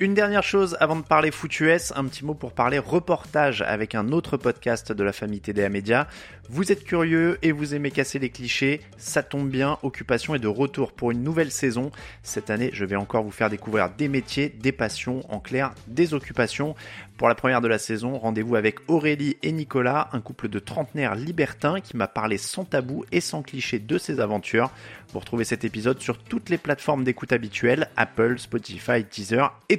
Une 0.00 0.14
dernière 0.14 0.44
chose 0.44 0.76
avant 0.78 0.94
de 0.94 1.02
parler 1.02 1.32
foot 1.32 1.58
US, 1.58 1.92
un 1.96 2.04
petit 2.04 2.24
mot 2.24 2.34
pour 2.34 2.52
parler 2.52 2.78
reportage 2.78 3.62
avec 3.62 3.96
un 3.96 4.12
autre 4.12 4.36
podcast 4.36 4.92
de 4.92 5.02
la 5.02 5.12
famille 5.12 5.40
TDA 5.40 5.68
Media. 5.70 6.06
Vous 6.50 6.70
êtes 6.70 6.84
curieux 6.84 7.36
et 7.42 7.50
vous 7.50 7.74
aimez 7.74 7.90
casser 7.90 8.20
les 8.20 8.30
clichés, 8.30 8.80
ça 8.96 9.24
tombe 9.24 9.50
bien, 9.50 9.76
Occupation 9.82 10.36
est 10.36 10.38
de 10.38 10.46
retour 10.46 10.92
pour 10.92 11.10
une 11.10 11.24
nouvelle 11.24 11.50
saison. 11.50 11.90
Cette 12.22 12.48
année, 12.48 12.70
je 12.72 12.84
vais 12.84 12.94
encore 12.94 13.24
vous 13.24 13.32
faire 13.32 13.50
découvrir 13.50 13.90
des 13.90 14.06
métiers, 14.06 14.48
des 14.48 14.70
passions, 14.70 15.24
en 15.30 15.40
clair, 15.40 15.74
des 15.88 16.14
occupations. 16.14 16.76
Pour 17.18 17.28
la 17.28 17.34
première 17.34 17.60
de 17.60 17.66
la 17.66 17.78
saison, 17.78 18.16
rendez-vous 18.16 18.54
avec 18.54 18.78
Aurélie 18.86 19.36
et 19.42 19.50
Nicolas, 19.50 20.08
un 20.12 20.20
couple 20.20 20.48
de 20.48 20.60
trentenaires 20.60 21.16
libertins 21.16 21.80
qui 21.80 21.96
m'a 21.96 22.06
parlé 22.06 22.38
sans 22.38 22.64
tabou 22.64 23.04
et 23.10 23.20
sans 23.20 23.42
cliché 23.42 23.80
de 23.80 23.98
ses 23.98 24.20
aventures. 24.20 24.70
Vous 25.12 25.18
retrouvez 25.18 25.44
cet 25.44 25.64
épisode 25.64 26.00
sur 26.00 26.18
toutes 26.18 26.48
les 26.48 26.58
plateformes 26.58 27.02
d'écoute 27.02 27.32
habituelles, 27.32 27.90
Apple, 27.96 28.38
Spotify, 28.38 29.04
Teaser 29.04 29.46
et 29.68 29.78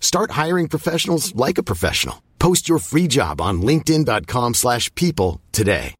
Start 0.00 0.30
hiring 0.30 0.68
professionals 0.68 1.34
like 1.36 1.58
a 1.58 1.62
professional. 1.62 2.22
Post 2.38 2.68
your 2.68 2.78
free 2.78 3.06
job 3.08 3.40
on 3.40 3.60
linkedin.com/people 3.60 4.54
slash 4.54 4.94
people 4.94 5.40
today. 5.52 5.94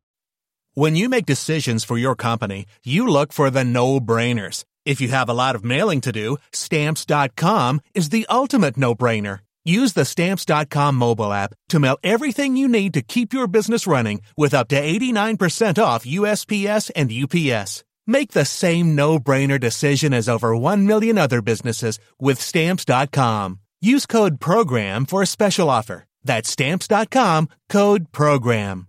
When 0.75 0.95
you 0.95 1.09
make 1.09 1.25
decisions 1.25 1.85
for 1.85 1.97
your 1.97 2.15
company, 2.15 2.67
you 2.85 3.09
look 3.09 3.33
for 3.33 3.49
the 3.51 3.65
no-brainers. 3.65 4.65
If 4.85 5.01
you 5.01 5.09
have 5.09 5.31
a 5.31 5.39
lot 5.43 5.57
of 5.57 5.65
mailing 5.65 6.03
to 6.03 6.13
do, 6.13 6.37
stamps.com 6.53 7.81
is 7.95 8.11
the 8.11 8.27
ultimate 8.29 8.77
no-brainer. 8.77 9.39
Use 9.65 9.95
the 9.95 10.05
stamps.com 10.05 10.95
mobile 10.95 11.33
app 11.33 11.55
to 11.71 11.81
mail 11.81 11.99
everything 12.05 12.57
you 12.57 12.69
need 12.69 12.95
to 12.95 13.03
keep 13.03 13.33
your 13.33 13.49
business 13.49 13.87
running 13.87 14.21
with 14.37 14.55
up 14.55 14.69
to 14.69 14.81
89% 14.81 15.83
off 15.83 16.05
USPS 16.05 16.91
and 16.95 17.11
UPS. 17.11 17.83
Make 18.07 18.31
the 18.33 18.45
same 18.45 18.95
no-brainer 18.95 19.59
decision 19.59 20.15
as 20.15 20.29
over 20.29 20.57
1 20.57 20.87
million 20.87 21.19
other 21.19 21.43
businesses 21.43 21.99
with 22.21 22.41
stamps.com. 22.41 23.59
Use 23.87 24.05
code 24.05 24.41
PROGRAM 24.41 25.07
for 25.07 25.23
a 25.23 25.27
special 25.27 25.71
offer. 25.71 26.07
That's 26.25 26.51
stamps.com, 26.51 27.49
code 27.69 28.11
PROGRAM. 28.11 28.89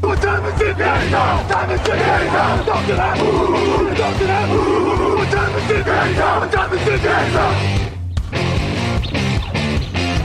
What 0.00 0.22
time 0.22 0.46
is 0.46 0.60
it 0.62 0.78
now? 0.78 1.48
Time 1.48 1.70
is 1.70 1.80
it. 1.80 1.88
What 1.88 1.98
time 5.28 5.52
is 5.58 5.70
it? 5.70 5.86
What 5.86 6.50
time 6.50 6.72
is 6.72 6.88
it? 6.88 7.97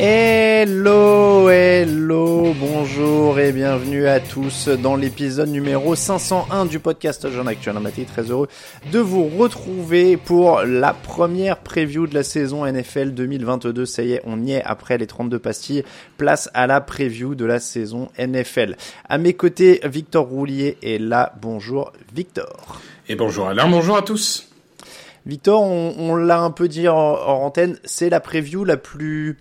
Hello, 0.00 1.50
hello, 1.50 2.54
bonjour 2.54 3.40
et 3.40 3.50
bienvenue 3.50 4.06
à 4.06 4.20
tous 4.20 4.68
dans 4.68 4.94
l'épisode 4.94 5.48
numéro 5.48 5.96
501 5.96 6.66
du 6.66 6.78
podcast 6.78 7.28
Jean 7.28 7.48
Actuel. 7.48 7.74
Été 7.88 8.04
très 8.04 8.30
heureux 8.30 8.46
de 8.92 9.00
vous 9.00 9.26
retrouver 9.26 10.16
pour 10.16 10.62
la 10.62 10.94
première 10.94 11.58
preview 11.58 12.06
de 12.06 12.14
la 12.14 12.22
saison 12.22 12.64
NFL 12.64 13.10
2022. 13.10 13.86
Ça 13.86 14.04
y 14.04 14.12
est, 14.12 14.22
on 14.24 14.40
y 14.40 14.52
est 14.52 14.62
après 14.62 14.98
les 14.98 15.08
32 15.08 15.40
pastilles. 15.40 15.82
Place 16.16 16.48
à 16.54 16.68
la 16.68 16.80
preview 16.80 17.34
de 17.34 17.44
la 17.44 17.58
saison 17.58 18.08
NFL. 18.20 18.76
À 19.08 19.18
mes 19.18 19.34
côtés, 19.34 19.80
Victor 19.82 20.26
Roulier 20.26 20.78
est 20.80 20.98
là. 20.98 21.34
Bonjour 21.42 21.92
Victor. 22.14 22.80
Et 23.08 23.16
bonjour 23.16 23.48
Alain, 23.48 23.68
bonjour 23.68 23.96
à 23.96 24.02
tous. 24.02 24.48
Victor, 25.26 25.60
on, 25.60 25.92
on 25.98 26.14
l'a 26.14 26.38
un 26.38 26.52
peu 26.52 26.68
dit 26.68 26.86
en, 26.86 26.96
en 26.96 27.42
antenne, 27.42 27.80
c'est 27.82 28.10
la 28.10 28.20
preview 28.20 28.64
la 28.64 28.76
plus 28.76 29.36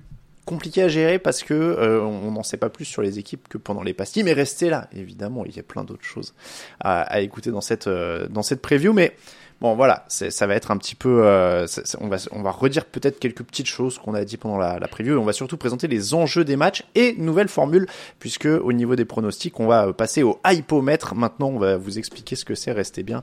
compliqué 0.48 0.82
à 0.82 0.88
gérer 0.88 1.20
parce 1.20 1.44
que 1.44 1.54
euh, 1.54 2.02
on 2.02 2.32
n'en 2.32 2.42
sait 2.42 2.58
pas 2.58 2.70
plus 2.70 2.86
sur 2.86 3.04
les 3.04 3.20
équipes 3.20 3.48
que 3.48 3.60
pendant 3.60 3.84
les 3.84 3.94
pastilles, 3.94 4.24
mais 4.24 4.34
restez 4.34 4.70
là, 4.70 4.88
évidemment, 4.96 5.44
il 5.46 5.56
y 5.56 5.60
a 5.60 5.64
plein 5.64 5.84
d'autres 5.84 6.06
choses 6.06 6.34
à, 6.80 7.02
à 7.02 7.20
écouter 7.20 7.52
dans 7.52 7.62
cette 7.62 7.88
euh, 7.88 8.28
dans 8.30 8.44
cette 8.44 8.62
preview, 8.62 8.94
mais 8.94 9.16
bon 9.60 9.76
voilà, 9.76 10.06
ça 10.08 10.48
va 10.48 10.56
être 10.56 10.72
un 10.72 10.78
petit 10.78 10.96
peu, 10.96 11.22
euh, 11.26 11.68
on 12.00 12.08
va 12.08 12.18
on 12.32 12.42
va 12.42 12.52
redire 12.52 12.86
peut-être 12.86 13.20
quelques 13.20 13.44
petites 13.44 13.68
choses 13.68 13.98
qu'on 13.98 14.14
a 14.14 14.24
dit 14.24 14.38
pendant 14.38 14.58
la, 14.58 14.80
la 14.80 14.88
preview, 14.88 15.16
et 15.16 15.18
on 15.18 15.26
va 15.26 15.34
surtout 15.34 15.58
présenter 15.58 15.88
les 15.88 16.14
enjeux 16.14 16.46
des 16.46 16.56
matchs 16.56 16.84
et 16.96 17.14
nouvelle 17.18 17.50
formule 17.50 17.86
puisque 18.20 18.46
au 18.46 18.72
niveau 18.72 18.96
des 18.96 19.06
pronostics, 19.06 19.60
on 19.60 19.68
va 19.68 19.92
passer 19.94 20.24
au 20.24 20.40
hypomètre. 20.46 21.14
Maintenant, 21.14 21.50
on 21.50 21.60
va 21.60 21.76
vous 21.76 21.98
expliquer 21.98 22.36
ce 22.36 22.46
que 22.46 22.56
c'est. 22.56 22.72
Restez 22.72 23.04
bien 23.04 23.22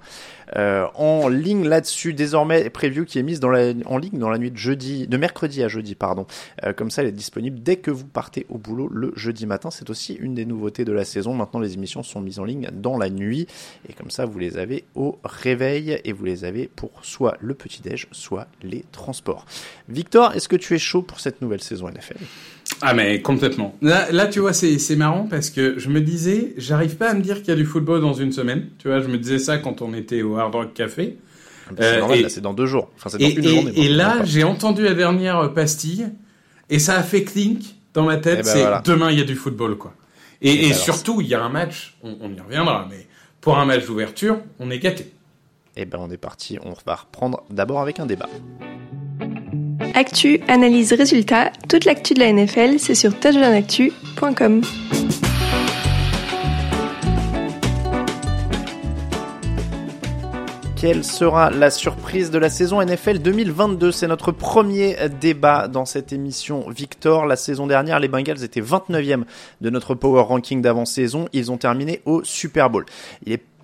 euh, 0.56 0.86
en 0.94 1.28
ligne 1.28 1.66
là-dessus. 1.66 2.14
Désormais, 2.14 2.68
preview 2.70 3.04
qui 3.04 3.18
est 3.18 3.22
mise 3.22 3.40
en 3.44 3.98
ligne 3.98 4.18
dans 4.18 4.30
la 4.30 4.38
nuit 4.38 4.50
de 4.50 4.56
jeudi, 4.56 5.06
de 5.06 5.16
mercredi 5.16 5.62
à 5.62 5.68
jeudi, 5.68 5.94
pardon. 5.94 6.26
Euh, 6.64 6.72
comme 6.72 6.90
ça, 6.90 7.02
elle 7.02 7.08
est 7.08 7.12
disponible 7.12 7.62
dès 7.62 7.76
que 7.76 7.90
vous 7.90 8.06
partez 8.06 8.46
au 8.48 8.58
boulot 8.58 8.88
le 8.90 9.12
jeudi 9.16 9.46
matin. 9.46 9.70
C'est 9.70 9.90
aussi 9.90 10.14
une 10.14 10.34
des 10.34 10.44
nouveautés 10.44 10.84
de 10.84 10.92
la 10.92 11.04
saison. 11.04 11.34
Maintenant, 11.34 11.60
les 11.60 11.74
émissions 11.74 12.02
sont 12.02 12.20
mises 12.20 12.38
en 12.38 12.44
ligne 12.44 12.68
dans 12.72 12.98
la 12.98 13.10
nuit 13.10 13.46
et 13.88 13.92
comme 13.92 14.10
ça, 14.10 14.24
vous 14.24 14.38
les 14.38 14.56
avez 14.56 14.84
au 14.94 15.18
réveil 15.24 16.00
et 16.04 16.12
vous 16.12 16.24
les 16.24 16.44
avez 16.44 16.68
pour 16.68 16.90
soit 17.02 17.36
le 17.40 17.54
petit 17.54 17.82
déj, 17.82 18.08
soit 18.12 18.46
les 18.62 18.84
transports. 18.92 19.46
Victor, 19.88 20.34
est-ce 20.34 20.48
que 20.48 20.56
tu 20.56 20.74
es 20.74 20.78
chaud 20.78 21.02
pour 21.02 21.20
cette 21.20 21.42
nouvelle 21.42 21.62
saison 21.62 21.88
NFL 21.88 22.16
Ah 22.82 22.94
mais 22.94 23.20
complètement. 23.22 23.74
Là, 23.82 24.10
là 24.10 24.26
tu 24.26 24.40
vois, 24.40 24.52
c'est 24.52 24.96
marrant 24.96 25.26
parce 25.28 25.50
que 25.50 25.78
je 25.78 25.88
me 25.88 26.00
disais, 26.00 26.54
j'arrive 26.56 26.96
pas 26.96 27.10
à 27.10 27.14
me 27.14 27.20
dire 27.20 27.38
qu'il 27.38 27.48
y 27.48 27.52
a 27.52 27.56
du 27.56 27.64
football 27.64 28.00
dans 28.00 28.14
une 28.14 28.32
semaine. 28.32 28.68
Tu 28.78 28.88
vois, 28.88 29.00
je 29.00 29.08
me 29.08 29.18
disais 29.18 29.38
ça 29.38 29.58
quand 29.58 29.82
on 29.82 29.94
était 29.94 30.22
au 30.22 30.36
Hard 30.36 30.54
Rock 30.54 30.74
Café. 30.74 31.16
C'est 31.76 31.82
euh, 31.82 31.98
normal, 32.00 32.30
c'est 32.30 32.40
dans 32.40 32.52
deux 32.52 32.66
jours. 32.66 32.90
Enfin, 32.96 33.08
c'est 33.10 33.18
dans 33.18 33.24
et, 33.24 33.32
une 33.32 33.44
et, 33.44 33.48
journée. 33.48 33.72
Et 33.76 33.88
là, 33.88 34.24
j'ai 34.24 34.44
entendu 34.44 34.82
la 34.82 34.94
dernière 34.94 35.52
pastille 35.54 36.08
et 36.68 36.78
ça 36.78 36.98
a 36.98 37.02
fait 37.02 37.24
clink 37.24 37.62
dans 37.94 38.04
ma 38.04 38.18
tête. 38.18 38.40
Eh 38.40 38.42
ben 38.42 38.48
c'est 38.50 38.60
voilà. 38.60 38.82
demain 38.84 39.10
il 39.10 39.18
y 39.18 39.22
a 39.22 39.24
du 39.24 39.36
football 39.36 39.76
quoi. 39.76 39.94
Et, 40.42 40.50
Et 40.50 40.62
et 40.64 40.72
alors, 40.72 40.78
surtout, 40.78 41.20
il 41.20 41.28
y 41.28 41.34
a 41.34 41.42
un 41.42 41.48
match. 41.48 41.96
On, 42.02 42.16
on 42.20 42.34
y 42.34 42.40
reviendra, 42.40 42.86
mais 42.90 43.06
pour 43.40 43.58
un 43.58 43.64
match 43.64 43.86
d'ouverture, 43.86 44.38
on 44.58 44.70
est 44.70 44.78
gâté. 44.78 45.12
Et 45.76 45.86
ben, 45.86 45.98
on 46.00 46.10
est 46.10 46.16
parti. 46.16 46.58
On 46.62 46.74
va 46.86 46.96
reprendre 46.96 47.42
d'abord 47.50 47.80
avec 47.80 47.98
un 47.98 48.06
débat. 48.06 48.28
Actu, 49.92 50.40
analyse, 50.48 50.92
résultat, 50.92 51.52
toute 51.68 51.84
l'actu 51.84 52.14
de 52.14 52.20
la 52.20 52.32
NFL, 52.32 52.78
c'est 52.78 52.94
sur 52.94 53.18
touchdownactu.com. 53.18 54.62
Quelle 60.76 61.02
sera 61.02 61.50
la 61.50 61.70
surprise 61.70 62.30
de 62.30 62.36
la 62.36 62.50
saison 62.50 62.84
NFL 62.84 63.20
2022 63.20 63.90
C'est 63.90 64.06
notre 64.06 64.32
premier 64.32 64.96
débat 65.20 65.66
dans 65.66 65.86
cette 65.86 66.12
émission. 66.12 66.68
Victor, 66.68 67.24
la 67.24 67.36
saison 67.36 67.66
dernière, 67.66 68.00
les 68.00 68.08
Bengals 68.08 68.44
étaient 68.44 68.60
29e 68.60 69.22
de 69.62 69.70
notre 69.70 69.94
power 69.94 70.20
ranking 70.22 70.60
d'avant-saison. 70.60 71.26
Ils 71.32 71.50
ont 71.50 71.56
terminé 71.56 72.02
au 72.04 72.22
Super 72.22 72.68
Bowl. 72.68 72.84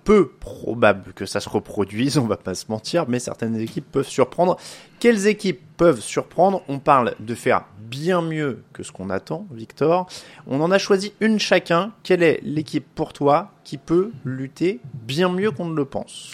Peu 0.03 0.29
probable 0.29 1.13
que 1.13 1.25
ça 1.25 1.39
se 1.39 1.49
reproduise, 1.49 2.17
on 2.19 2.27
va 2.27 2.37
pas 2.37 2.55
se 2.55 2.65
mentir, 2.69 3.05
mais 3.07 3.19
certaines 3.19 3.57
équipes 3.59 3.89
peuvent 3.91 4.07
surprendre. 4.07 4.57
Quelles 4.99 5.27
équipes 5.27 5.61
peuvent 5.77 6.01
surprendre? 6.01 6.63
On 6.67 6.79
parle 6.79 7.15
de 7.19 7.35
faire 7.35 7.65
bien 7.79 8.21
mieux 8.21 8.63
que 8.73 8.83
ce 8.83 8.91
qu'on 8.91 9.09
attend, 9.09 9.47
Victor. 9.51 10.07
On 10.47 10.61
en 10.61 10.71
a 10.71 10.77
choisi 10.77 11.13
une 11.19 11.39
chacun. 11.39 11.91
Quelle 12.03 12.23
est 12.23 12.39
l'équipe 12.43 12.85
pour 12.95 13.13
toi 13.13 13.51
qui 13.63 13.77
peut 13.77 14.11
lutter 14.23 14.79
bien 14.93 15.29
mieux 15.29 15.51
qu'on 15.51 15.65
ne 15.65 15.75
le 15.75 15.85
pense? 15.85 16.33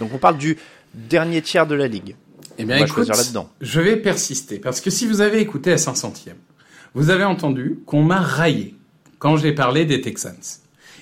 Donc 0.00 0.10
on 0.12 0.18
parle 0.18 0.36
du 0.36 0.58
dernier 0.94 1.42
tiers 1.42 1.66
de 1.66 1.74
la 1.74 1.86
ligue. 1.86 2.16
Eh 2.58 2.64
bien, 2.64 2.76
on 2.76 2.78
va 2.80 2.86
écoute, 2.86 3.08
là-dedans. 3.08 3.50
je 3.60 3.80
vais 3.80 3.96
persister 3.96 4.58
parce 4.58 4.80
que 4.80 4.90
si 4.90 5.06
vous 5.06 5.20
avez 5.20 5.40
écouté 5.40 5.72
à 5.72 5.76
500e, 5.76 6.32
vous 6.94 7.10
avez 7.10 7.24
entendu 7.24 7.80
qu'on 7.84 8.02
m'a 8.02 8.20
raillé 8.20 8.74
quand 9.18 9.36
j'ai 9.36 9.52
parlé 9.52 9.84
des 9.84 10.00
Texans. 10.00 10.34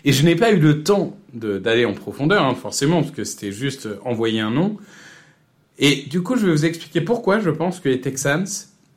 Et 0.05 0.13
je 0.13 0.25
n'ai 0.25 0.37
pas 0.37 0.53
eu 0.53 0.59
le 0.59 0.83
temps 0.83 1.17
d'aller 1.33 1.85
en 1.85 1.95
profondeur, 1.95 2.45
hein, 2.45 2.55
forcément, 2.55 3.03
parce 3.03 3.15
que 3.15 3.25
c'était 3.25 3.53
juste 3.53 3.89
envoyer 4.05 4.41
un 4.41 4.51
nom. 4.51 4.77
Et 5.79 6.05
du 6.09 6.23
coup, 6.23 6.37
je 6.37 6.47
vais 6.47 6.53
vous 6.53 6.67
expliquer 6.67 7.01
pourquoi 7.01 7.41
je 7.41 7.51
pense 7.51 7.81
que 7.81 7.89
les 7.89 8.01
Texans 8.01 8.47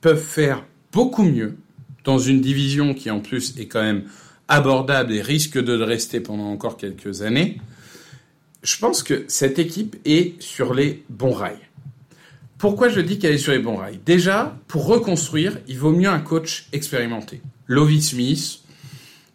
peuvent 0.02 0.22
faire 0.22 0.66
beaucoup 0.92 1.24
mieux 1.24 1.56
dans 2.04 2.20
une 2.20 2.42
division 2.42 2.94
qui 2.94 3.10
en 3.10 3.20
plus 3.20 3.58
est 3.58 3.68
quand 3.68 3.82
même 3.82 4.04
abordable 4.48 5.14
et 5.14 5.22
risque 5.22 5.58
de 5.58 5.82
rester 5.82 6.20
pendant 6.20 6.52
encore 6.52 6.78
quelques 6.78 7.22
années. 7.22 7.58
Je 8.64 8.78
pense 8.78 9.02
que 9.04 9.26
cette 9.28 9.60
équipe 9.60 9.96
est 10.06 10.42
sur 10.42 10.74
les 10.74 11.04
bons 11.10 11.34
rails. 11.34 11.60
Pourquoi 12.58 12.90
je 12.90 13.00
dis 13.02 13.20
qu'elle 13.20 13.34
est 13.34 13.40
sur 13.40 13.52
les 13.52 13.60
bons 13.60 13.76
rails? 13.76 14.00
Déjà, 14.06 14.58
pour 14.68 14.88
reconstruire, 14.88 15.58
il 15.68 15.78
vaut 15.78 15.92
mieux 15.92 16.10
un 16.10 16.20
coach 16.20 16.68
expérimenté. 16.74 17.42
Lovie 17.68 18.02
Smith, 18.02 18.62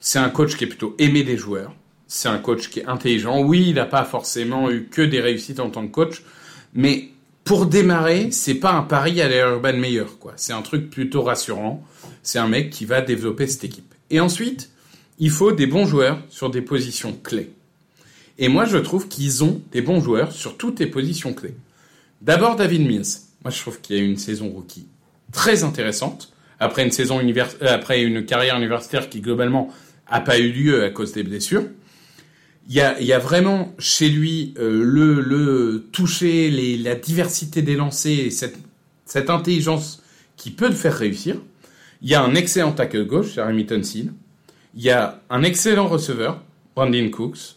c'est 0.02 0.18
un 0.18 0.30
coach 0.30 0.56
qui 0.56 0.64
est 0.64 0.66
plutôt 0.66 0.96
aimé 0.98 1.22
des 1.22 1.36
joueurs. 1.36 1.72
C'est 2.08 2.28
un 2.28 2.38
coach 2.38 2.68
qui 2.68 2.80
est 2.80 2.86
intelligent. 2.86 3.40
Oui, 3.40 3.66
il 3.68 3.76
n'a 3.76 3.86
pas 3.86 4.04
forcément 4.04 4.68
eu 4.68 4.88
que 4.90 5.00
des 5.00 5.20
réussites 5.20 5.60
en 5.60 5.70
tant 5.70 5.86
que 5.86 5.92
coach, 5.92 6.24
mais 6.74 7.08
pour 7.44 7.66
démarrer, 7.66 8.32
c'est 8.32 8.56
pas 8.56 8.72
un 8.72 8.82
pari 8.82 9.20
à 9.22 9.28
l'Urban 9.28 9.74
meilleur, 9.74 10.18
quoi. 10.18 10.32
C'est 10.36 10.52
un 10.52 10.62
truc 10.62 10.90
plutôt 10.90 11.22
rassurant. 11.22 11.84
C'est 12.24 12.40
un 12.40 12.48
mec 12.48 12.70
qui 12.70 12.84
va 12.84 13.00
développer 13.00 13.46
cette 13.46 13.62
équipe. 13.62 13.94
Et 14.10 14.18
ensuite, 14.18 14.70
il 15.20 15.30
faut 15.30 15.52
des 15.52 15.66
bons 15.66 15.86
joueurs 15.86 16.18
sur 16.30 16.50
des 16.50 16.62
positions 16.62 17.12
clés. 17.22 17.52
Et 18.38 18.48
moi, 18.48 18.64
je 18.64 18.78
trouve 18.78 19.06
qu'ils 19.06 19.44
ont 19.44 19.62
des 19.70 19.82
bons 19.82 20.00
joueurs 20.00 20.32
sur 20.32 20.56
toutes 20.56 20.80
les 20.80 20.86
positions 20.88 21.32
clés. 21.32 21.54
D'abord, 22.22 22.56
David 22.56 22.86
Mills. 22.86 23.20
Moi, 23.44 23.52
je 23.52 23.60
trouve 23.60 23.80
qu'il 23.80 23.96
y 23.96 24.00
a 24.00 24.02
eu 24.02 24.06
une 24.06 24.16
saison 24.16 24.48
rookie 24.48 24.88
très 25.30 25.62
intéressante. 25.62 26.32
Après 26.58 26.82
une 26.82 26.90
saison 26.90 27.20
univers... 27.20 27.50
Euh, 27.62 27.74
après 27.74 28.02
une 28.02 28.24
carrière 28.24 28.56
universitaire 28.56 29.08
qui, 29.08 29.20
globalement, 29.20 29.70
a 30.12 30.20
pas 30.20 30.38
eu 30.38 30.52
lieu 30.52 30.84
à 30.84 30.90
cause 30.90 31.12
des 31.12 31.22
blessures. 31.22 31.64
Il 32.68 32.76
y 32.76 32.80
a, 32.80 33.18
vraiment 33.18 33.74
chez 33.78 34.08
lui 34.08 34.54
euh, 34.58 34.84
le, 34.84 35.84
toucher, 35.90 36.50
la 36.78 36.94
diversité 36.94 37.60
des 37.62 37.74
lancers, 37.74 38.26
et 38.26 38.30
cette, 38.30 39.30
intelligence 39.30 40.02
qui 40.36 40.50
peut 40.50 40.68
le 40.68 40.74
faire 40.74 40.96
réussir. 40.96 41.36
Il 42.02 42.08
y 42.08 42.14
a 42.14 42.22
un 42.22 42.34
excellent 42.34 42.72
tackle 42.72 43.06
gauche, 43.06 43.34
Jeremy 43.34 43.66
Tunsil. 43.66 44.12
Il 44.74 44.82
y 44.82 44.90
a 44.90 45.20
un 45.28 45.42
excellent 45.42 45.88
receveur, 45.88 46.42
Brandon 46.76 47.10
Cooks. 47.10 47.56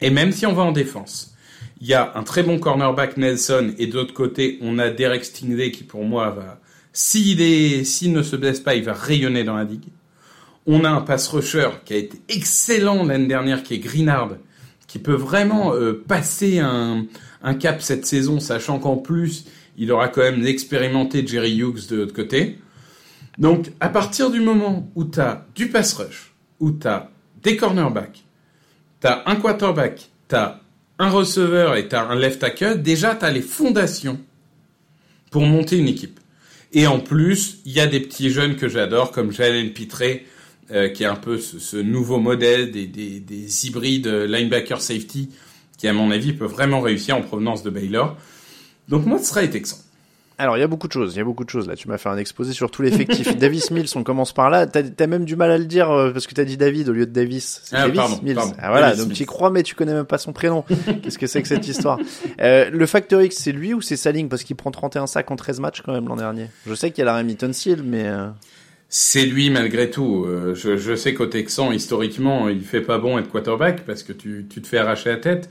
Et 0.00 0.10
même 0.10 0.32
si 0.32 0.44
on 0.44 0.52
va 0.52 0.62
en 0.62 0.72
défense, 0.72 1.34
il 1.80 1.86
y 1.86 1.94
a 1.94 2.12
un 2.16 2.22
très 2.22 2.42
bon 2.42 2.58
cornerback 2.58 3.16
Nelson 3.16 3.74
et 3.78 3.86
d'autre 3.86 4.12
côté, 4.12 4.58
on 4.60 4.78
a 4.78 4.90
Derek 4.90 5.24
Stingley 5.24 5.70
qui 5.70 5.84
pour 5.84 6.04
moi 6.04 6.30
va, 6.30 6.60
s'il 6.92 7.86
s'il 7.86 8.12
ne 8.12 8.22
se 8.22 8.36
blesse 8.36 8.60
pas, 8.60 8.74
il 8.74 8.84
va 8.84 8.92
rayonner 8.92 9.44
dans 9.44 9.56
la 9.56 9.64
ligue. 9.64 9.88
On 10.66 10.84
a 10.84 10.90
un 10.90 11.00
pass 11.00 11.28
rusher 11.28 11.68
qui 11.84 11.94
a 11.94 11.96
été 11.96 12.20
excellent 12.28 13.04
l'année 13.04 13.28
dernière, 13.28 13.62
qui 13.62 13.74
est 13.74 13.78
Greenard, 13.78 14.30
qui 14.88 14.98
peut 14.98 15.14
vraiment 15.14 15.74
euh, 15.74 16.04
passer 16.06 16.58
un, 16.58 17.06
cap 17.60 17.80
cette 17.80 18.06
saison, 18.06 18.40
sachant 18.40 18.80
qu'en 18.80 18.96
plus, 18.96 19.44
il 19.78 19.92
aura 19.92 20.08
quand 20.08 20.22
même 20.22 20.44
expérimenté 20.44 21.24
Jerry 21.24 21.56
Hughes 21.56 21.86
de 21.88 21.96
l'autre 21.96 22.14
côté. 22.14 22.58
Donc, 23.38 23.70
à 23.78 23.88
partir 23.88 24.30
du 24.30 24.40
moment 24.40 24.90
où 24.94 25.04
tu 25.04 25.20
as 25.20 25.46
du 25.54 25.68
pass 25.68 25.92
rush, 25.94 26.32
où 26.58 26.72
tu 26.72 26.88
as 26.88 27.10
des 27.42 27.56
cornerbacks, 27.56 28.24
tu 29.00 29.06
as 29.06 29.22
un 29.26 29.36
quarterback, 29.36 30.08
tu 30.28 30.34
as 30.34 30.60
un 30.98 31.10
receveur 31.10 31.76
et 31.76 31.88
tu 31.88 31.94
un 31.94 32.14
left 32.14 32.40
tackle, 32.40 32.82
déjà 32.82 33.14
tu 33.14 33.24
as 33.24 33.30
les 33.30 33.42
fondations 33.42 34.18
pour 35.30 35.42
monter 35.42 35.78
une 35.78 35.88
équipe. 35.88 36.18
Et 36.72 36.86
en 36.86 36.98
plus, 36.98 37.58
il 37.64 37.72
y 37.72 37.80
a 37.80 37.86
des 37.86 38.00
petits 38.00 38.30
jeunes 38.30 38.56
que 38.56 38.68
j'adore, 38.68 39.12
comme 39.12 39.30
Jalen 39.30 39.70
Pitré, 39.72 40.26
euh, 40.70 40.88
qui 40.88 41.04
est 41.04 41.06
un 41.06 41.16
peu 41.16 41.38
ce, 41.38 41.76
nouveau 41.76 42.18
modèle 42.18 42.70
des, 42.70 42.86
des, 42.86 43.20
des, 43.20 43.66
hybrides 43.66 44.06
linebacker 44.06 44.80
safety, 44.80 45.30
qui 45.78 45.88
à 45.88 45.92
mon 45.92 46.10
avis 46.10 46.32
peut 46.32 46.46
vraiment 46.46 46.80
réussir 46.80 47.16
en 47.16 47.22
provenance 47.22 47.62
de 47.62 47.70
Baylor. 47.70 48.16
Donc 48.88 49.06
moi, 49.06 49.18
ce 49.18 49.24
sera 49.24 49.42
les 49.42 49.50
Texans. 49.50 49.80
Alors, 50.38 50.58
il 50.58 50.60
y 50.60 50.62
a 50.62 50.66
beaucoup 50.66 50.86
de 50.86 50.92
choses, 50.92 51.14
il 51.14 51.18
y 51.18 51.20
a 51.20 51.24
beaucoup 51.24 51.44
de 51.44 51.50
choses 51.50 51.66
là. 51.66 51.76
Tu 51.76 51.88
m'as 51.88 51.96
fait 51.96 52.10
un 52.10 52.18
exposé 52.18 52.52
sur 52.52 52.70
tout 52.70 52.82
l'effectif. 52.82 53.36
Davis 53.38 53.70
Mills, 53.70 53.88
on 53.94 54.02
commence 54.02 54.32
par 54.32 54.50
là. 54.50 54.66
T'as 54.66 54.82
as 54.98 55.06
même 55.06 55.24
du 55.24 55.34
mal 55.34 55.50
à 55.50 55.56
le 55.56 55.64
dire 55.64 55.90
euh, 55.90 56.10
parce 56.10 56.26
que 56.26 56.34
t'as 56.34 56.44
dit 56.44 56.58
David 56.58 56.90
au 56.90 56.92
lieu 56.92 57.06
de 57.06 57.10
Davis. 57.12 57.62
C'est 57.64 57.76
ah, 57.76 57.88
Davis 57.88 58.22
Mills. 58.22 58.38
Ah 58.58 58.70
voilà, 58.70 58.94
donc 58.94 59.12
tu 59.14 59.24
crois 59.24 59.50
mais 59.50 59.62
tu 59.62 59.74
connais 59.74 59.94
même 59.94 60.04
pas 60.04 60.18
son 60.18 60.34
prénom. 60.34 60.62
Qu'est-ce 61.02 61.18
que 61.18 61.26
c'est 61.26 61.40
que 61.40 61.48
cette 61.48 61.66
histoire? 61.66 61.98
Euh, 62.40 62.68
Le 62.70 62.86
Factor 62.86 63.22
X, 63.22 63.36
c'est 63.36 63.52
lui 63.52 63.72
ou 63.72 63.80
c'est 63.80 63.96
Saling? 63.96 64.28
Parce 64.28 64.44
qu'il 64.44 64.56
prend 64.56 64.70
31 64.70 65.06
sacs 65.06 65.30
en 65.30 65.36
13 65.36 65.60
matchs 65.60 65.80
quand 65.80 65.92
même 65.92 66.06
l'an 66.06 66.16
dernier. 66.16 66.48
Je 66.66 66.74
sais 66.74 66.90
qu'il 66.90 66.98
y 66.98 67.02
a 67.02 67.06
la 67.06 67.16
Remington 67.16 67.52
Seal, 67.52 67.82
mais... 67.82 68.04
Euh, 68.06 68.28
c'est 68.98 69.26
lui 69.26 69.50
malgré 69.50 69.90
tout. 69.90 70.24
Euh, 70.26 70.54
je, 70.54 70.78
je, 70.78 70.96
sais 70.96 71.12
qu'au 71.12 71.26
Texan, 71.26 71.70
historiquement, 71.70 72.48
il 72.48 72.62
fait 72.62 72.80
pas 72.80 72.96
bon 72.96 73.18
être 73.18 73.28
quarterback 73.28 73.84
parce 73.84 74.02
que 74.02 74.14
tu, 74.14 74.46
tu 74.48 74.62
te 74.62 74.66
fais 74.66 74.78
arracher 74.78 75.10
la 75.10 75.16
tête. 75.18 75.50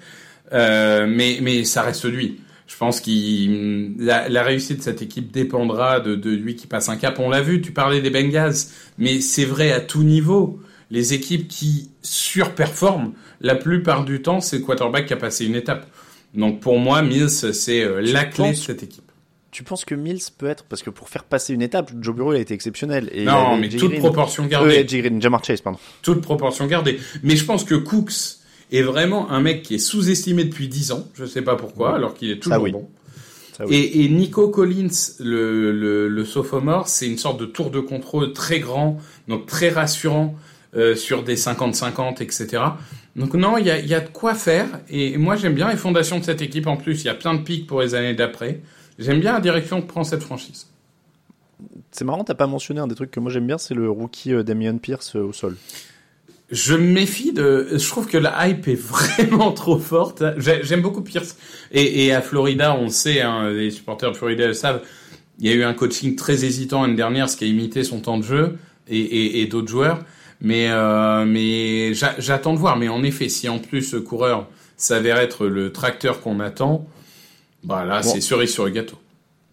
Euh, 0.52 1.06
mais, 1.08 1.38
mais 1.44 1.64
ça 1.64 1.84
reste 1.84 2.06
lui. 2.06 2.40
Je 2.66 2.76
pense 2.76 3.02
que 3.02 4.04
la, 4.04 4.30
la, 4.30 4.42
réussite 4.42 4.80
de 4.80 4.82
cette 4.82 5.04
équipe 5.04 5.32
dépendra 5.32 6.00
de, 6.00 6.16
de 6.16 6.32
lui 6.32 6.56
qui 6.56 6.66
passe 6.66 6.90
un 6.90 6.98
cap. 6.98 7.20
On 7.20 7.30
l'a 7.30 7.42
vu, 7.42 7.62
tu 7.62 7.72
parlais 7.72 8.02
des 8.02 8.10
Bengals, 8.10 8.56
mais 8.98 9.22
c'est 9.22 9.46
vrai 9.46 9.72
à 9.72 9.80
tout 9.80 10.02
niveau. 10.02 10.60
Les 10.90 11.14
équipes 11.14 11.48
qui 11.48 11.92
surperforment, 12.02 13.14
la 13.42 13.54
plupart 13.54 14.06
du 14.06 14.24
temps, 14.24 14.42
c'est 14.42 14.58
le 14.58 14.64
quarterback 14.64 15.06
qui 15.06 15.14
a 15.14 15.18
passé 15.18 15.46
une 15.46 15.56
étape. 15.56 15.86
Donc 16.34 16.62
pour 16.62 16.80
moi, 16.80 17.04
Mills, 17.04 17.30
c'est 17.30 17.84
euh, 17.84 18.02
la 18.02 18.26
clé 18.26 18.50
de 18.50 18.56
cette 18.56 18.82
équipe 18.82 19.05
tu 19.56 19.64
penses 19.64 19.86
que 19.86 19.96
Mills 19.96 20.20
peut 20.38 20.48
être 20.48 20.66
parce 20.66 20.84
que 20.84 20.90
pour 20.90 21.08
faire 21.08 21.24
passer 21.24 21.54
une 21.54 21.62
étape, 21.62 21.90
Joe 22.02 22.14
Bureau 22.14 22.32
a 22.32 22.40
été 22.40 22.54
exceptionnel. 22.54 23.10
Et 23.14 23.24
non, 23.24 23.56
mais 23.56 23.70
toute 23.70 23.98
proportion 24.00 24.46
gardée. 24.48 24.80
Euh, 24.80 25.02
Green, 25.02 25.22
Jamar 25.22 25.46
Chase, 25.46 25.62
pardon. 25.62 25.80
Toute 26.02 26.20
proportion 26.20 26.68
gardée. 26.68 27.00
Mais 27.24 27.38
je 27.38 27.46
pense 27.46 27.64
que 27.64 27.76
Cooks 27.76 28.42
est 28.74 28.82
vraiment 28.82 29.32
un 29.32 29.40
mec 29.40 29.64
qui 29.64 29.76
est 29.76 29.80
sous-estimé 29.80 30.44
depuis 30.44 30.68
10 30.68 30.92
ans. 30.92 31.08
Je 31.14 31.24
sais 31.24 31.42
pas 31.42 31.56
pourquoi, 31.56 31.96
alors 31.96 32.16
qu'il 32.16 32.32
est 32.32 32.40
toujours 32.40 32.68
bon. 32.68 32.90
Et, 33.70 34.04
et, 34.04 34.10
Nico 34.10 34.50
Collins, 34.50 34.90
le, 35.22 35.72
le, 35.72 36.10
le 36.10 36.26
sophomore, 36.26 36.90
c'est 36.90 37.08
une 37.08 37.18
sorte 37.18 37.40
de 37.40 37.46
tour 37.46 37.72
de 37.72 37.80
contrôle 37.80 38.34
très 38.34 38.60
grand, 38.60 39.00
donc 39.30 39.46
très 39.46 39.70
rassurant 39.70 40.36
euh, 40.76 40.98
sur 40.98 41.24
des 41.24 41.38
50-50, 41.38 42.22
etc. 42.22 42.62
Donc 43.16 43.34
non, 43.36 43.58
il 43.58 43.66
y 43.66 43.72
a, 43.72 43.80
y 43.80 43.94
a 43.94 44.02
de 44.02 44.10
quoi 44.10 44.34
faire. 44.34 44.68
Et 44.90 45.18
moi, 45.18 45.38
j'aime 45.38 45.54
bien 45.54 45.70
les 45.70 45.78
fondations 45.78 46.20
de 46.20 46.26
cette 46.26 46.42
équipe. 46.42 46.68
En 46.68 46.76
plus, 46.76 47.04
il 47.04 47.06
y 47.06 47.10
a 47.10 47.14
plein 47.14 47.34
de 47.34 47.42
pics 47.42 47.66
pour 47.66 47.80
les 47.80 47.96
années 47.96 48.14
d'après. 48.14 48.60
J'aime 48.98 49.20
bien 49.20 49.34
la 49.34 49.42
direction 49.42 49.82
que 49.82 49.88
prend 49.88 50.04
cette 50.04 50.24
franchise. 50.24 50.68
C'est 51.92 52.06
marrant, 52.06 52.24
t'as 52.24 52.34
pas 52.34 52.48
mentionné 52.48 52.80
un 52.80 52.88
des 52.88 52.96
trucs 52.96 53.12
que 53.12 53.20
moi 53.20 53.32
j'aime 53.32 53.48
bien, 53.48 53.58
c'est 53.58 53.74
le 53.74 53.90
rookie 53.90 54.34
euh, 54.34 54.44
Damien 54.44 54.78
Pierce 54.78 55.16
euh, 55.16 55.24
au 55.24 55.34
sol. 55.34 55.56
Je 56.52 56.76
me 56.76 56.94
méfie 56.94 57.34
de. 57.34 57.70
Je 57.72 57.88
trouve 57.90 58.08
que 58.08 58.18
la 58.18 58.48
hype 58.48 58.68
est 58.68 58.76
vraiment 58.80 59.52
trop 59.52 59.80
forte. 59.80 60.24
J'aime 60.38 60.82
beaucoup 60.82 61.02
Pierce. 61.02 61.38
Et, 61.72 62.14
à 62.14 62.22
Florida, 62.22 62.76
on 62.76 62.84
le 62.84 62.90
sait, 62.90 63.22
hein, 63.22 63.50
les 63.50 63.72
supporters 63.72 64.12
de 64.12 64.18
Florida 64.18 64.46
le 64.48 64.54
savent. 64.54 64.82
Il 65.40 65.48
y 65.48 65.52
a 65.52 65.56
eu 65.56 65.64
un 65.64 65.74
coaching 65.74 66.16
très 66.16 66.46
hésitant 66.46 66.84
l'année 66.84 66.96
dernière, 66.96 67.30
ce 67.30 67.36
qui 67.36 67.46
a 67.46 67.48
imité 67.48 67.84
son 67.84 68.00
temps 68.00 68.18
de 68.18 68.24
jeu 68.24 68.58
et, 68.88 69.46
d'autres 69.48 69.68
joueurs. 69.68 70.00
Mais, 70.40 70.70
euh, 70.70 71.26
mais 71.26 71.94
j'attends 71.94 72.54
de 72.54 72.60
voir. 72.60 72.78
Mais 72.78 72.90
en 72.90 73.04
effet, 73.04 73.28
si 73.28 73.50
en 73.50 73.58
plus 73.58 73.82
ce 73.82 73.98
coureur 73.98 74.48
s'avère 74.78 75.18
être 75.18 75.48
le 75.48 75.72
tracteur 75.72 76.22
qu'on 76.22 76.40
attend, 76.40 76.86
bah 77.66 77.86
là, 77.86 78.02
c'est 78.04 78.22
cerise 78.22 78.54
sur 78.54 78.66
le 78.66 78.72
gâteau. 78.72 78.98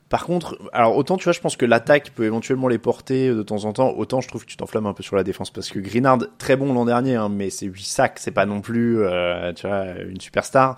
Par 0.09 0.27
contre, 0.27 0.59
alors 0.75 0.95
autant 0.97 1.17
tu 1.17 1.25
vois, 1.25 1.33
je 1.33 1.41
pense 1.41 1.57
que 1.57 1.65
l'attaque 1.65 2.11
peut 2.15 2.25
éventuellement 2.25 2.69
les 2.69 2.77
porter 2.77 3.31
de 3.31 3.43
temps 3.43 3.65
en 3.65 3.73
temps, 3.73 3.95
autant 3.97 4.21
je 4.21 4.29
trouve 4.29 4.45
que 4.45 4.51
tu 4.51 4.59
t'enflammes 4.59 4.85
un 4.85 4.93
peu 4.93 5.03
sur 5.03 5.17
la 5.17 5.25
défense 5.25 5.51
parce 5.51 5.71
que 5.71 5.79
Greenard, 5.79 6.19
très 6.37 6.55
bon 6.55 6.75
l'an 6.75 6.85
dernier, 6.85 7.15
hein, 7.15 7.31
mais 7.31 7.49
c'est 7.49 7.65
8 7.65 7.83
sacs, 7.83 8.19
c'est 8.19 8.31
pas 8.31 8.45
non 8.45 8.61
plus, 8.61 9.01
euh, 9.01 9.55
tu 9.55 9.67
vois, 9.67 9.87
une 10.07 10.21
superstar. 10.21 10.77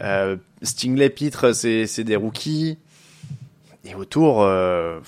Euh, 0.00 0.36
Stingley, 0.62 1.08
Pitre, 1.10 1.54
c'est 1.54 2.02
des 2.02 2.16
rookies. 2.16 2.78
Et 3.84 3.94
autour, 3.94 4.42
euh, 4.42 4.98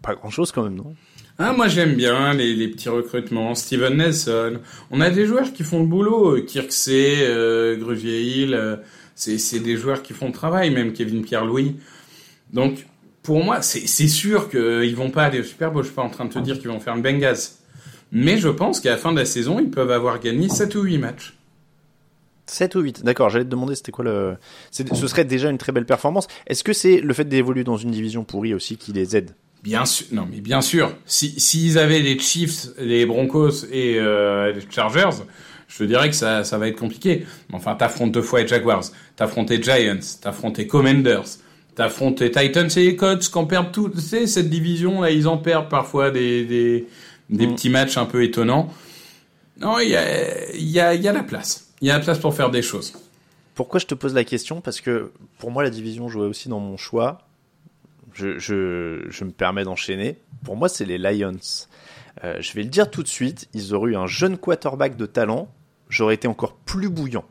pas 0.00 0.14
grand 0.14 0.30
chose 0.30 0.52
quand 0.52 0.62
même, 0.62 0.76
non? 0.76 0.94
Ah, 1.38 1.52
moi 1.52 1.66
j'aime 1.66 1.94
bien 1.94 2.34
les, 2.34 2.54
les, 2.54 2.68
petits 2.68 2.88
recrutements. 2.88 3.54
Steven 3.54 3.96
Nelson. 3.96 4.60
On 4.90 5.00
a 5.00 5.10
des 5.10 5.26
joueurs 5.26 5.52
qui 5.52 5.64
font 5.64 5.80
le 5.80 5.86
boulot. 5.86 6.40
Kirksey, 6.42 7.16
euh, 7.20 7.76
Grugier 7.76 8.22
Hill 8.22 8.78
c'est 9.14 9.60
des 9.60 9.76
joueurs 9.76 10.02
qui 10.02 10.12
font 10.12 10.26
le 10.26 10.32
travail, 10.32 10.70
même 10.70 10.92
Kevin 10.92 11.22
Pierre-Louis. 11.22 11.76
Donc, 12.52 12.86
pour 13.22 13.44
moi, 13.44 13.62
c'est 13.62 14.08
sûr 14.08 14.50
qu'ils 14.50 14.96
vont 14.96 15.10
pas 15.10 15.24
aller 15.24 15.40
au 15.40 15.44
Super 15.44 15.70
Bowl. 15.70 15.82
Je 15.82 15.88
suis 15.88 15.94
pas 15.94 16.02
en 16.02 16.10
train 16.10 16.24
de 16.24 16.32
te 16.32 16.38
dire 16.38 16.58
qu'ils 16.58 16.68
vont 16.68 16.80
faire 16.80 16.94
un 16.94 16.98
Bengals. 16.98 17.36
Mais 18.10 18.36
je 18.36 18.48
pense 18.48 18.80
qu'à 18.80 18.90
la 18.90 18.96
fin 18.98 19.12
de 19.12 19.18
la 19.18 19.24
saison, 19.24 19.58
ils 19.58 19.70
peuvent 19.70 19.90
avoir 19.90 20.20
gagné 20.20 20.48
7 20.48 20.74
ou 20.74 20.82
8 20.82 20.98
matchs. 20.98 21.34
7 22.46 22.74
ou 22.74 22.80
8, 22.80 23.04
d'accord, 23.04 23.30
j'allais 23.30 23.44
te 23.44 23.50
demander 23.50 23.74
c'était 23.74 23.92
quoi 23.92 24.04
le... 24.04 24.36
Ce 24.70 24.84
serait 25.06 25.24
déjà 25.24 25.48
une 25.48 25.58
très 25.58 25.72
belle 25.72 25.86
performance. 25.86 26.26
Est-ce 26.46 26.64
que 26.64 26.72
c'est 26.72 27.00
le 27.00 27.14
fait 27.14 27.24
d'évoluer 27.24 27.64
dans 27.64 27.76
une 27.76 27.90
division 27.90 28.24
pourrie 28.24 28.52
aussi 28.52 28.76
qui 28.76 28.92
les 28.92 29.16
aide? 29.16 29.30
Bien 29.62 29.84
sûr, 29.84 30.06
non 30.10 30.26
mais 30.28 30.40
bien 30.40 30.60
sûr. 30.60 30.92
S'ils 31.06 31.40
si, 31.40 31.78
avaient 31.78 32.00
les 32.00 32.18
Chiefs, 32.18 32.66
les 32.78 33.06
Broncos 33.06 33.64
et 33.70 33.98
euh, 33.98 34.52
les 34.52 34.60
Chargers, 34.68 35.22
je 35.72 35.78
te 35.78 35.84
dirais 35.84 36.10
que 36.10 36.14
ça, 36.14 36.44
ça 36.44 36.58
va 36.58 36.68
être 36.68 36.78
compliqué. 36.78 37.24
Enfin, 37.50 37.74
t'affrontes 37.74 38.12
deux 38.12 38.20
fois 38.20 38.42
les 38.42 38.48
Jaguars, 38.48 38.84
t'affrontes 39.16 39.48
les 39.48 39.62
Giants, 39.62 40.18
t'affrontes 40.20 40.58
les 40.58 40.66
Commanders, 40.66 41.24
t'affrontes 41.74 42.20
les 42.20 42.30
Titans 42.30 42.68
et 42.76 42.84
les 42.84 42.96
Colts 42.96 43.26
qui 43.26 43.38
en 43.38 43.46
perdent 43.46 43.72
tout. 43.72 43.88
Tu 43.88 44.00
sais, 44.00 44.26
cette 44.26 44.50
division 44.50 45.00
là, 45.00 45.10
ils 45.10 45.26
en 45.26 45.38
perdent 45.38 45.70
parfois 45.70 46.10
des, 46.10 46.44
des, 46.44 46.86
des 47.30 47.46
mm. 47.46 47.54
petits 47.54 47.70
matchs 47.70 47.96
un 47.96 48.04
peu 48.04 48.22
étonnants. 48.22 48.70
Non, 49.60 49.78
il 49.78 49.88
y 49.88 49.96
a, 49.96 50.94
y 50.94 51.08
a 51.08 51.12
la 51.12 51.22
place. 51.22 51.70
Il 51.80 51.88
y 51.88 51.90
a 51.90 51.96
la 51.96 52.04
place 52.04 52.18
pour 52.18 52.34
faire 52.34 52.50
des 52.50 52.62
choses. 52.62 52.92
Pourquoi 53.54 53.80
je 53.80 53.86
te 53.86 53.94
pose 53.94 54.12
la 54.12 54.24
question? 54.24 54.60
Parce 54.60 54.82
que 54.82 55.10
pour 55.38 55.50
moi, 55.50 55.62
la 55.62 55.70
division 55.70 56.08
jouait 56.08 56.26
aussi 56.26 56.50
dans 56.50 56.60
mon 56.60 56.76
choix. 56.76 57.22
Je, 58.12 58.38
je, 58.38 59.06
je 59.08 59.24
me 59.24 59.30
permets 59.30 59.64
d'enchaîner. 59.64 60.18
Pour 60.44 60.56
moi, 60.56 60.68
c'est 60.68 60.84
les 60.84 60.98
Lions. 60.98 61.32
Euh, 62.24 62.36
je 62.40 62.52
vais 62.52 62.62
le 62.62 62.68
dire 62.68 62.90
tout 62.90 63.02
de 63.02 63.08
suite, 63.08 63.48
ils 63.54 63.72
auraient 63.72 63.92
eu 63.92 63.96
un 63.96 64.06
jeune 64.06 64.36
quarterback 64.36 64.96
de 64.96 65.06
talent, 65.06 65.48
j'aurais 65.92 66.14
été 66.14 66.26
encore 66.26 66.54
plus 66.54 66.88
bouillant. 66.88 67.24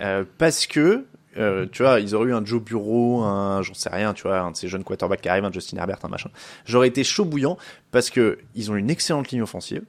Euh, 0.00 0.24
parce 0.38 0.66
que, 0.66 1.04
euh, 1.36 1.66
tu 1.70 1.82
vois, 1.82 2.00
ils 2.00 2.14
auraient 2.14 2.30
eu 2.30 2.34
un 2.34 2.44
Joe 2.44 2.62
Bureau, 2.62 3.22
un, 3.22 3.62
j'en 3.62 3.74
sais 3.74 3.90
rien, 3.90 4.14
tu 4.14 4.22
vois, 4.22 4.40
un 4.40 4.50
de 4.50 4.56
ces 4.56 4.68
jeunes 4.68 4.84
quarterbacks 4.84 5.20
qui 5.20 5.28
arrivent, 5.28 5.44
un 5.44 5.52
Justin 5.52 5.76
Herbert, 5.76 5.98
un 6.02 6.08
machin. 6.08 6.30
J'aurais 6.64 6.88
été 6.88 7.04
chaud 7.04 7.24
bouillant 7.24 7.58
parce 7.90 8.10
que 8.10 8.38
ils 8.54 8.70
ont 8.70 8.76
une 8.76 8.90
excellente 8.90 9.30
ligne 9.30 9.42
offensive, 9.42 9.82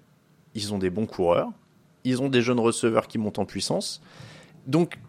ils 0.56 0.74
ont 0.74 0.78
des 0.78 0.90
bons 0.90 1.06
coureurs, 1.06 1.50
ils 2.04 2.22
ont 2.22 2.30
des 2.30 2.42
jeunes 2.42 2.60
receveurs 2.60 3.08
qui 3.08 3.18
montent 3.18 3.40
en 3.40 3.46
puissance. 3.46 4.02
Donc, 4.68 5.00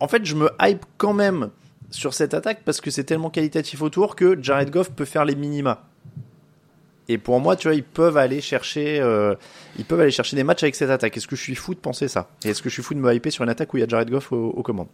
en 0.00 0.08
fait, 0.08 0.24
je 0.24 0.34
me 0.34 0.50
hype 0.60 0.84
quand 0.98 1.14
même 1.14 1.50
sur 1.90 2.12
cette 2.12 2.34
attaque 2.34 2.62
parce 2.64 2.80
que 2.80 2.90
c'est 2.90 3.04
tellement 3.04 3.30
qualitatif 3.30 3.80
autour 3.80 4.14
que 4.16 4.40
Jared 4.40 4.70
Goff 4.70 4.90
peut 4.90 5.04
faire 5.04 5.24
les 5.24 5.36
minima. 5.36 5.86
Et 7.08 7.18
pour 7.18 7.38
moi, 7.40 7.54
tu 7.56 7.68
vois, 7.68 7.74
ils 7.74 7.82
peuvent 7.84 8.16
aller 8.16 8.40
chercher, 8.40 8.98
euh, 9.00 9.34
ils 9.78 9.84
peuvent 9.84 10.00
aller 10.00 10.10
chercher 10.10 10.36
des 10.36 10.44
matchs 10.44 10.62
avec 10.62 10.74
cette 10.74 10.88
attaque. 10.90 11.16
Est-ce 11.16 11.26
que 11.26 11.36
je 11.36 11.42
suis 11.42 11.54
fou 11.54 11.74
de 11.74 11.78
penser 11.80 12.08
ça? 12.08 12.30
Et 12.44 12.48
est-ce 12.50 12.62
que 12.62 12.68
je 12.70 12.74
suis 12.74 12.82
fou 12.82 12.94
de 12.94 12.98
me 13.00 13.12
hyper 13.14 13.30
sur 13.32 13.44
une 13.44 13.50
attaque 13.50 13.74
où 13.74 13.76
il 13.76 13.80
y 13.80 13.84
a 13.84 13.88
Jared 13.88 14.08
Goff 14.10 14.32
aux, 14.32 14.36
aux 14.56 14.62
commandes? 14.62 14.88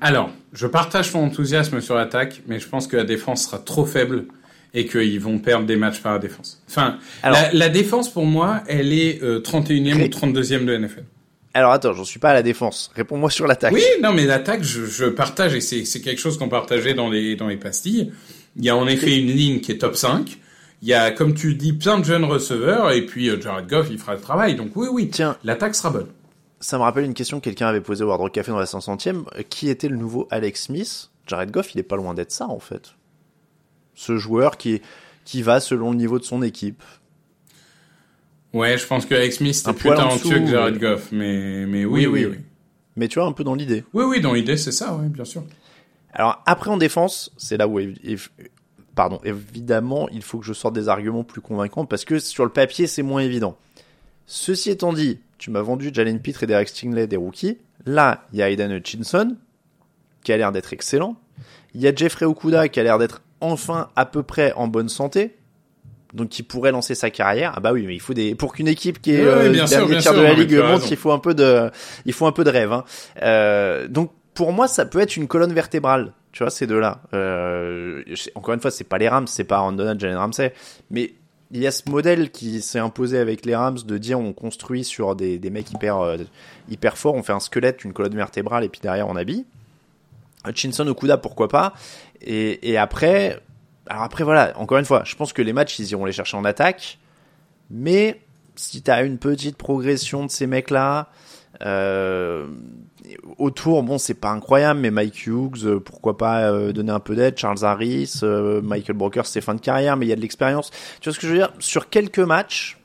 Alors, 0.00 0.30
je 0.52 0.66
partage 0.68 1.10
ton 1.10 1.24
enthousiasme 1.24 1.80
sur 1.80 1.96
l'attaque, 1.96 2.42
mais 2.46 2.60
je 2.60 2.68
pense 2.68 2.86
que 2.86 2.96
la 2.96 3.04
défense 3.04 3.44
sera 3.46 3.58
trop 3.58 3.84
faible 3.84 4.26
et 4.74 4.86
qu'ils 4.86 5.18
vont 5.18 5.38
perdre 5.38 5.66
des 5.66 5.76
matchs 5.76 6.00
par 6.00 6.12
la 6.12 6.18
défense. 6.20 6.62
Enfin, 6.68 6.98
Alors- 7.22 7.40
la, 7.40 7.52
la 7.52 7.68
défense 7.68 8.12
pour 8.12 8.24
moi, 8.24 8.62
elle 8.68 8.92
est 8.92 9.20
euh, 9.22 9.40
31e 9.40 10.02
ou 10.04 10.06
32e 10.06 10.64
de 10.66 10.76
NFL. 10.76 11.04
Alors 11.54 11.72
attends, 11.72 11.94
j'en 11.94 12.04
suis 12.04 12.20
pas 12.20 12.30
à 12.30 12.34
la 12.34 12.42
défense. 12.44 12.92
Réponds-moi 12.94 13.30
sur 13.30 13.46
l'attaque. 13.48 13.72
Oui, 13.72 13.82
non, 14.02 14.12
mais 14.12 14.26
l'attaque, 14.26 14.62
je, 14.62 14.84
je 14.84 15.06
partage, 15.06 15.54
et 15.54 15.60
c'est 15.60 15.84
c'est 15.84 16.00
quelque 16.00 16.20
chose 16.20 16.38
qu'on 16.38 16.48
partageait 16.50 16.94
dans 16.94 17.10
les, 17.10 17.34
dans 17.34 17.48
les 17.48 17.56
pastilles. 17.56 18.12
Il 18.56 18.64
y 18.64 18.68
a 18.68 18.76
en 18.76 18.86
effet 18.86 19.18
une 19.18 19.28
ligne 19.28 19.60
qui 19.60 19.72
est 19.72 19.78
top 19.78 19.96
5. 19.96 20.38
Il 20.82 20.88
y 20.88 20.94
a, 20.94 21.10
comme 21.10 21.34
tu 21.34 21.54
dis, 21.54 21.72
plein 21.72 21.98
de 21.98 22.04
jeunes 22.04 22.24
receveurs, 22.24 22.90
et 22.92 23.04
puis 23.04 23.28
euh, 23.28 23.40
Jared 23.40 23.66
Goff, 23.68 23.88
il 23.90 23.98
fera 23.98 24.14
le 24.14 24.20
travail. 24.20 24.54
Donc 24.54 24.70
oui, 24.76 24.86
oui, 24.90 25.08
Tiens. 25.10 25.36
l'attaque 25.44 25.74
sera 25.74 25.90
bonne. 25.90 26.06
Ça 26.60 26.78
me 26.78 26.82
rappelle 26.82 27.04
une 27.04 27.14
question 27.14 27.38
que 27.40 27.44
quelqu'un 27.44 27.66
avait 27.68 27.80
posée 27.80 28.04
au 28.04 28.10
Hard 28.10 28.20
Rock 28.20 28.32
Café 28.32 28.50
dans 28.52 28.58
la 28.58 28.64
500e. 28.64 29.24
Euh, 29.36 29.42
Qui 29.48 29.68
était 29.70 29.88
le 29.88 29.96
nouveau 29.96 30.26
Alex 30.30 30.64
Smith? 30.64 31.10
Jared 31.26 31.50
Goff, 31.50 31.74
il 31.74 31.80
est 31.80 31.84
pas 31.84 31.96
loin 31.96 32.14
d'être 32.14 32.32
ça 32.32 32.46
en 32.48 32.58
fait. 32.60 32.94
Ce 33.94 34.16
joueur 34.16 34.56
qui 34.56 34.80
qui 35.24 35.42
va 35.42 35.60
selon 35.60 35.90
le 35.90 35.96
niveau 35.96 36.18
de 36.18 36.24
son 36.24 36.42
équipe. 36.42 36.82
Ouais, 38.54 38.78
je 38.78 38.86
pense 38.86 39.04
que 39.04 39.14
Alex 39.14 39.36
Smith 39.36 39.56
était 39.60 39.72
plus 39.74 39.90
talentueux 39.90 40.40
que 40.40 40.46
Jared. 40.46 40.78
Goff, 40.78 41.08
mais, 41.12 41.66
mais 41.66 41.84
oui, 41.84 42.06
oui, 42.06 42.24
oui. 42.24 42.38
Mais 42.96 43.08
tu 43.08 43.18
vois 43.18 43.28
un 43.28 43.32
peu 43.32 43.44
dans 43.44 43.54
l'idée. 43.54 43.84
Oui, 43.92 44.04
oui, 44.04 44.20
dans 44.20 44.32
l'idée, 44.32 44.56
c'est 44.56 44.72
ça, 44.72 44.94
oui, 44.94 45.08
bien 45.08 45.24
sûr. 45.26 45.44
Alors 46.14 46.42
après 46.46 46.70
en 46.70 46.78
défense, 46.78 47.30
c'est 47.36 47.58
là 47.58 47.68
où 47.68 47.78
pardon, 48.98 49.20
évidemment, 49.22 50.08
il 50.08 50.22
faut 50.22 50.40
que 50.40 50.44
je 50.44 50.52
sorte 50.52 50.74
des 50.74 50.88
arguments 50.88 51.22
plus 51.22 51.40
convaincants 51.40 51.86
parce 51.86 52.04
que 52.04 52.18
sur 52.18 52.42
le 52.42 52.50
papier, 52.50 52.88
c'est 52.88 53.04
moins 53.04 53.20
évident. 53.20 53.56
Ceci 54.26 54.70
étant 54.70 54.92
dit, 54.92 55.20
tu 55.38 55.52
m'as 55.52 55.62
vendu 55.62 55.90
Jalen 55.92 56.18
Pitre 56.18 56.42
et 56.42 56.46
Derek 56.48 56.68
Stingley 56.68 57.06
des 57.06 57.16
rookies. 57.16 57.58
Là, 57.86 58.24
il 58.32 58.40
y 58.40 58.42
a 58.42 58.50
Aidan 58.50 58.72
Hutchinson 58.72 59.36
qui 60.24 60.32
a 60.32 60.36
l'air 60.36 60.50
d'être 60.50 60.72
excellent. 60.72 61.14
Il 61.76 61.80
y 61.80 61.86
a 61.86 61.94
Jeffrey 61.94 62.26
Okuda 62.26 62.68
qui 62.68 62.80
a 62.80 62.82
l'air 62.82 62.98
d'être 62.98 63.22
enfin 63.40 63.88
à 63.94 64.04
peu 64.04 64.24
près 64.24 64.52
en 64.54 64.66
bonne 64.66 64.88
santé. 64.88 65.36
Donc 66.12 66.30
qui 66.30 66.42
pourrait 66.42 66.72
lancer 66.72 66.96
sa 66.96 67.10
carrière. 67.10 67.52
Ah 67.54 67.60
bah 67.60 67.72
oui, 67.72 67.84
mais 67.86 67.94
il 67.94 68.00
faut 68.00 68.14
des 68.14 68.34
pour 68.34 68.52
qu'une 68.52 68.66
équipe 68.66 69.00
qui 69.00 69.12
est 69.12 69.22
Ouais, 69.22 69.28
euh, 69.28 69.50
bien 69.50 69.68
sûr, 69.68 69.86
bien 69.86 70.00
de 70.00 70.20
la 70.20 70.32
ligue 70.32 70.56
monte, 70.56 70.90
il 70.90 70.96
faut 70.96 71.12
un 71.12 71.20
peu 71.20 71.34
de 71.34 71.70
il 72.04 72.12
faut 72.12 72.26
un 72.26 72.32
peu 72.32 72.42
de 72.42 72.50
rêve. 72.50 72.72
Hein. 72.72 72.84
Euh, 73.22 73.86
donc 73.86 74.10
pour 74.34 74.52
moi, 74.52 74.66
ça 74.66 74.86
peut 74.86 74.98
être 74.98 75.16
une 75.16 75.28
colonne 75.28 75.52
vertébrale. 75.52 76.14
Tu 76.38 76.44
vois, 76.44 76.52
ces 76.52 76.68
deux-là. 76.68 77.00
Euh, 77.14 78.04
encore 78.36 78.54
une 78.54 78.60
fois, 78.60 78.70
c'est 78.70 78.84
pas 78.84 78.98
les 78.98 79.08
Rams, 79.08 79.26
c'est 79.26 79.42
pas 79.42 79.56
Aaron 79.56 79.72
Donald, 79.72 79.98
Jalen 79.98 80.18
Ramsey, 80.18 80.54
mais 80.88 81.14
il 81.50 81.60
y 81.60 81.66
a 81.66 81.72
ce 81.72 81.90
modèle 81.90 82.30
qui 82.30 82.62
s'est 82.62 82.78
imposé 82.78 83.18
avec 83.18 83.44
les 83.44 83.56
Rams 83.56 83.78
de 83.84 83.98
dire 83.98 84.20
on 84.20 84.32
construit 84.32 84.84
sur 84.84 85.16
des, 85.16 85.40
des 85.40 85.50
mecs 85.50 85.72
hyper 85.72 85.98
euh, 85.98 86.16
hyper 86.70 86.96
forts, 86.96 87.16
on 87.16 87.24
fait 87.24 87.32
un 87.32 87.40
squelette, 87.40 87.82
une 87.82 87.92
colonne 87.92 88.14
vertébrale 88.14 88.62
et 88.62 88.68
puis 88.68 88.80
derrière 88.80 89.08
on 89.08 89.16
habille. 89.16 89.46
Hutchinson 90.46 90.86
Okuda, 90.86 91.16
pourquoi 91.16 91.48
pas. 91.48 91.74
Et, 92.20 92.78
après, 92.78 93.42
alors 93.88 94.04
après 94.04 94.22
voilà, 94.22 94.56
encore 94.58 94.78
une 94.78 94.84
fois, 94.84 95.02
je 95.04 95.16
pense 95.16 95.32
que 95.32 95.42
les 95.42 95.52
matchs 95.52 95.80
ils 95.80 95.90
iront 95.90 96.04
les 96.04 96.12
chercher 96.12 96.36
en 96.36 96.44
attaque, 96.44 97.00
mais 97.68 98.20
si 98.54 98.80
t'as 98.80 99.04
une 99.04 99.18
petite 99.18 99.56
progression 99.56 100.24
de 100.24 100.30
ces 100.30 100.46
mecs-là, 100.46 101.08
euh, 101.64 102.46
autour, 103.38 103.82
bon, 103.82 103.98
c'est 103.98 104.14
pas 104.14 104.30
incroyable, 104.30 104.80
mais 104.80 104.90
Mike 104.90 105.26
Hughes, 105.26 105.64
euh, 105.64 105.80
pourquoi 105.80 106.16
pas 106.16 106.50
euh, 106.50 106.72
donner 106.72 106.92
un 106.92 107.00
peu 107.00 107.16
d'aide, 107.16 107.36
Charles 107.36 107.64
Harris, 107.64 108.20
Michael 108.62 108.96
Broker, 108.96 109.26
c'est 109.26 109.40
fin 109.40 109.54
de 109.54 109.60
carrière, 109.60 109.96
mais 109.96 110.06
il 110.06 110.08
y 110.08 110.12
a 110.12 110.16
de 110.16 110.20
l'expérience. 110.20 110.70
Tu 111.00 111.08
vois 111.08 111.14
ce 111.14 111.20
que 111.20 111.26
je 111.26 111.32
veux 111.32 111.38
dire? 111.38 111.52
Sur 111.58 111.88
quelques 111.88 112.18
matchs, 112.18 112.78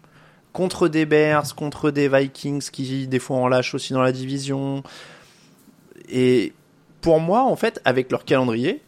contre 0.53 0.88
des 0.88 1.06
Bears, 1.06 1.56
contre 1.56 1.92
des 1.92 2.08
Vikings 2.08 2.70
qui 2.72 3.08
des 3.08 3.20
fois 3.20 3.38
en 3.38 3.48
lâchent 3.48 3.74
aussi 3.74 3.94
dans 3.94 4.01
la 4.01 4.12
division, 4.12 4.84
et 6.10 6.53
pour 7.01 7.20
moi, 7.20 7.44
en 7.44 7.56
fait, 7.56 7.82
avec 7.86 8.12
leur 8.12 8.25
calendrier, 8.25 8.82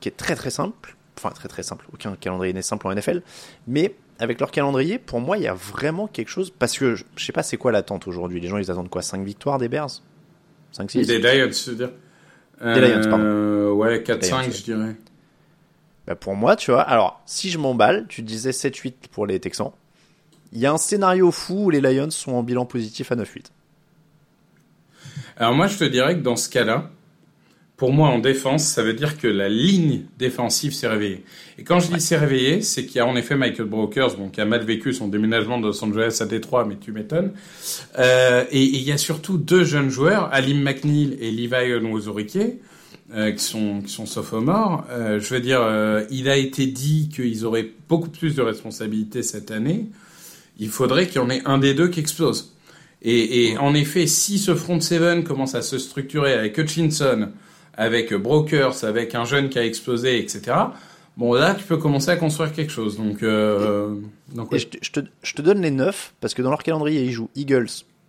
qui 0.00 0.08
est 0.08 0.16
très 0.16 0.34
très 0.34 0.50
simple, 0.50 0.96
enfin 1.18 1.30
très 1.30 1.48
très 1.48 1.62
simple, 1.62 1.86
aucun 1.92 2.16
calendrier 2.16 2.52
n'est 2.52 2.62
simple 2.62 2.86
en 2.86 2.94
NFL, 2.94 3.22
mais 3.66 3.94
avec 4.22 4.38
leur 4.38 4.52
calendrier, 4.52 4.98
pour 4.98 5.20
moi, 5.20 5.36
il 5.36 5.42
y 5.42 5.48
a 5.48 5.54
vraiment 5.54 6.06
quelque 6.06 6.28
chose, 6.28 6.52
parce 6.56 6.78
que 6.78 6.94
je 6.94 7.04
je 7.16 7.24
sais 7.24 7.32
pas 7.32 7.42
c'est 7.42 7.56
quoi 7.56 7.72
l'attente 7.72 8.06
aujourd'hui, 8.06 8.40
les 8.40 8.46
gens 8.46 8.56
ils 8.56 8.70
attendent 8.70 8.88
quoi? 8.88 9.02
5 9.02 9.24
victoires 9.24 9.58
des 9.58 9.68
Bears? 9.68 10.00
5 10.70 10.90
6 10.90 11.06
Des 11.08 11.18
Lions, 11.18 11.50
je 11.50 11.70
veux 11.70 11.76
dire? 11.76 11.90
Des 12.62 12.80
Lions, 12.80 13.10
pardon. 13.10 13.24
Euh, 13.24 13.72
ouais, 13.72 13.98
4-5, 13.98 14.30
Lions, 14.30 14.36
ouais. 14.36 14.52
je 14.52 14.62
dirais. 14.62 14.96
Bah, 16.06 16.14
pour 16.14 16.36
moi, 16.36 16.54
tu 16.54 16.70
vois, 16.70 16.82
alors 16.82 17.20
si 17.26 17.50
je 17.50 17.58
m'emballe, 17.58 18.06
tu 18.08 18.22
disais 18.22 18.50
7-8 18.50 18.94
pour 19.10 19.26
les 19.26 19.40
Texans, 19.40 19.72
il 20.52 20.60
y 20.60 20.66
a 20.66 20.72
un 20.72 20.78
scénario 20.78 21.32
fou 21.32 21.64
où 21.64 21.70
les 21.70 21.80
Lions 21.80 22.10
sont 22.10 22.32
en 22.32 22.44
bilan 22.44 22.64
positif 22.64 23.10
à 23.10 23.16
9-8. 23.16 23.46
Alors 25.36 25.54
moi, 25.54 25.66
je 25.66 25.78
te 25.78 25.84
dirais 25.84 26.14
que 26.14 26.20
dans 26.20 26.36
ce 26.36 26.48
cas-là, 26.48 26.90
pour 27.76 27.92
moi, 27.92 28.10
en 28.10 28.18
défense, 28.18 28.64
ça 28.64 28.82
veut 28.82 28.92
dire 28.92 29.18
que 29.18 29.26
la 29.26 29.48
ligne 29.48 30.02
défensive 30.18 30.72
s'est 30.72 30.86
réveillée. 30.86 31.24
Et 31.58 31.64
quand 31.64 31.80
je 31.80 31.92
dis 31.92 32.00
s'est 32.00 32.16
réveillée, 32.16 32.60
c'est 32.60 32.84
qu'il 32.86 32.96
y 32.96 33.00
a 33.00 33.06
en 33.06 33.16
effet 33.16 33.34
Michael 33.34 33.66
Brokers, 33.66 34.16
bon, 34.16 34.28
qui 34.28 34.40
a 34.40 34.44
mal 34.44 34.64
vécu 34.64 34.92
son 34.92 35.08
déménagement 35.08 35.58
de 35.58 35.66
Los 35.66 35.82
Angeles 35.82 36.18
à 36.20 36.26
Détroit, 36.26 36.64
mais 36.64 36.76
tu 36.76 36.92
m'étonnes. 36.92 37.32
Euh, 37.98 38.44
et, 38.52 38.62
et 38.62 38.76
il 38.76 38.82
y 38.82 38.92
a 38.92 38.98
surtout 38.98 39.36
deux 39.36 39.64
jeunes 39.64 39.90
joueurs, 39.90 40.28
Alim 40.32 40.62
McNeil 40.62 41.16
et 41.20 41.32
Levi 41.32 41.74
Onwuzurike, 41.74 42.38
euh, 43.14 43.32
qui 43.32 43.42
sont 43.42 43.80
qui 43.80 43.92
sont 43.92 44.06
sophomores. 44.06 44.86
Euh, 44.90 45.18
je 45.18 45.34
veux 45.34 45.40
dire, 45.40 45.60
il 46.10 46.28
a 46.28 46.36
été 46.36 46.66
dit 46.66 47.08
qu'ils 47.12 47.44
auraient 47.44 47.68
beaucoup 47.88 48.10
plus 48.10 48.36
de 48.36 48.42
responsabilités 48.42 49.24
cette 49.24 49.50
année. 49.50 49.86
Il 50.58 50.68
faudrait 50.68 51.06
qu'il 51.06 51.16
y 51.16 51.24
en 51.24 51.30
ait 51.30 51.42
un 51.46 51.58
des 51.58 51.74
deux 51.74 51.88
qui 51.88 51.98
explose. 51.98 52.54
Et, 53.02 53.48
et 53.48 53.58
en 53.58 53.74
effet, 53.74 54.06
si 54.06 54.38
ce 54.38 54.54
front 54.54 54.78
seven 54.78 55.24
commence 55.24 55.56
à 55.56 55.62
se 55.62 55.78
structurer 55.78 56.34
avec 56.34 56.56
Hutchinson, 56.56 57.30
avec 57.76 58.12
Brokers, 58.14 58.84
avec 58.84 59.14
un 59.14 59.24
jeune 59.24 59.48
qui 59.48 59.58
a 59.58 59.64
explosé, 59.64 60.18
etc. 60.18 60.56
Bon, 61.16 61.34
là, 61.34 61.54
tu 61.54 61.64
peux 61.64 61.76
commencer 61.76 62.10
à 62.10 62.16
construire 62.16 62.52
quelque 62.52 62.72
chose. 62.72 62.96
Donc, 62.96 63.22
euh, 63.22 63.96
donc 64.34 64.48
Et 64.52 64.56
oui. 64.56 64.60
je 64.60 64.66
te, 64.66 64.78
je, 64.80 64.90
te, 64.92 65.00
je 65.22 65.34
te 65.34 65.42
donne 65.42 65.60
les 65.60 65.70
9 65.70 66.14
parce 66.20 66.34
que 66.34 66.42
dans 66.42 66.50
leur 66.50 66.62
calendrier, 66.62 67.02
ils 67.02 67.12
jouent 67.12 67.30
Eagles. 67.34 67.68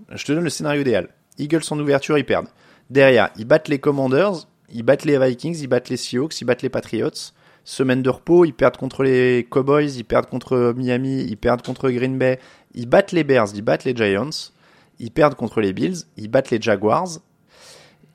Je 0.09 0.25
te 0.25 0.31
donne 0.31 0.43
le 0.43 0.49
scénario 0.49 0.81
idéal. 0.81 1.09
Eagles 1.37 1.63
en 1.71 1.79
ouverture, 1.79 2.17
ils 2.17 2.25
perdent. 2.25 2.47
Derrière, 2.89 3.29
ils 3.37 3.45
battent 3.45 3.67
les 3.67 3.79
Commanders, 3.79 4.47
ils 4.71 4.83
battent 4.83 5.05
les 5.05 5.17
Vikings, 5.17 5.57
ils 5.59 5.67
battent 5.67 5.89
les 5.89 5.97
Seahawks, 5.97 6.39
ils 6.39 6.45
battent 6.45 6.61
les 6.61 6.69
Patriots. 6.69 7.31
Semaine 7.65 8.01
de 8.01 8.09
repos, 8.09 8.45
ils 8.45 8.53
perdent 8.53 8.77
contre 8.77 9.03
les 9.03 9.47
Cowboys, 9.49 9.95
ils 9.95 10.03
perdent 10.03 10.27
contre 10.27 10.73
Miami, 10.75 11.23
ils 11.23 11.37
perdent 11.37 11.61
contre 11.61 11.89
Green 11.89 12.17
Bay, 12.17 12.39
ils 12.73 12.87
battent 12.87 13.13
les 13.13 13.23
Bears, 13.23 13.47
ils 13.55 13.61
battent 13.61 13.85
les 13.85 13.95
Giants, 13.95 14.51
ils 14.99 15.11
perdent 15.11 15.35
contre 15.35 15.61
les 15.61 15.71
Bills, 15.71 16.03
ils 16.17 16.27
battent 16.27 16.51
les 16.51 16.61
Jaguars, 16.61 17.19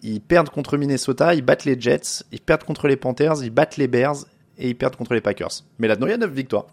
ils 0.03 0.21
perdent 0.21 0.51
contre 0.51 0.77
Minnesota, 0.77 1.35
ils 1.35 1.43
battent 1.43 1.65
les 1.65 1.81
Jets, 1.81 2.25
ils 2.33 2.41
perdent 2.41 2.65
contre 2.65 2.89
les 2.89 2.97
Panthers, 2.97 3.43
ils 3.43 3.51
battent 3.51 3.77
les 3.77 3.89
Bears 3.89 4.17
et 4.59 4.69
ils 4.69 4.77
perdent 4.77 4.97
contre 4.97 5.15
les 5.15 5.21
Packers. 5.21 5.63
Mais 5.79 5.89
là-dedans, 5.89 6.07
il 6.07 6.11
y 6.11 6.15
a 6.15 6.19
9 6.19 6.31
victoires. 6.31 6.67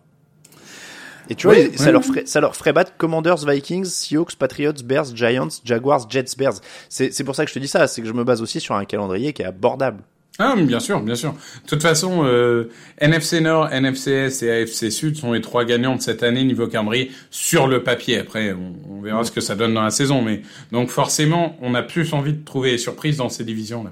Et 1.30 1.36
tu 1.36 1.48
vois, 1.48 1.56
Oui, 1.56 1.72
ça, 1.76 1.86
oui, 1.86 1.92
leur 1.92 2.04
ferait, 2.04 2.26
ça 2.28 2.40
leur 2.40 2.56
ferait 2.56 2.74
battre 2.74 2.94
Commanders, 2.98 3.46
Vikings, 3.46 3.86
Seahawks, 3.86 4.36
Patriots, 4.36 4.74
Bears, 4.84 5.16
Giants, 5.16 5.48
Jaguars, 5.64 6.08
Jets, 6.10 6.36
Bears. 6.38 6.62
C'est 6.90 7.24
pour 7.24 7.36
ça 7.36 7.46
que 7.46 7.50
je 7.50 7.56
te 7.56 7.60
dis 7.60 7.68
ça, 7.68 7.88
c'est 7.88 8.02
que 8.02 8.08
je 8.08 8.14
me 8.14 8.24
base 8.24 8.42
aussi 8.42 8.60
sur 8.60 8.76
un 8.76 8.86
calendrier 8.86 9.34
qui 9.34 9.42
est 9.42 9.46
abordable. 9.46 10.04
Ah, 10.38 10.56
bien 10.58 10.82
sûr, 10.82 11.00
bien 11.00 11.16
sûr. 11.16 11.32
De 11.32 11.68
toute 11.68 11.82
façon, 11.82 12.26
euh, 12.26 12.70
NFC 12.98 13.40
Nord, 13.40 13.70
NFCS 13.70 14.44
et 14.44 14.52
AFC 14.52 14.92
Sud 14.92 15.16
sont 15.16 15.32
les 15.32 15.40
trois 15.40 15.64
gagnants 15.64 15.96
de 15.96 16.02
cette 16.02 16.24
année 16.24 16.44
niveau 16.44 16.68
calendrier 16.68 17.12
sur 17.32 17.68
le 17.68 17.84
papier. 17.84 18.20
Après, 18.20 18.54
on, 18.54 19.02
verra 19.02 19.24
ce 19.24 19.32
que 19.32 19.40
ça 19.40 19.56
donne 19.56 19.74
dans 19.74 19.84
la 19.84 19.92
saison. 19.92 20.22
Mais 20.22 20.42
donc 20.72 20.90
forcément, 20.90 21.56
on 21.62 21.74
a 21.74 21.82
plus 21.82 22.12
envie 22.14 22.34
de 22.34 22.44
trouver 22.44 22.72
les 22.72 22.78
surprises 22.78 23.18
dans 23.18 23.30
ces 23.30 23.46
divisions-là. 23.46 23.92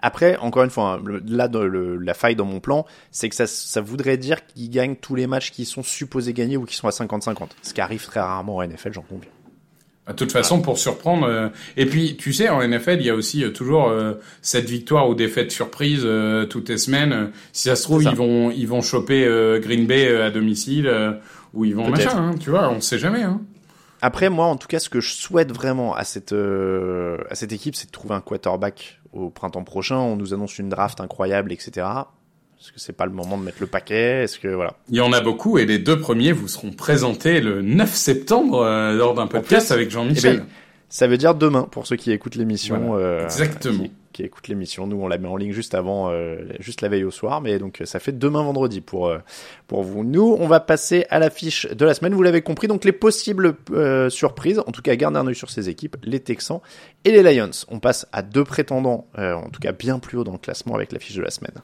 Après, 0.00 0.36
encore 0.36 0.64
une 0.64 0.70
fois, 0.70 1.00
hein, 1.00 1.20
là, 1.26 1.48
la 1.50 2.12
faille 2.14 2.36
dans 2.36 2.44
mon 2.44 2.60
plan, 2.60 2.84
c'est 3.10 3.30
que 3.30 3.34
ça, 3.34 3.46
ça 3.46 3.80
voudrait 3.80 4.18
dire 4.18 4.46
qu'ils 4.46 4.68
gagnent 4.68 4.96
tous 4.96 5.14
les 5.14 5.26
matchs 5.26 5.50
qui 5.50 5.64
sont 5.64 5.82
supposés 5.82 6.34
gagner 6.34 6.58
ou 6.58 6.66
qui 6.66 6.76
sont 6.76 6.88
à 6.88 6.90
50-50. 6.90 7.48
Ce 7.62 7.72
qui 7.72 7.80
arrive 7.80 8.04
très 8.04 8.20
rarement 8.20 8.56
en 8.56 8.66
NFL, 8.66 8.92
j'en 8.92 9.02
conviens. 9.02 9.30
De 10.06 10.12
toute 10.12 10.32
façon, 10.32 10.60
pour 10.60 10.78
surprendre. 10.78 11.26
euh, 11.26 11.48
Et 11.78 11.86
puis, 11.86 12.16
tu 12.16 12.32
sais, 12.34 12.50
en 12.50 12.60
NFL, 12.66 12.96
il 13.00 13.06
y 13.06 13.10
a 13.10 13.14
aussi 13.14 13.42
euh, 13.42 13.50
toujours 13.50 13.88
euh, 13.88 14.14
cette 14.42 14.68
victoire 14.68 15.08
ou 15.08 15.14
défaite 15.14 15.50
surprise 15.50 16.02
euh, 16.04 16.44
toutes 16.44 16.68
les 16.68 16.76
semaines. 16.76 17.30
Si 17.52 17.68
ça 17.68 17.76
se 17.76 17.84
trouve, 17.84 18.02
ça. 18.02 18.10
ils 18.10 18.16
vont 18.16 18.50
ils 18.50 18.68
vont 18.68 18.82
choper 18.82 19.24
euh, 19.24 19.58
Green 19.60 19.86
Bay 19.86 20.06
euh, 20.08 20.26
à 20.26 20.30
domicile 20.30 20.86
euh, 20.88 21.12
ou 21.54 21.64
ils 21.64 21.74
vont 21.74 21.88
machin. 21.88 22.10
hein, 22.16 22.34
tu 22.38 22.50
vois, 22.50 22.68
on 22.68 22.82
sait 22.82 22.98
jamais. 22.98 23.22
Hein. 23.22 23.40
Après, 24.02 24.28
moi, 24.28 24.44
en 24.44 24.56
tout 24.56 24.68
cas, 24.68 24.78
ce 24.78 24.90
que 24.90 25.00
je 25.00 25.14
souhaite 25.14 25.50
vraiment 25.52 25.94
à 25.94 26.04
cette, 26.04 26.34
euh, 26.34 27.16
à 27.30 27.34
cette 27.34 27.52
équipe, 27.54 27.74
c'est 27.74 27.86
de 27.86 27.90
trouver 27.92 28.14
un 28.14 28.20
quarterback 28.20 29.00
au 29.14 29.30
printemps 29.30 29.64
prochain. 29.64 29.96
On 29.96 30.16
nous 30.16 30.34
annonce 30.34 30.58
une 30.58 30.68
draft 30.68 31.00
incroyable, 31.00 31.50
etc. 31.52 31.86
Est-ce 32.60 32.72
que 32.72 32.80
c'est 32.80 32.92
pas 32.94 33.06
le 33.06 33.12
moment 33.12 33.36
de 33.36 33.42
mettre 33.44 33.58
le 33.60 33.66
paquet? 33.66 34.22
Est-ce 34.24 34.38
que 34.38 34.48
voilà 34.48 34.74
Il 34.88 34.96
y 34.96 35.00
en 35.00 35.12
a 35.12 35.20
beaucoup 35.20 35.58
et 35.58 35.66
les 35.66 35.78
deux 35.78 35.98
premiers 35.98 36.32
vous 36.32 36.48
seront 36.48 36.70
présentés 36.70 37.40
le 37.40 37.60
9 37.62 37.94
septembre 37.94 38.62
euh, 38.62 38.92
lors 38.92 39.14
d'un 39.14 39.26
podcast 39.26 39.70
avec 39.70 39.90
Jean-Michel. 39.90 40.36
eh 40.36 40.38
ben, 40.38 40.46
Ça 40.88 41.06
veut 41.06 41.18
dire 41.18 41.34
demain 41.34 41.68
pour 41.70 41.86
ceux 41.86 41.96
qui 41.96 42.10
écoutent 42.10 42.36
l'émission. 42.36 42.92
Voilà, 42.92 43.04
euh, 43.04 43.24
exactement. 43.24 43.84
Qui, 43.84 43.92
qui 44.14 44.22
écoutent 44.22 44.48
l'émission. 44.48 44.86
Nous, 44.86 44.96
on 44.96 45.08
la 45.08 45.18
met 45.18 45.28
en 45.28 45.36
ligne 45.36 45.52
juste 45.52 45.74
avant, 45.74 46.10
euh, 46.10 46.36
juste 46.60 46.80
la 46.80 46.88
veille 46.88 47.04
au 47.04 47.10
soir, 47.10 47.42
mais 47.42 47.58
donc 47.58 47.82
ça 47.84 47.98
fait 47.98 48.16
demain 48.16 48.42
vendredi 48.42 48.80
pour 48.80 49.12
pour 49.66 49.82
vous. 49.82 50.02
Nous, 50.02 50.36
on 50.38 50.46
va 50.46 50.60
passer 50.60 51.04
à 51.10 51.18
la 51.18 51.28
fiche 51.28 51.66
de 51.66 51.84
la 51.84 51.92
semaine. 51.92 52.14
Vous 52.14 52.22
l'avez 52.22 52.40
compris, 52.40 52.66
donc 52.66 52.84
les 52.86 52.92
possibles 52.92 53.56
surprises. 54.08 54.60
En 54.66 54.72
tout 54.72 54.80
cas, 54.82 54.94
gardez 54.96 55.18
un 55.18 55.26
œil 55.26 55.34
sur 55.34 55.50
ces 55.50 55.68
équipes, 55.68 55.96
les 56.02 56.20
Texans 56.20 56.60
et 57.04 57.10
les 57.10 57.22
Lions. 57.34 57.50
On 57.68 57.78
passe 57.80 58.06
à 58.12 58.22
deux 58.22 58.44
prétendants, 58.44 59.06
en 59.18 59.50
tout 59.50 59.60
cas 59.60 59.72
bien 59.72 59.98
plus 59.98 60.16
haut 60.16 60.24
dans 60.24 60.32
le 60.32 60.38
classement 60.38 60.76
avec 60.76 60.92
la 60.92 60.98
fiche 60.98 61.16
de 61.16 61.22
la 61.22 61.30
semaine. 61.30 61.60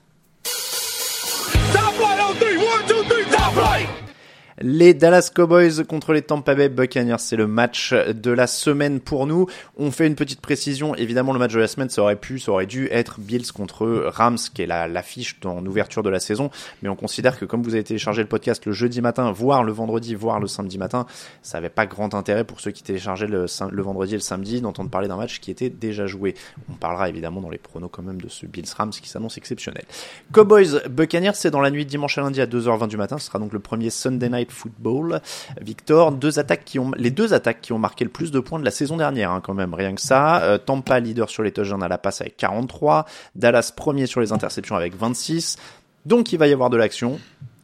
Les 4.63 4.93
Dallas 4.93 5.31
Cowboys 5.35 5.85
contre 5.89 6.13
les 6.13 6.21
Tampa 6.21 6.55
Bay 6.55 6.69
Buccaneers, 6.69 7.17
c'est 7.19 7.37
le 7.37 7.47
match 7.47 7.95
de 7.95 8.31
la 8.31 8.47
semaine 8.47 9.01
pour 9.01 9.27
nous. 9.27 9.47
On 9.79 9.91
fait 9.91 10.07
une 10.07 10.17
petite 10.17 10.43
précision. 10.43 10.95
Évidemment, 10.97 11.33
le 11.33 11.39
match 11.39 11.55
de 11.55 11.59
la 11.59 11.67
semaine, 11.67 11.89
ça 11.89 12.03
aurait 12.03 12.17
pu, 12.17 12.39
ça 12.39 12.53
aurait 12.53 12.67
dû 12.67 12.87
être 12.91 13.21
Bills 13.21 13.53
contre 13.53 14.05
Rams, 14.09 14.37
qui 14.53 14.61
est 14.61 14.67
la 14.67 14.87
l'affiche 14.87 15.41
en 15.47 15.65
ouverture 15.65 16.03
de 16.03 16.11
la 16.11 16.21
saison. 16.21 16.51
Mais 16.83 16.91
on 16.91 16.95
considère 16.95 17.39
que 17.39 17.47
comme 17.47 17.63
vous 17.63 17.73
avez 17.73 17.85
téléchargé 17.85 18.21
le 18.21 18.29
podcast 18.29 18.67
le 18.67 18.73
jeudi 18.73 19.01
matin, 19.01 19.33
voire 19.33 19.65
le 19.65 19.73
vendredi, 19.73 20.15
voire 20.15 20.41
le 20.41 20.47
samedi 20.47 20.77
matin, 20.77 21.07
ça 21.41 21.57
avait 21.57 21.71
pas 21.71 21.87
grand 21.87 22.13
intérêt 22.13 22.45
pour 22.45 22.61
ceux 22.61 22.71
qui 22.71 22.83
téléchargeaient 22.83 23.29
le, 23.29 23.47
vendredi 23.81 24.13
et 24.13 24.19
le 24.19 24.23
samedi 24.23 24.61
d'entendre 24.61 24.91
parler 24.91 25.09
d'un 25.09 25.17
match 25.17 25.41
qui 25.41 25.51
était 25.51 25.71
déjà 25.71 26.07
joué. 26.07 26.35
On 26.71 26.75
parlera 26.75 27.09
évidemment 27.09 27.41
dans 27.41 27.49
les 27.49 27.57
pronos 27.57 27.89
quand 27.91 28.03
même 28.03 28.21
de 28.21 28.29
ce 28.29 28.45
Bills 28.45 28.69
Rams 28.77 28.91
qui 28.91 29.09
s'annonce 29.09 29.39
exceptionnel. 29.39 29.85
Cowboys 30.33 30.83
Buccaneers, 30.91 31.33
c'est 31.33 31.51
dans 31.51 31.63
la 31.63 31.71
nuit 31.71 31.87
dimanche 31.87 32.19
à 32.19 32.21
lundi 32.21 32.43
à 32.43 32.47
2h20 32.47 32.89
du 32.89 32.99
matin. 32.99 33.17
Ce 33.17 33.25
sera 33.25 33.39
donc 33.39 33.55
le 33.55 33.61
premier 33.61 33.89
Sunday 33.89 34.29
Night 34.29 34.50
Football. 34.51 35.21
Victor, 35.61 36.13
deux 36.13 36.39
attaques 36.39 36.65
qui 36.65 36.79
ont, 36.79 36.91
les 36.97 37.11
deux 37.11 37.35
attaques 37.35 37.61
qui 37.61 37.73
ont 37.73 37.79
marqué 37.79 38.05
le 38.05 38.11
plus 38.11 38.31
de 38.31 38.41
points 38.41 38.59
de 38.59 38.65
la 38.65 38.71
saison 38.71 38.97
dernière, 38.97 39.31
hein, 39.31 39.41
quand 39.43 39.55
même, 39.55 39.75
rien 39.75 39.95
que 39.95 40.01
ça. 40.01 40.43
Euh, 40.43 40.59
Tampa 40.59 41.01
leader 41.01 41.31
sur 41.31 41.43
les 41.43 41.53
touchdowns 41.53 41.83
à 41.83 41.89
la 41.89 41.99
passe 41.99 42.21
avec 42.21 42.37
43. 42.37 43.07
Dallas 43.35 43.73
premier 43.75 44.07
sur 44.07 44.21
les 44.21 44.33
interceptions 44.33 44.77
avec 44.77 44.95
26. 44.95 45.57
Donc 46.07 46.33
il 46.33 46.39
va 46.39 46.49
y 46.49 46.53
avoir 46.53 46.71
de 46.71 46.77
l'action. 46.77 47.19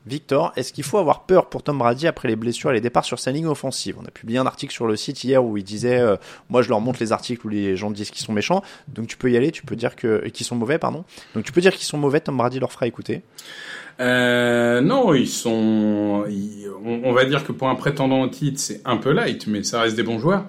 Victor, 0.07 0.53
est-ce 0.57 0.73
qu'il 0.73 0.85
faut 0.85 0.99
avoir 0.99 1.25
peur 1.25 1.49
pour 1.49 1.63
Tom 1.63 1.79
Brady 1.79 2.07
après 2.07 2.29
les 2.29 2.37
blessures 2.37 2.71
et 2.71 2.75
les 2.75 2.81
départs 2.81 3.05
sur 3.05 3.19
sa 3.19 3.33
ligne 3.33 3.47
offensive? 3.47 3.97
On 4.01 4.05
a 4.05 4.11
publié 4.11 4.39
un 4.39 4.47
article 4.47 4.73
sur 4.73 4.87
le 4.87 4.97
site 4.97 5.25
hier 5.25 5.45
où 5.45 5.57
il 5.57 5.65
disait, 5.65 5.99
euh, 5.99 6.17
moi 6.49 6.63
je 6.63 6.69
leur 6.69 6.81
montre 6.81 6.99
les 7.01 7.13
articles 7.13 7.45
où 7.47 7.51
les 7.51 7.77
gens 7.77 7.91
disent 7.91 8.11
qu'ils 8.11 8.25
sont 8.25 8.33
méchants, 8.33 8.63
donc 8.89 9.09
tu 9.09 9.17
peux 9.17 9.31
y 9.31 9.37
aller, 9.37 9.51
tu 9.51 9.65
peux 9.65 9.77
dire 9.77 9.97
que 9.97 10.29
qu'ils 10.29 10.47
sont 10.47 10.57
mauvais, 10.57 10.79
pardon. 10.79 11.05
Donc 11.35 11.45
tu 11.45 11.53
peux 11.53 11.61
dire 11.61 11.73
qu'ils 11.73 11.87
sont 11.87 11.99
mauvais, 11.99 12.21
Tom 12.21 12.37
Brady 12.37 12.61
leur 12.61 12.71
fera 12.71 12.87
écouter? 12.87 13.23
Euh, 13.99 14.81
non, 14.81 15.15
ils 15.15 15.29
sont. 15.29 16.25
on, 16.85 17.01
on 17.05 17.13
va 17.13 17.25
dire 17.25 17.45
que 17.45 17.53
pour 17.53 17.69
un 17.69 17.75
prétendant 17.75 18.21
au 18.21 18.29
titre, 18.29 18.61
c'est 18.61 18.83
un 18.85 18.99
peu 18.99 19.11
light, 19.11 19.47
mais 19.47 19.63
ça 19.63 19.81
reste 19.81 19.97
des 19.97 20.03
bons 20.03 20.19
joueurs. 20.19 20.45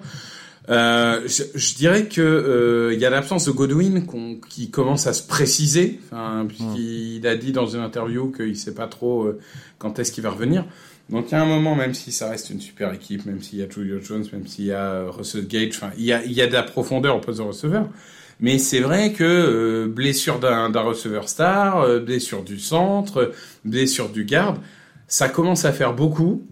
Euh, 0.70 1.22
je, 1.26 1.44
je 1.54 1.74
dirais 1.76 2.06
que 2.08 2.20
euh, 2.20 2.92
il 2.92 3.00
y 3.00 3.06
a 3.06 3.10
l'absence 3.10 3.46
de 3.46 3.50
Godwin 3.52 4.04
qu'on- 4.04 4.36
qui 4.36 4.70
commence 4.70 5.06
à 5.06 5.14
se 5.14 5.26
préciser, 5.26 5.98
enfin, 6.06 6.44
puisqu'il 6.46 7.26
a 7.26 7.36
dit 7.36 7.52
dans 7.52 7.66
une 7.66 7.80
interview 7.80 8.30
qu'il 8.30 8.56
sait 8.56 8.74
pas 8.74 8.86
trop 8.86 9.24
euh, 9.24 9.38
quand 9.78 9.98
est-ce 9.98 10.12
qu'il 10.12 10.22
va 10.24 10.30
revenir. 10.30 10.66
Donc 11.08 11.28
il 11.30 11.32
y 11.32 11.34
a 11.36 11.42
un 11.42 11.46
moment, 11.46 11.74
même 11.74 11.94
si 11.94 12.12
ça 12.12 12.28
reste 12.28 12.50
une 12.50 12.60
super 12.60 12.92
équipe, 12.92 13.24
même 13.24 13.40
s'il 13.40 13.60
y 13.60 13.62
a 13.62 13.66
Julio 13.70 13.98
Jones, 14.02 14.26
même 14.32 14.46
s'il 14.46 14.66
y 14.66 14.72
a 14.72 14.82
euh, 14.84 15.10
Russell 15.10 15.46
Gage, 15.46 15.70
enfin 15.76 15.90
il 15.96 16.04
y 16.04 16.12
a, 16.12 16.22
il 16.22 16.32
y 16.32 16.42
a 16.42 16.46
de 16.46 16.52
la 16.52 16.62
profondeur 16.62 17.16
au 17.16 17.20
poste 17.20 17.38
de 17.38 17.44
receveur. 17.44 17.88
Mais 18.40 18.58
c'est 18.58 18.80
vrai 18.80 19.12
que 19.14 19.24
euh, 19.24 19.88
blessure 19.88 20.38
d'un 20.38 20.68
receveur 20.80 21.28
star, 21.30 21.80
euh, 21.80 21.98
blessure 21.98 22.44
du 22.44 22.58
centre, 22.60 23.32
blessure 23.64 24.10
du 24.10 24.24
garde, 24.24 24.58
ça 25.06 25.30
commence 25.30 25.64
à 25.64 25.72
faire 25.72 25.94
beaucoup. 25.94 26.46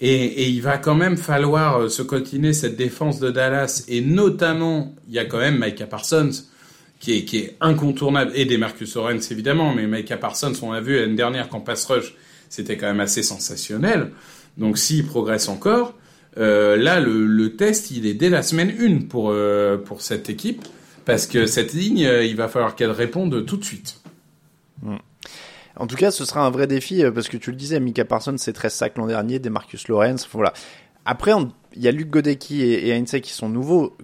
Et, 0.00 0.24
et 0.24 0.48
il 0.48 0.62
va 0.62 0.78
quand 0.78 0.94
même 0.94 1.16
falloir 1.16 1.80
euh, 1.80 1.88
se 1.88 2.02
coltiner 2.02 2.52
cette 2.52 2.76
défense 2.76 3.18
de 3.18 3.30
Dallas. 3.30 3.84
Et 3.88 4.00
notamment, 4.00 4.94
il 5.08 5.14
y 5.14 5.18
a 5.18 5.24
quand 5.24 5.38
même 5.38 5.62
Micah 5.62 5.86
Parsons 5.86 6.30
qui 7.00 7.16
est, 7.16 7.24
qui 7.24 7.38
est 7.38 7.56
incontournable. 7.60 8.32
Et 8.34 8.44
des 8.44 8.58
Marcus 8.58 8.94
Lawrence 8.94 9.30
évidemment. 9.30 9.74
Mais 9.74 9.86
Micah 9.86 10.16
Parsons, 10.16 10.52
on 10.62 10.72
l'a 10.72 10.80
vu 10.80 10.96
l'année 10.96 11.16
dernière 11.16 11.48
qu'en 11.48 11.60
pass 11.60 11.84
rush, 11.86 12.14
c'était 12.48 12.76
quand 12.76 12.86
même 12.86 13.00
assez 13.00 13.22
sensationnel. 13.22 14.10
Donc 14.56 14.78
s'il 14.78 15.06
progresse 15.06 15.48
encore, 15.48 15.94
euh, 16.36 16.76
là 16.76 17.00
le, 17.00 17.26
le 17.26 17.56
test 17.56 17.90
il 17.90 18.06
est 18.06 18.14
dès 18.14 18.28
la 18.28 18.42
semaine 18.42 18.74
1 18.80 19.06
pour, 19.06 19.30
euh, 19.30 19.76
pour 19.76 20.02
cette 20.02 20.30
équipe. 20.30 20.62
Parce 21.04 21.26
que 21.26 21.46
cette 21.46 21.72
ligne, 21.72 22.04
euh, 22.04 22.22
il 22.22 22.36
va 22.36 22.48
falloir 22.48 22.76
qu'elle 22.76 22.90
réponde 22.90 23.46
tout 23.46 23.56
de 23.56 23.64
suite. 23.64 24.02
En 25.78 25.86
tout 25.86 25.96
cas, 25.96 26.10
ce 26.10 26.24
sera 26.24 26.44
un 26.44 26.50
vrai 26.50 26.66
défi 26.66 27.04
euh, 27.04 27.10
parce 27.12 27.28
que 27.28 27.36
tu 27.36 27.50
le 27.50 27.56
disais, 27.56 27.78
Mika 27.80 28.04
Parsons, 28.04 28.34
c'est 28.38 28.52
13 28.52 28.72
sacs 28.72 28.98
l'an 28.98 29.06
dernier, 29.06 29.38
des 29.38 29.50
Marcus 29.50 29.88
Lawrence, 29.88 30.28
voilà. 30.32 30.52
Après, 31.04 31.32
il 31.74 31.82
y 31.82 31.88
a 31.88 31.92
Luc 31.92 32.10
Godecki 32.10 32.62
et, 32.62 32.88
et 32.88 32.92
Heinze 32.94 33.16
qui 33.22 33.32
sont 33.32 33.48
nouveaux. 33.48 33.96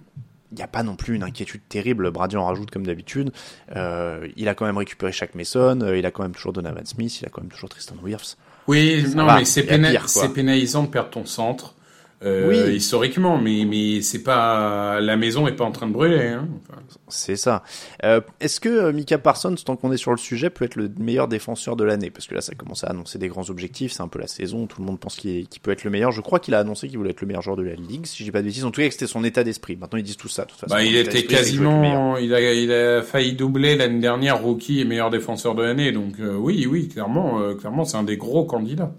Il 0.51 0.55
n'y 0.57 0.63
a 0.63 0.67
pas 0.67 0.83
non 0.83 0.95
plus 0.95 1.15
une 1.15 1.23
inquiétude 1.23 1.61
terrible. 1.67 2.09
Brady 2.11 2.37
en 2.37 2.45
rajoute 2.45 2.71
comme 2.71 2.85
d'habitude. 2.85 3.31
Euh, 3.75 4.27
il 4.37 4.47
a 4.47 4.55
quand 4.55 4.65
même 4.65 4.77
récupéré 4.77 5.11
Shaq 5.11 5.35
Mason. 5.35 5.81
euh, 5.81 5.97
il 5.97 6.05
a 6.05 6.11
quand 6.11 6.23
même 6.23 6.31
toujours 6.33 6.53
Donovan 6.53 6.85
Smith. 6.85 7.19
Il 7.21 7.25
a 7.25 7.29
quand 7.29 7.41
même 7.41 7.51
toujours 7.51 7.69
Tristan 7.69 7.95
Wirfs. 8.01 8.37
Oui, 8.67 9.05
Ça 9.07 9.15
non, 9.15 9.25
va, 9.25 9.37
mais 9.37 9.45
c'est 9.45 9.63
pénalisant 9.63 10.83
de 10.83 10.87
perdre 10.87 11.09
ton 11.09 11.25
centre. 11.25 11.74
Euh, 12.23 12.47
Oui. 12.49 12.75
historiquement, 12.75 13.37
mais 13.37 13.65
mais 13.65 14.01
c'est 14.01 14.23
pas 14.23 14.99
la 15.01 15.17
maison 15.17 15.47
est 15.47 15.51
pas 15.51 15.65
en 15.65 15.71
train 15.71 15.87
de 15.87 15.91
brûler. 15.91 16.27
Hein. 16.27 16.47
Enfin, 16.61 16.81
C'est 17.09 17.35
ça. 17.35 17.61
Euh, 18.03 18.21
Est-ce 18.39 18.59
que 18.59 18.69
euh, 18.69 18.93
Mika 18.93 19.17
Parsons, 19.17 19.55
tant 19.65 19.75
qu'on 19.75 19.91
est 19.91 19.97
sur 19.97 20.11
le 20.11 20.17
sujet, 20.17 20.49
peut 20.49 20.65
être 20.65 20.75
le 20.75 20.89
meilleur 20.97 21.27
défenseur 21.27 21.75
de 21.75 21.83
l'année? 21.83 22.09
Parce 22.09 22.25
que 22.27 22.33
là, 22.33 22.41
ça 22.41 22.55
commence 22.55 22.83
à 22.83 22.87
annoncer 22.87 23.19
des 23.19 23.27
grands 23.27 23.49
objectifs. 23.49 23.91
C'est 23.91 24.01
un 24.01 24.07
peu 24.07 24.19
la 24.19 24.27
saison. 24.27 24.65
Tout 24.65 24.81
le 24.81 24.87
monde 24.87 24.99
pense 24.99 25.17
qu'il 25.17 25.45
peut 25.61 25.71
être 25.71 25.83
le 25.83 25.91
meilleur. 25.91 26.11
Je 26.11 26.21
crois 26.21 26.39
qu'il 26.39 26.53
a 26.55 26.59
annoncé 26.59 26.87
qu'il 26.87 26.97
voulait 26.97 27.11
être 27.11 27.21
le 27.21 27.27
meilleur 27.27 27.41
joueur 27.41 27.57
de 27.57 27.63
la 27.63 27.75
ligue, 27.75 28.05
si 28.05 28.23
dis 28.23 28.31
pas 28.31 28.39
de 28.41 28.45
bêtises. 28.47 28.65
En 28.65 28.71
tout 28.71 28.81
cas, 28.81 28.89
c'était 28.89 29.07
son 29.07 29.23
état 29.23 29.43
d'esprit. 29.43 29.75
Maintenant, 29.75 29.97
ils 29.97 30.03
disent 30.03 30.17
tout 30.17 30.29
ça. 30.29 30.45
De 30.45 30.51
toute 30.51 30.59
façon, 30.59 30.73
bah, 30.73 30.83
il 30.83 30.95
était 30.95 31.25
quasiment, 31.25 32.17
il 32.17 32.33
a 32.33 32.53
il 32.53 32.71
a 32.71 33.01
failli 33.01 33.33
doubler 33.33 33.75
l'année 33.75 33.99
dernière 33.99 34.41
rookie 34.41 34.79
et 34.79 34.85
meilleur 34.85 35.09
défenseur 35.09 35.53
de 35.55 35.63
l'année. 35.63 35.91
Donc 35.91 36.13
euh, 36.19 36.35
oui, 36.35 36.65
oui, 36.69 36.87
clairement, 36.87 37.39
euh, 37.41 37.55
clairement, 37.55 37.83
c'est 37.85 37.97
un 37.97 38.03
des 38.03 38.17
gros 38.17 38.45
candidats. 38.45 38.93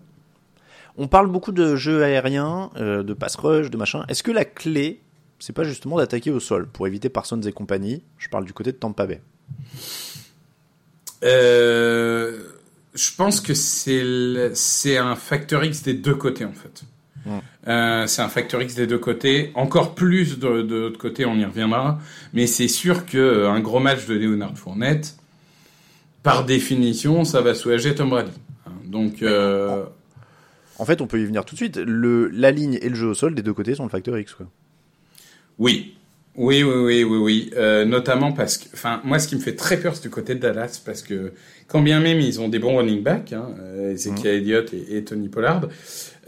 On 0.97 1.09
parle 1.09 1.29
beaucoup 1.29 1.53
de 1.53 1.77
jeux 1.77 2.03
aériens, 2.03 2.71
euh, 2.77 3.03
de 3.03 3.13
pass 3.13 3.37
rush, 3.37 3.71
de 3.71 3.77
machin. 3.77 4.05
Est-ce 4.09 4.23
que 4.23 4.31
la 4.31 4.45
clé, 4.45 5.01
c'est 5.39 5.53
pas 5.53 5.65
justement 5.65 5.99
d'attaquer 5.99 6.31
au 6.31 6.41
sol 6.41 6.67
pour 6.67 6.87
éviter 6.87 7.09
Parsons 7.09 7.41
et 7.43 7.53
compagnie? 7.53 8.03
Je 8.19 8.29
parle 8.29 8.45
du 8.45 8.53
côté 8.53 8.73
de 8.73 8.77
Tampa 8.77 9.07
Bay. 9.07 9.21
Euh, 11.25 12.39
je 12.95 13.11
pense 13.17 13.41
que 13.41 13.53
c'est 13.55 14.97
un 14.97 15.17
facteur 15.17 15.65
X 15.65 15.83
des 15.83 15.95
deux 15.95 16.15
côtés 16.15 16.45
en 16.45 16.53
fait. 16.53 16.83
Ouais. 17.27 17.41
Euh, 17.69 18.07
c'est 18.07 18.23
un 18.23 18.29
facteur 18.29 18.63
X 18.63 18.75
des 18.75 18.87
deux 18.87 18.99
côtés. 18.99 19.51
Encore 19.55 19.95
plus 19.95 20.39
de, 20.39 20.63
de 20.63 20.77
l'autre 20.77 20.99
côté, 20.99 21.27
on 21.27 21.35
y 21.37 21.45
reviendra. 21.45 21.99
Mais 22.33 22.47
c'est 22.47 22.69
sûr 22.69 23.05
que 23.05 23.47
un 23.47 23.61
gros 23.61 23.81
match 23.81 24.07
de 24.07 24.15
Leonard 24.15 24.57
Fournette, 24.57 25.17
par 26.23 26.45
définition, 26.45 27.25
ça 27.25 27.41
va 27.41 27.55
soulager 27.55 27.95
Tom 27.95 28.11
Brady. 28.11 28.31
Hein, 28.67 28.73
Donc, 28.87 29.23
euh, 29.23 29.85
En 30.79 30.85
fait, 30.85 31.01
on 31.01 31.07
peut 31.07 31.21
y 31.21 31.25
venir 31.25 31.45
tout 31.45 31.55
de 31.55 31.59
suite. 31.59 31.77
Le, 31.77 32.29
la 32.29 32.51
ligne 32.51 32.79
et 32.83 32.89
le 32.89 32.95
jeu 32.95 33.07
au 33.07 33.15
sol 33.15 33.35
des 33.35 33.43
deux 33.43 33.55
côtés 33.55 33.75
sont 33.75 33.85
le 33.85 33.91
facteur 33.91 34.19
X. 34.19 34.35
Quoi. 34.35 34.47
oui. 35.59 35.93
Oui, 36.39 36.63
oui, 36.63 36.75
oui, 36.75 37.05
oui, 37.05 37.17
oui. 37.17 37.51
Euh, 37.57 37.87
notamment 37.87 38.31
parce 38.33 38.59
que, 38.59 38.69
enfin, 38.75 39.01
moi, 39.05 39.19
ce 39.19 39.27
qui 39.27 39.37
me 39.37 39.41
fait 39.41 39.57
très 39.57 39.79
peur, 39.79 39.97
c'est 39.97 40.03
du 40.03 40.11
côté 40.11 40.35
de 40.35 40.41
Dallas, 40.41 40.83
parce 40.85 41.03
que, 41.03 41.33
quand 41.67 41.81
bien 41.81 41.99
même 41.99 42.21
ils 42.21 42.43
ont 42.43 42.49
des 42.49 42.59
bons 42.59 42.77
running 42.77 43.03
backs, 43.03 43.33
hein, 43.33 43.55
euh, 43.59 43.93
Ezekiel 43.93 44.37
Elliott 44.37 44.75
et, 44.75 44.99
et 44.99 45.05
Tony 45.05 45.29
Pollard, 45.29 45.67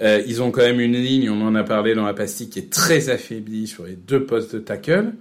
euh, 0.00 0.22
ils 0.26 0.42
ont 0.42 0.50
quand 0.50 0.62
même 0.62 0.80
une 0.80 0.96
ligne, 0.96 1.28
on 1.28 1.42
en 1.42 1.54
a 1.54 1.62
parlé 1.62 1.94
dans 1.94 2.06
la 2.06 2.14
pastille, 2.14 2.48
qui 2.48 2.58
est 2.58 2.72
très 2.72 3.10
affaiblie 3.10 3.66
sur 3.66 3.84
les 3.84 3.96
deux 3.96 4.24
postes 4.24 4.54
de 4.54 4.60
tackle. 4.60 5.12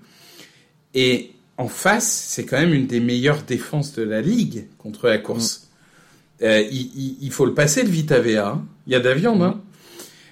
Et 0.94 1.32
en 1.58 1.68
face, 1.68 2.10
c'est 2.30 2.46
quand 2.46 2.58
même 2.58 2.74
une 2.74 2.88
des 2.88 3.02
meilleures 3.02 3.44
défenses 3.44 3.94
de 3.94 4.04
la 4.04 4.22
ligue 4.22 4.68
contre 4.78 5.08
la 5.08 5.18
course. 5.18 5.66
Euh, 6.43 6.62
il, 6.71 7.17
il- 7.21 7.32
faut 7.32 7.45
le 7.45 7.54
passer 7.54 7.82
le 7.84 7.89
Vitavea. 7.89 8.47
hein. 8.50 8.65
Il 8.86 8.93
y 8.93 8.95
a 8.95 9.00
de 9.00 9.08
la 9.10 9.15
viande. 9.15 9.41
Hein. 9.41 9.62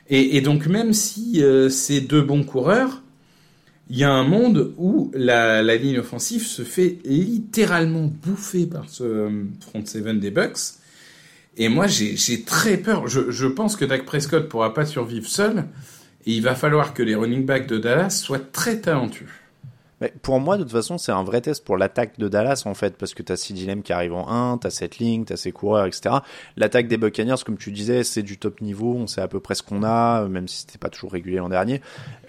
Et, 0.10 0.38
et 0.38 0.41
donc 0.41 0.68
même 0.68 0.94
si 0.94 1.41
euh, 1.44 1.70
c'est 1.70 2.02
deux 2.02 2.22
bons 2.22 2.44
coureurs, 2.44 3.02
il 3.89 3.98
y 3.98 4.04
a 4.04 4.12
un 4.12 4.24
monde 4.24 4.74
où 4.78 5.12
la, 5.15 5.62
la 5.63 5.76
ligne 5.76 6.00
offensive 6.00 6.46
se 6.46 6.62
fait 6.63 7.00
littéralement 7.06 8.12
bouffer 8.24 8.65
par 8.65 8.89
ce 8.89 9.04
euh, 9.04 9.30
front 9.62 9.84
seven 9.86 10.20
des 10.20 10.32
Bucks. 10.32 10.58
Et 11.58 11.70
moi, 11.70 11.88
j'ai 11.88 12.18
j'ai 12.18 12.41
très 12.44 12.78
peur. 12.78 13.08
Je, 13.08 13.32
je 13.32 13.48
pense 13.48 13.76
que 13.76 13.86
Dak 13.86 14.06
Prescott 14.06 14.48
pourra 14.50 14.74
pas 14.74 14.86
survivre 14.86 15.28
seul. 15.28 15.65
Et 16.28 16.34
il 16.34 16.41
va 16.41 16.56
falloir 16.56 16.94
que 16.94 17.02
les 17.04 17.15
running 17.15 17.46
backs 17.46 17.68
de 17.68 17.78
Dallas 17.78 18.10
soient 18.10 18.39
très 18.39 18.82
talentueux. 18.82 19.28
Mais 20.02 20.14
pour 20.22 20.40
moi, 20.40 20.58
de 20.58 20.64
toute 20.64 20.74
façon, 20.74 20.98
c'est 20.98 21.14
un 21.14 21.24
vrai 21.24 21.40
test 21.40 21.64
pour 21.64 21.78
l'attaque 21.78 22.20
de 22.20 22.28
Dallas, 22.28 22.64
en 22.66 22.74
fait, 22.74 22.98
parce 22.98 23.14
que 23.14 23.24
t'as 23.24 23.38
CeeDee 23.38 23.66
Lamb 23.66 23.82
qui 23.82 23.94
arrive 23.94 24.14
en 24.14 24.30
1, 24.30 24.58
t'as 24.58 24.70
cette 24.70 24.98
ligne, 24.98 25.24
t'as 25.24 25.38
ses 25.38 25.54
coureurs, 25.54 25.86
etc. 25.86 26.16
L'attaque 26.58 26.88
des 26.88 26.98
Buccaneers, 26.98 27.44
comme 27.46 27.58
tu 27.58 27.72
disais, 27.72 28.04
c'est 28.04 28.22
du 28.22 28.38
top 28.38 28.60
niveau, 28.60 28.94
on 28.94 29.08
sait 29.08 29.22
à 29.22 29.30
peu 29.30 29.40
près 29.40 29.56
ce 29.56 29.64
qu'on 29.64 29.84
a, 29.84 30.28
même 30.28 30.50
si 30.50 30.62
c'était 30.62 30.78
pas 30.78 30.90
toujours 30.90 31.14
régulier 31.14 31.38
l'an 31.38 31.50
dernier. 31.50 31.82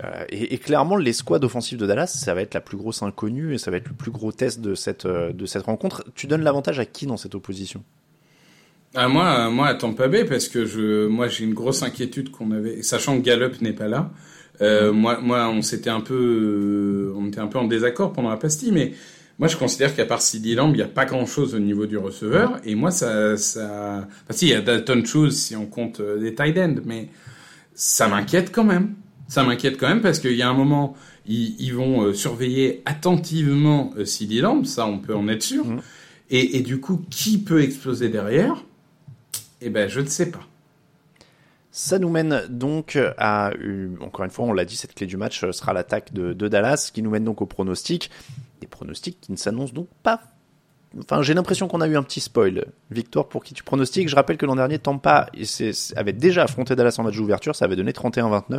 Euh, 0.04 0.24
et, 0.28 0.58
clairement, 0.58 0.96
les 0.96 1.12
squads 1.12 1.42
offensifs 1.42 1.78
de 1.78 1.86
Dallas, 1.86 2.06
ça 2.06 2.34
va 2.34 2.42
être 2.42 2.54
la 2.54 2.60
plus 2.60 2.76
grosse 2.76 3.02
inconnue 3.02 3.54
et 3.54 3.58
ça 3.58 3.72
va 3.72 3.78
être 3.78 3.88
le 3.88 3.94
plus 3.94 4.12
gros 4.12 4.30
test 4.30 4.60
de 4.60 4.74
cette, 4.76 5.06
euh, 5.06 5.32
de 5.32 5.46
cette 5.46 5.64
rencontre. 5.64 6.04
Tu 6.14 6.28
donnes 6.28 6.42
l'avantage 6.42 6.78
à 6.78 6.86
qui 6.86 7.06
dans 7.06 7.16
cette 7.16 7.34
opposition? 7.34 7.82
Ah, 8.94 9.08
moi, 9.08 9.50
moi, 9.50 9.66
à 9.66 9.74
Tampa 9.74 10.06
Bay, 10.08 10.24
parce 10.24 10.48
que 10.48 10.64
je, 10.64 11.06
moi, 11.06 11.26
j'ai 11.28 11.44
une 11.44 11.52
grosse 11.52 11.82
inquiétude 11.82 12.30
qu'on 12.30 12.52
avait, 12.52 12.82
sachant 12.82 13.18
que 13.18 13.22
Gallup 13.22 13.60
n'est 13.60 13.72
pas 13.72 13.88
là. 13.88 14.10
Euh, 14.62 14.92
moi, 14.92 15.20
moi, 15.20 15.48
on 15.48 15.62
s'était 15.62 15.90
un 15.90 16.00
peu, 16.00 16.14
euh, 16.14 17.14
on 17.16 17.28
était 17.28 17.40
un 17.40 17.46
peu 17.46 17.58
en 17.58 17.66
désaccord 17.66 18.12
pendant 18.12 18.30
la 18.30 18.36
pastille, 18.36 18.72
mais 18.72 18.92
moi, 19.38 19.48
je 19.48 19.56
considère 19.56 19.94
qu'à 19.94 20.06
part 20.06 20.22
CD 20.22 20.54
Lamb, 20.54 20.70
il 20.72 20.78
n'y 20.78 20.82
a 20.82 20.88
pas 20.88 21.04
grand-chose 21.04 21.54
au 21.54 21.58
niveau 21.58 21.86
du 21.86 21.98
receveur. 21.98 22.58
Et 22.64 22.74
moi, 22.74 22.90
ça, 22.90 23.36
ça, 23.36 24.08
enfin, 24.22 24.30
si, 24.30 24.46
il 24.46 24.50
y 24.50 24.54
a 24.54 24.62
Dalton 24.62 25.04
Schultz 25.04 25.36
si 25.36 25.56
on 25.56 25.66
compte 25.66 26.00
euh, 26.00 26.18
des 26.18 26.34
tight 26.34 26.56
ends, 26.56 26.76
mais 26.84 27.08
ça 27.74 28.08
m'inquiète 28.08 28.50
quand 28.50 28.64
même. 28.64 28.94
Ça 29.28 29.42
m'inquiète 29.42 29.76
quand 29.76 29.88
même 29.88 30.00
parce 30.00 30.20
qu'il 30.20 30.36
y 30.36 30.42
a 30.42 30.48
un 30.48 30.54
moment, 30.54 30.96
ils, 31.26 31.54
ils 31.60 31.74
vont 31.74 32.02
euh, 32.02 32.14
surveiller 32.14 32.82
attentivement 32.86 33.92
euh, 33.98 34.06
CD 34.06 34.40
Lamb, 34.40 34.64
ça, 34.64 34.86
on 34.86 34.98
peut 34.98 35.14
en 35.14 35.28
être 35.28 35.42
sûr. 35.42 35.66
Mhm. 35.66 35.80
Et, 36.30 36.56
et 36.56 36.60
du 36.60 36.80
coup, 36.80 37.02
qui 37.10 37.38
peut 37.38 37.62
exploser 37.62 38.08
derrière? 38.08 38.64
Eh 39.60 39.68
ben, 39.68 39.88
je 39.88 40.00
ne 40.00 40.06
sais 40.06 40.30
pas. 40.30 40.46
Ça 41.78 41.98
nous 41.98 42.08
mène 42.08 42.44
donc 42.48 42.98
à, 43.18 43.50
euh, 43.50 43.90
encore 44.00 44.24
une 44.24 44.30
fois, 44.30 44.46
on 44.46 44.54
l'a 44.54 44.64
dit, 44.64 44.78
cette 44.78 44.94
clé 44.94 45.06
du 45.06 45.18
match 45.18 45.44
euh, 45.44 45.52
sera 45.52 45.74
l'attaque 45.74 46.14
de, 46.14 46.32
de 46.32 46.48
Dallas, 46.48 46.90
qui 46.90 47.02
nous 47.02 47.10
mène 47.10 47.24
donc 47.24 47.42
au 47.42 47.46
pronostic. 47.46 48.10
Des 48.62 48.66
pronostics 48.66 49.20
qui 49.20 49.30
ne 49.30 49.36
s'annoncent 49.36 49.74
donc 49.74 49.88
pas. 50.02 50.22
Enfin, 50.98 51.20
j'ai 51.20 51.34
l'impression 51.34 51.68
qu'on 51.68 51.82
a 51.82 51.86
eu 51.86 51.94
un 51.98 52.02
petit 52.02 52.20
spoil. 52.20 52.64
Victoire 52.90 53.28
pour 53.28 53.44
qui 53.44 53.52
tu 53.52 53.62
pronostiques. 53.62 54.08
Je 54.08 54.16
rappelle 54.16 54.38
que 54.38 54.46
l'an 54.46 54.56
dernier, 54.56 54.78
Tampa 54.78 55.26
avait 55.96 56.14
déjà 56.14 56.44
affronté 56.44 56.74
Dallas 56.76 56.94
en 56.96 57.02
match 57.02 57.16
d'ouverture. 57.16 57.54
Ça 57.54 57.66
avait 57.66 57.76
donné 57.76 57.92
31-29 57.92 58.58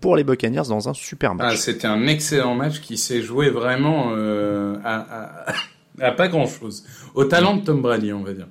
pour 0.00 0.16
les 0.16 0.24
Buccaneers 0.24 0.66
dans 0.66 0.88
un 0.88 0.94
super 0.94 1.34
match. 1.34 1.52
Ah, 1.52 1.56
c'était 1.58 1.86
un 1.86 2.06
excellent 2.06 2.54
match 2.54 2.80
qui 2.80 2.96
s'est 2.96 3.20
joué 3.20 3.50
vraiment 3.50 4.12
euh, 4.12 4.78
à, 4.82 5.52
à, 6.00 6.12
pas 6.12 6.28
grand 6.28 6.46
chose. 6.46 6.86
Au 7.14 7.26
talent 7.26 7.58
de 7.58 7.64
Tom 7.66 7.82
Brady, 7.82 8.14
on 8.14 8.22
va 8.22 8.32
dire. 8.32 8.46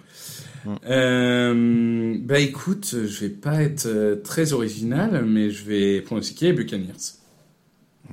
Euh, 0.86 2.18
bah 2.20 2.40
écoute, 2.40 2.96
je 3.06 3.26
vais 3.26 3.30
pas 3.30 3.62
être 3.62 3.86
euh, 3.86 4.22
très 4.24 4.54
original, 4.54 5.24
mais 5.26 5.50
je 5.50 5.64
vais 5.64 6.02
pronostiquer 6.02 6.48
les 6.48 6.54
Buccaneers. 6.54 7.16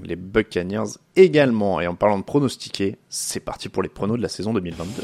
Les 0.02 0.16
Buccaneers 0.16 0.98
également. 1.16 1.80
Et 1.80 1.86
en 1.86 1.94
parlant 1.94 2.18
de 2.18 2.24
pronostiquer, 2.24 2.96
c'est 3.08 3.40
parti 3.40 3.68
pour 3.68 3.82
les 3.82 3.88
pronos 3.88 4.16
de 4.16 4.22
la 4.22 4.28
saison 4.28 4.52
2022. 4.54 5.02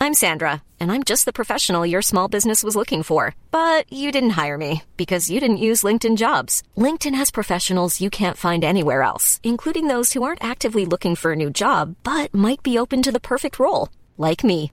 I'm 0.00 0.14
Sandra, 0.14 0.62
and 0.80 0.90
I'm 0.90 1.04
just 1.04 1.26
the 1.26 1.32
professional 1.32 1.86
your 1.86 2.02
small 2.02 2.26
business 2.26 2.64
was 2.64 2.74
looking 2.74 3.04
for. 3.04 3.36
But 3.52 3.84
you 3.88 4.10
didn't 4.10 4.30
hire 4.30 4.58
me 4.58 4.82
because 4.96 5.30
you 5.30 5.38
didn't 5.38 5.58
use 5.58 5.84
LinkedIn 5.84 6.16
jobs. 6.16 6.62
LinkedIn 6.76 7.14
has 7.14 7.30
professionals 7.30 8.00
you 8.00 8.10
can't 8.10 8.36
find 8.36 8.64
anywhere 8.64 9.02
else, 9.02 9.38
including 9.44 9.86
those 9.86 10.12
who 10.12 10.24
aren't 10.24 10.42
actively 10.42 10.84
looking 10.86 11.14
for 11.14 11.30
a 11.32 11.36
new 11.36 11.50
job, 11.50 11.94
but 12.02 12.34
might 12.34 12.64
be 12.64 12.76
open 12.76 13.00
to 13.02 13.12
the 13.12 13.20
perfect 13.20 13.60
role, 13.60 13.90
like 14.18 14.42
me. 14.42 14.72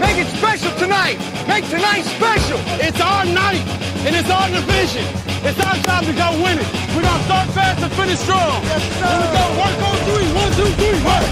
Make 0.00 0.18
it 0.18 0.26
special 0.36 0.70
tonight! 0.78 1.18
Make 1.48 1.64
tonight 1.70 2.02
special! 2.02 2.58
It's 2.80 3.00
our 3.00 3.24
night, 3.24 3.62
and 4.06 4.14
it's 4.16 4.30
our 4.30 4.48
division. 4.48 5.04
It's 5.46 5.60
our 5.60 5.76
time 5.82 6.04
to 6.06 6.12
go 6.12 6.28
win 6.42 6.58
it. 6.58 6.66
We're 6.94 7.02
gonna 7.02 7.24
start 7.24 7.48
fast 7.50 7.82
and 7.82 7.92
finish 7.92 8.18
strong. 8.18 8.62
Yes, 8.64 8.82
sir. 8.98 9.06
Here 9.06 9.20
we 9.22 9.28
go. 9.38 9.44
Work 9.60 9.76
on 9.88 9.96
three. 10.08 10.28
One, 10.42 10.50
two, 10.58 10.70
three. 10.80 10.98
Work! 11.04 11.30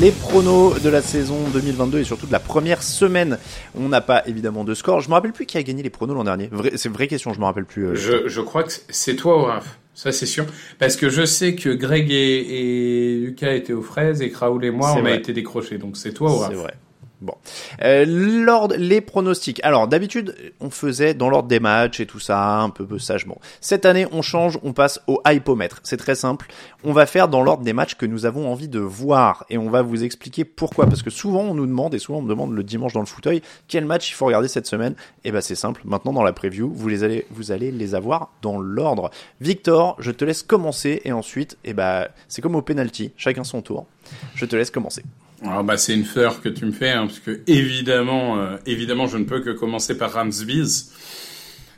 Les 0.00 0.10
pronos 0.10 0.74
de 0.82 0.90
la 0.90 1.00
saison 1.00 1.38
2022 1.54 2.00
et 2.00 2.04
surtout 2.04 2.26
de 2.26 2.32
la 2.32 2.38
première 2.38 2.82
semaine. 2.82 3.38
On 3.74 3.88
n'a 3.88 4.02
pas 4.02 4.26
évidemment 4.28 4.62
de 4.62 4.74
score. 4.74 5.00
Je 5.00 5.08
me 5.08 5.14
rappelle 5.14 5.32
plus 5.32 5.46
qui 5.46 5.56
a 5.56 5.62
gagné 5.62 5.82
les 5.82 5.88
pronos 5.90 6.14
l'an 6.14 6.24
dernier. 6.24 6.50
C'est 6.74 6.88
une 6.88 6.94
vraie 6.94 7.08
question, 7.08 7.32
je 7.32 7.40
me 7.40 7.44
rappelle 7.46 7.64
plus. 7.64 7.86
euh. 7.86 7.94
Je, 7.94 8.28
je 8.28 8.40
crois 8.42 8.62
que 8.64 8.72
c'est 8.90 9.16
toi, 9.16 9.42
Olaf. 9.42 9.78
Ça, 9.96 10.12
c'est 10.12 10.26
sûr. 10.26 10.44
Parce 10.78 10.94
que 10.94 11.08
je 11.08 11.24
sais 11.24 11.54
que 11.54 11.70
Greg 11.70 12.10
et, 12.10 13.14
et 13.14 13.16
Lucas 13.16 13.54
étaient 13.54 13.72
aux 13.72 13.80
fraises 13.80 14.20
et 14.20 14.30
Raoul 14.32 14.62
et 14.66 14.70
moi, 14.70 14.92
on 14.92 15.06
a 15.06 15.12
été 15.12 15.32
décrochés. 15.32 15.78
Donc 15.78 15.96
c'est 15.96 16.12
toi, 16.12 16.36
Olaf. 16.36 16.50
C'est 16.50 16.56
vrai. 16.56 16.74
Bon. 17.22 17.34
Euh, 17.82 18.04
l'ordre, 18.06 18.76
les 18.76 19.00
pronostics. 19.00 19.60
Alors, 19.62 19.88
d'habitude, 19.88 20.34
on 20.60 20.68
faisait 20.68 21.14
dans 21.14 21.30
l'ordre 21.30 21.48
des 21.48 21.60
matchs 21.60 21.98
et 22.00 22.06
tout 22.06 22.18
ça, 22.18 22.58
un 22.58 22.68
peu, 22.68 22.98
sagement. 22.98 23.38
Cette 23.62 23.86
année, 23.86 24.06
on 24.12 24.20
change, 24.20 24.58
on 24.62 24.74
passe 24.74 25.00
au 25.06 25.22
hypomètre. 25.26 25.80
C'est 25.82 25.96
très 25.96 26.14
simple. 26.14 26.48
On 26.84 26.92
va 26.92 27.06
faire 27.06 27.28
dans 27.28 27.42
l'ordre 27.42 27.64
des 27.64 27.72
matchs 27.72 27.94
que 27.94 28.04
nous 28.04 28.26
avons 28.26 28.52
envie 28.52 28.68
de 28.68 28.80
voir. 28.80 29.46
Et 29.48 29.56
on 29.56 29.70
va 29.70 29.80
vous 29.80 30.04
expliquer 30.04 30.44
pourquoi. 30.44 30.86
Parce 30.86 31.02
que 31.02 31.08
souvent, 31.08 31.40
on 31.40 31.54
nous 31.54 31.66
demande, 31.66 31.94
et 31.94 31.98
souvent, 31.98 32.18
on 32.18 32.22
me 32.22 32.28
demande 32.28 32.52
le 32.52 32.62
dimanche 32.62 32.92
dans 32.92 33.00
le 33.00 33.06
fauteuil, 33.06 33.40
quel 33.66 33.86
match 33.86 34.10
il 34.10 34.14
faut 34.14 34.26
regarder 34.26 34.48
cette 34.48 34.66
semaine. 34.66 34.94
Et 35.24 35.32
ben, 35.32 35.40
c'est 35.40 35.54
simple. 35.54 35.80
Maintenant, 35.84 36.12
dans 36.12 36.22
la 36.22 36.34
preview, 36.34 36.70
vous 36.74 36.88
les 36.88 37.02
allez, 37.02 37.26
vous 37.30 37.50
allez 37.50 37.70
les 37.70 37.94
avoir 37.94 38.30
dans 38.42 38.58
l'ordre. 38.58 39.10
Victor, 39.40 39.96
je 40.00 40.10
te 40.10 40.24
laisse 40.26 40.42
commencer. 40.42 41.00
Et 41.04 41.12
ensuite, 41.12 41.56
et 41.64 41.72
ben, 41.72 42.08
c'est 42.28 42.42
comme 42.42 42.56
au 42.56 42.62
penalty. 42.62 43.12
Chacun 43.16 43.44
son 43.44 43.62
tour. 43.62 43.86
Je 44.34 44.44
te 44.44 44.54
laisse 44.54 44.70
commencer. 44.70 45.02
Alors 45.46 45.64
bah 45.64 45.76
c'est 45.76 45.94
une 45.94 46.04
fleur 46.04 46.40
que 46.40 46.48
tu 46.48 46.64
me 46.66 46.72
fais, 46.72 46.90
hein, 46.90 47.06
parce 47.06 47.20
que 47.20 47.40
évidemment, 47.46 48.38
euh, 48.38 48.56
évidemment, 48.66 49.06
je 49.06 49.16
ne 49.16 49.24
peux 49.24 49.40
que 49.40 49.50
commencer 49.50 49.96
par 49.96 50.12
Rams 50.12 50.32
Bills. 50.46 50.90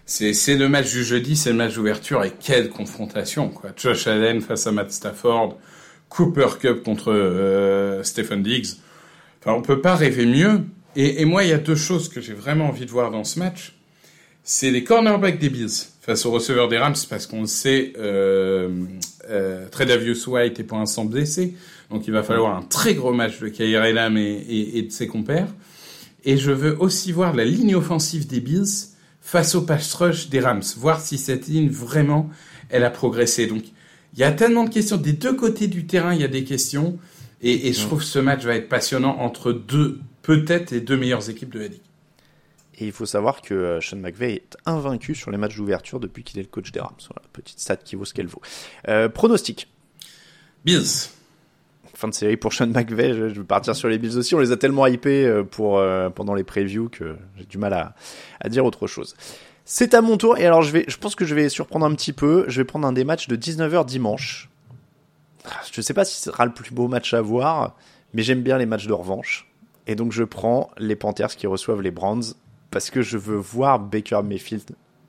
C'est 0.06 0.32
c'est 0.32 0.56
le 0.56 0.68
match 0.68 0.90
du 0.90 1.04
jeudi, 1.04 1.36
c'est 1.36 1.50
le 1.50 1.56
match 1.56 1.74
d'ouverture 1.74 2.24
et 2.24 2.32
quelle 2.40 2.70
confrontation 2.70 3.50
quoi. 3.50 3.70
Josh 3.76 4.06
Allen 4.06 4.40
face 4.40 4.66
à 4.66 4.72
Matt 4.72 4.90
Stafford, 4.90 5.58
Cooper 6.08 6.48
Cup 6.60 6.82
contre 6.82 7.12
euh, 7.12 8.02
Stephen 8.02 8.42
Diggs. 8.42 8.78
Enfin, 9.40 9.52
on 9.52 9.62
peut 9.62 9.80
pas 9.80 9.96
rêver 9.96 10.26
mieux. 10.26 10.62
Et, 10.96 11.20
et 11.20 11.24
moi, 11.26 11.44
il 11.44 11.50
y 11.50 11.52
a 11.52 11.58
deux 11.58 11.76
choses 11.76 12.08
que 12.08 12.20
j'ai 12.20 12.32
vraiment 12.32 12.68
envie 12.68 12.86
de 12.86 12.90
voir 12.90 13.10
dans 13.10 13.24
ce 13.24 13.38
match. 13.38 13.77
C'est 14.50 14.70
les 14.70 14.82
cornerbacks 14.82 15.38
des 15.38 15.50
Bills 15.50 15.68
face 16.00 16.24
aux 16.24 16.30
receveurs 16.30 16.68
des 16.68 16.78
Rams, 16.78 16.94
parce 17.10 17.26
qu'on 17.26 17.42
le 17.42 17.46
sait, 17.46 17.92
euh, 17.98 18.70
euh, 19.28 19.68
Tredavious 19.68 20.26
White 20.26 20.58
est 20.58 20.64
pour 20.64 20.78
l'instant 20.78 21.04
blessé. 21.04 21.54
Donc 21.90 22.06
il 22.06 22.14
va 22.14 22.22
falloir 22.22 22.56
un 22.56 22.62
très 22.62 22.94
gros 22.94 23.12
match 23.12 23.40
de 23.40 23.48
Kair 23.48 23.84
Elam 23.84 24.16
et, 24.16 24.22
et, 24.22 24.78
et 24.78 24.82
de 24.84 24.90
ses 24.90 25.06
compères. 25.06 25.48
Et 26.24 26.38
je 26.38 26.50
veux 26.50 26.80
aussi 26.80 27.12
voir 27.12 27.34
la 27.34 27.44
ligne 27.44 27.74
offensive 27.74 28.26
des 28.26 28.40
Bills 28.40 28.88
face 29.20 29.54
au 29.54 29.60
pass 29.60 29.92
rush 29.92 30.30
des 30.30 30.40
Rams, 30.40 30.62
voir 30.78 31.02
si 31.02 31.18
cette 31.18 31.46
ligne 31.46 31.68
vraiment 31.68 32.30
elle 32.70 32.84
a 32.84 32.90
progressé. 32.90 33.46
Donc 33.46 33.64
il 34.14 34.20
y 34.20 34.24
a 34.24 34.32
tellement 34.32 34.64
de 34.64 34.70
questions 34.70 34.96
des 34.96 35.12
deux 35.12 35.34
côtés 35.34 35.66
du 35.66 35.84
terrain, 35.84 36.14
il 36.14 36.22
y 36.22 36.24
a 36.24 36.28
des 36.28 36.44
questions 36.44 36.98
et, 37.42 37.68
et 37.68 37.74
je 37.74 37.82
trouve 37.82 37.98
que 37.98 38.06
ce 38.06 38.18
match 38.18 38.44
va 38.44 38.54
être 38.54 38.70
passionnant 38.70 39.18
entre 39.18 39.52
deux 39.52 40.00
peut-être 40.22 40.70
les 40.70 40.80
deux 40.80 40.96
meilleures 40.96 41.28
équipes 41.28 41.52
de 41.52 41.58
la 41.58 41.68
ligue. 41.68 41.82
Et 42.80 42.86
il 42.86 42.92
faut 42.92 43.06
savoir 43.06 43.42
que 43.42 43.54
euh, 43.54 43.80
Sean 43.80 43.96
McVay 43.96 44.34
est 44.34 44.56
invaincu 44.64 45.14
sur 45.14 45.30
les 45.30 45.36
matchs 45.36 45.56
d'ouverture 45.56 45.98
depuis 45.98 46.22
qu'il 46.22 46.38
est 46.38 46.42
le 46.42 46.48
coach 46.48 46.70
des 46.70 46.80
Rams. 46.80 46.94
Voilà, 47.12 47.28
petite 47.32 47.58
stat 47.58 47.76
qui 47.76 47.96
vaut 47.96 48.04
ce 48.04 48.14
qu'elle 48.14 48.28
vaut. 48.28 48.40
Euh, 48.88 49.08
pronostic. 49.08 49.68
Bills. 50.64 51.10
Fin 51.94 52.06
de 52.06 52.14
série 52.14 52.36
pour 52.36 52.52
Sean 52.52 52.68
McVay. 52.68 53.12
Je, 53.14 53.24
vais 53.24 53.44
partir 53.44 53.74
sur 53.74 53.88
les 53.88 53.98
Bills 53.98 54.16
aussi. 54.16 54.34
On 54.36 54.38
les 54.38 54.52
a 54.52 54.56
tellement 54.56 54.86
hypés 54.86 55.26
euh, 55.26 55.42
pour, 55.42 55.78
euh, 55.78 56.10
pendant 56.10 56.34
les 56.34 56.44
previews 56.44 56.88
que 56.88 57.16
j'ai 57.36 57.44
du 57.44 57.58
mal 57.58 57.72
à, 57.72 57.94
à 58.40 58.48
dire 58.48 58.64
autre 58.64 58.86
chose. 58.86 59.16
C'est 59.64 59.94
à 59.94 60.00
mon 60.00 60.16
tour. 60.16 60.38
Et 60.38 60.46
alors, 60.46 60.62
je, 60.62 60.70
vais, 60.70 60.84
je 60.86 60.96
pense 60.96 61.16
que 61.16 61.24
je 61.24 61.34
vais 61.34 61.48
surprendre 61.48 61.84
un 61.84 61.94
petit 61.94 62.12
peu. 62.12 62.44
Je 62.46 62.60
vais 62.60 62.64
prendre 62.64 62.86
un 62.86 62.92
des 62.92 63.02
matchs 63.02 63.26
de 63.26 63.34
19h 63.34 63.84
dimanche. 63.84 64.48
Ah, 65.44 65.60
Je 65.72 65.80
sais 65.80 65.94
pas 65.94 66.04
si 66.04 66.16
ce 66.16 66.30
sera 66.30 66.46
le 66.46 66.52
plus 66.52 66.72
beau 66.72 66.86
match 66.86 67.12
à 67.14 67.20
voir, 67.20 67.74
mais 68.14 68.22
j'aime 68.22 68.42
bien 68.42 68.58
les 68.58 68.66
matchs 68.66 68.86
de 68.86 68.92
revanche. 68.92 69.50
Et 69.88 69.96
donc, 69.96 70.12
je 70.12 70.22
prends 70.22 70.70
les 70.78 70.94
Panthers 70.94 71.34
qui 71.34 71.48
reçoivent 71.48 71.82
les 71.82 71.90
Browns 71.90 72.34
parce 72.70 72.90
que 72.90 73.02
je 73.02 73.18
veux 73.18 73.36
voir 73.36 73.78
Baker 73.78 74.20
Mayfield 74.24 74.64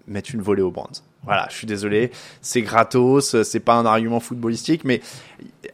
mettre 0.08 0.34
une 0.34 0.42
volée 0.42 0.62
aux 0.62 0.72
Browns. 0.72 1.04
Voilà, 1.24 1.48
je 1.50 1.56
suis 1.56 1.68
désolé, 1.68 2.12
c'est 2.42 2.62
gratos, 2.62 3.44
c'est 3.44 3.60
pas 3.60 3.76
un 3.76 3.86
argument 3.86 4.22
footballistique, 4.22 4.86
mais 4.86 5.02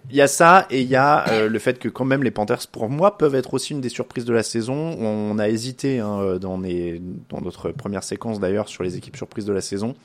il 0.10 0.15
y 0.15 0.21
a 0.21 0.28
ça 0.28 0.65
et 0.71 0.82
il 0.82 0.88
y 0.88 0.95
a 0.95 1.30
euh, 1.30 1.50
le 1.50 1.60
fait 1.60 1.78
que 1.78 1.88
quand 1.88 2.04
même 2.04 2.24
les 2.24 2.32
Panthers, 2.32 2.67
pour 2.71 2.89
moi, 2.89 3.17
peuvent 3.17 3.36
être 3.36 3.54
aussi 3.54 3.74
une 3.74 3.82
des 3.82 3.89
surprises 3.89 4.26
de 4.26 4.34
la 4.34 4.41
saison. 4.41 4.74
On 5.00 5.38
a 5.38 5.48
hésité 5.48 6.00
hein, 6.00 6.38
dans, 6.41 6.58
les, 6.58 7.00
dans 7.30 7.41
notre 7.41 7.69
première 7.71 8.04
séquence 8.04 8.39
d'ailleurs 8.39 8.69
sur 8.69 8.84
les 8.84 8.98
équipes 8.98 9.17
surprises 9.17 9.45
de 9.45 9.54
la 9.54 9.62
saison. 9.62 9.95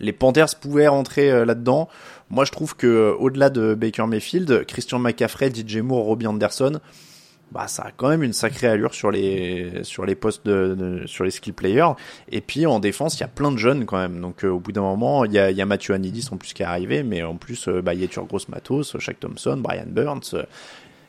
les 0.00 0.12
Panthers 0.12 0.56
pouvaient 0.60 0.88
rentrer 0.88 1.30
euh, 1.30 1.44
là-dedans. 1.44 1.88
Moi, 2.28 2.44
je 2.44 2.50
trouve 2.50 2.74
que 2.74 3.14
au-delà 3.20 3.48
de 3.48 3.74
Baker 3.74 4.06
Mayfield, 4.08 4.64
Christian 4.66 4.98
McCaffrey, 4.98 5.52
DJ 5.54 5.76
Moore, 5.76 6.04
Robbie 6.04 6.26
Anderson, 6.26 6.80
bah 7.52 7.68
ça 7.68 7.84
a 7.84 7.90
quand 7.92 8.08
même 8.08 8.24
une 8.24 8.32
sacrée 8.32 8.66
allure 8.66 8.92
sur 8.92 9.10
les 9.10 9.84
sur 9.84 10.04
les 10.04 10.14
postes 10.16 10.44
de, 10.46 10.74
de- 10.74 11.06
sur 11.06 11.24
les 11.24 11.30
skill 11.30 11.54
players. 11.54 11.92
Et 12.30 12.40
puis 12.40 12.66
en 12.66 12.80
défense 12.80 13.16
il 13.16 13.20
y 13.20 13.24
a 13.24 13.28
plein 13.28 13.52
de 13.52 13.56
jeunes 13.56 13.86
quand 13.86 13.98
même. 13.98 14.20
Donc 14.20 14.44
euh, 14.44 14.48
au 14.50 14.58
bout 14.58 14.72
d'un 14.72 14.80
moment 14.82 15.24
il 15.24 15.32
y 15.32 15.38
a, 15.38 15.50
y 15.52 15.62
a 15.62 15.66
Matthew 15.66 15.92
Anidis 15.92 16.28
en 16.32 16.36
plus 16.38 16.52
qui 16.52 16.62
est 16.62 16.66
arrivé. 16.66 17.02
Mais 17.04 17.22
en 17.22 17.36
plus 17.36 17.68
euh, 17.68 17.82
bah 17.82 17.94
il 17.94 18.00
y 18.00 18.04
a 18.04 18.08
Turgros 18.08 18.40
Matos 18.48 18.98
Shaq 18.98 19.20
Thompson 19.20 19.58
Brian 19.58 19.86
Burns 19.86 20.34
euh, 20.34 20.42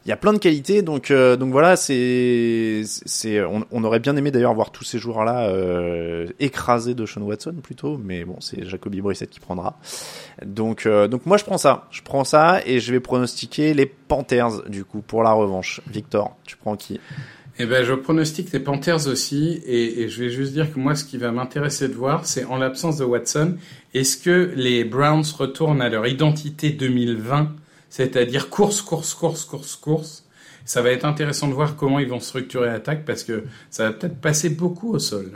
il 0.08 0.12
y 0.12 0.14
a 0.14 0.18
plein 0.18 0.32
de 0.32 0.38
qualités 0.38 0.82
donc 0.84 1.12
euh, 1.12 1.36
donc 1.36 1.52
voilà 1.52 1.76
c'est 1.76 2.84
c'est 2.86 3.42
on, 3.44 3.84
aurait 3.84 4.00
bien 4.00 4.16
aimé 4.16 4.32
d'ailleurs 4.32 4.54
voir 4.54 4.72
tous 4.72 4.86
ces 4.86 5.00
joueurs 5.00 5.26
là 5.26 5.50
euh, 5.50 6.28
écrasés 6.40 6.96
de 6.96 7.06
Sean 7.06 7.22
Watson 7.24 7.56
plutôt 7.62 7.98
mais 8.02 8.24
bon 8.24 8.38
c'est 8.40 8.66
Jacoby 8.66 9.02
Brissett 9.02 9.30
qui 9.30 9.42
prendra. 9.42 9.78
Donc 10.46 10.86
euh, 10.86 11.10
donc 11.10 11.26
moi 11.26 11.36
je 11.36 11.44
prends 11.44 11.58
ça. 11.58 11.88
Je 11.92 12.02
prends 12.04 12.24
ça 12.24 12.62
et 12.66 12.80
je 12.80 12.94
vais 12.94 13.02
pronostiquer 13.02 13.74
les 13.74 13.86
Panthers 13.86 14.70
du 14.70 14.86
coup 14.86 15.02
pour 15.02 15.24
la 15.24 15.34
revanche. 15.34 15.82
Victor 15.88 16.38
tu 16.46 16.56
prends 16.56 16.78
qui? 16.78 17.02
Eh 17.60 17.66
ben, 17.66 17.84
je 17.84 17.94
pronostique 17.94 18.52
les 18.52 18.60
Panthers 18.60 19.08
aussi, 19.08 19.64
et 19.66 20.08
je 20.10 20.24
vais 20.24 20.30
juste 20.30 20.54
dire 20.54 20.72
que 20.72 20.80
moi, 20.80 20.94
ce 20.94 21.04
qui 21.04 21.18
va 21.18 21.32
m'intéresser 21.32 21.88
de 21.88 21.96
voir, 21.96 22.28
c'est 22.28 22.46
en 22.46 22.58
l'absence 22.58 22.98
de 22.98 23.04
Watson, 23.04 23.56
est-ce 23.96 24.16
que 24.18 24.54
les 24.56 24.84
Browns 24.84 25.26
retournent 25.36 25.82
à 25.82 25.90
leur 25.90 26.06
identité 26.06 26.70
2020, 26.70 27.56
c'est-à-dire 27.90 28.50
course, 28.50 28.82
course, 28.82 29.14
course, 29.14 29.46
course, 29.46 29.76
course. 29.76 30.26
Ça 30.66 30.82
va 30.82 30.92
être 30.92 31.06
intéressant 31.06 31.48
de 31.48 31.54
voir 31.54 31.76
comment 31.76 32.00
ils 32.00 32.10
vont 32.10 32.20
structurer 32.20 32.68
l'attaque, 32.68 33.06
parce 33.06 33.24
que 33.24 33.46
ça 33.70 33.86
va 33.86 33.94
peut-être 33.94 34.20
passer 34.20 34.50
beaucoup 34.50 34.94
au 34.94 35.00
sol. 35.00 35.32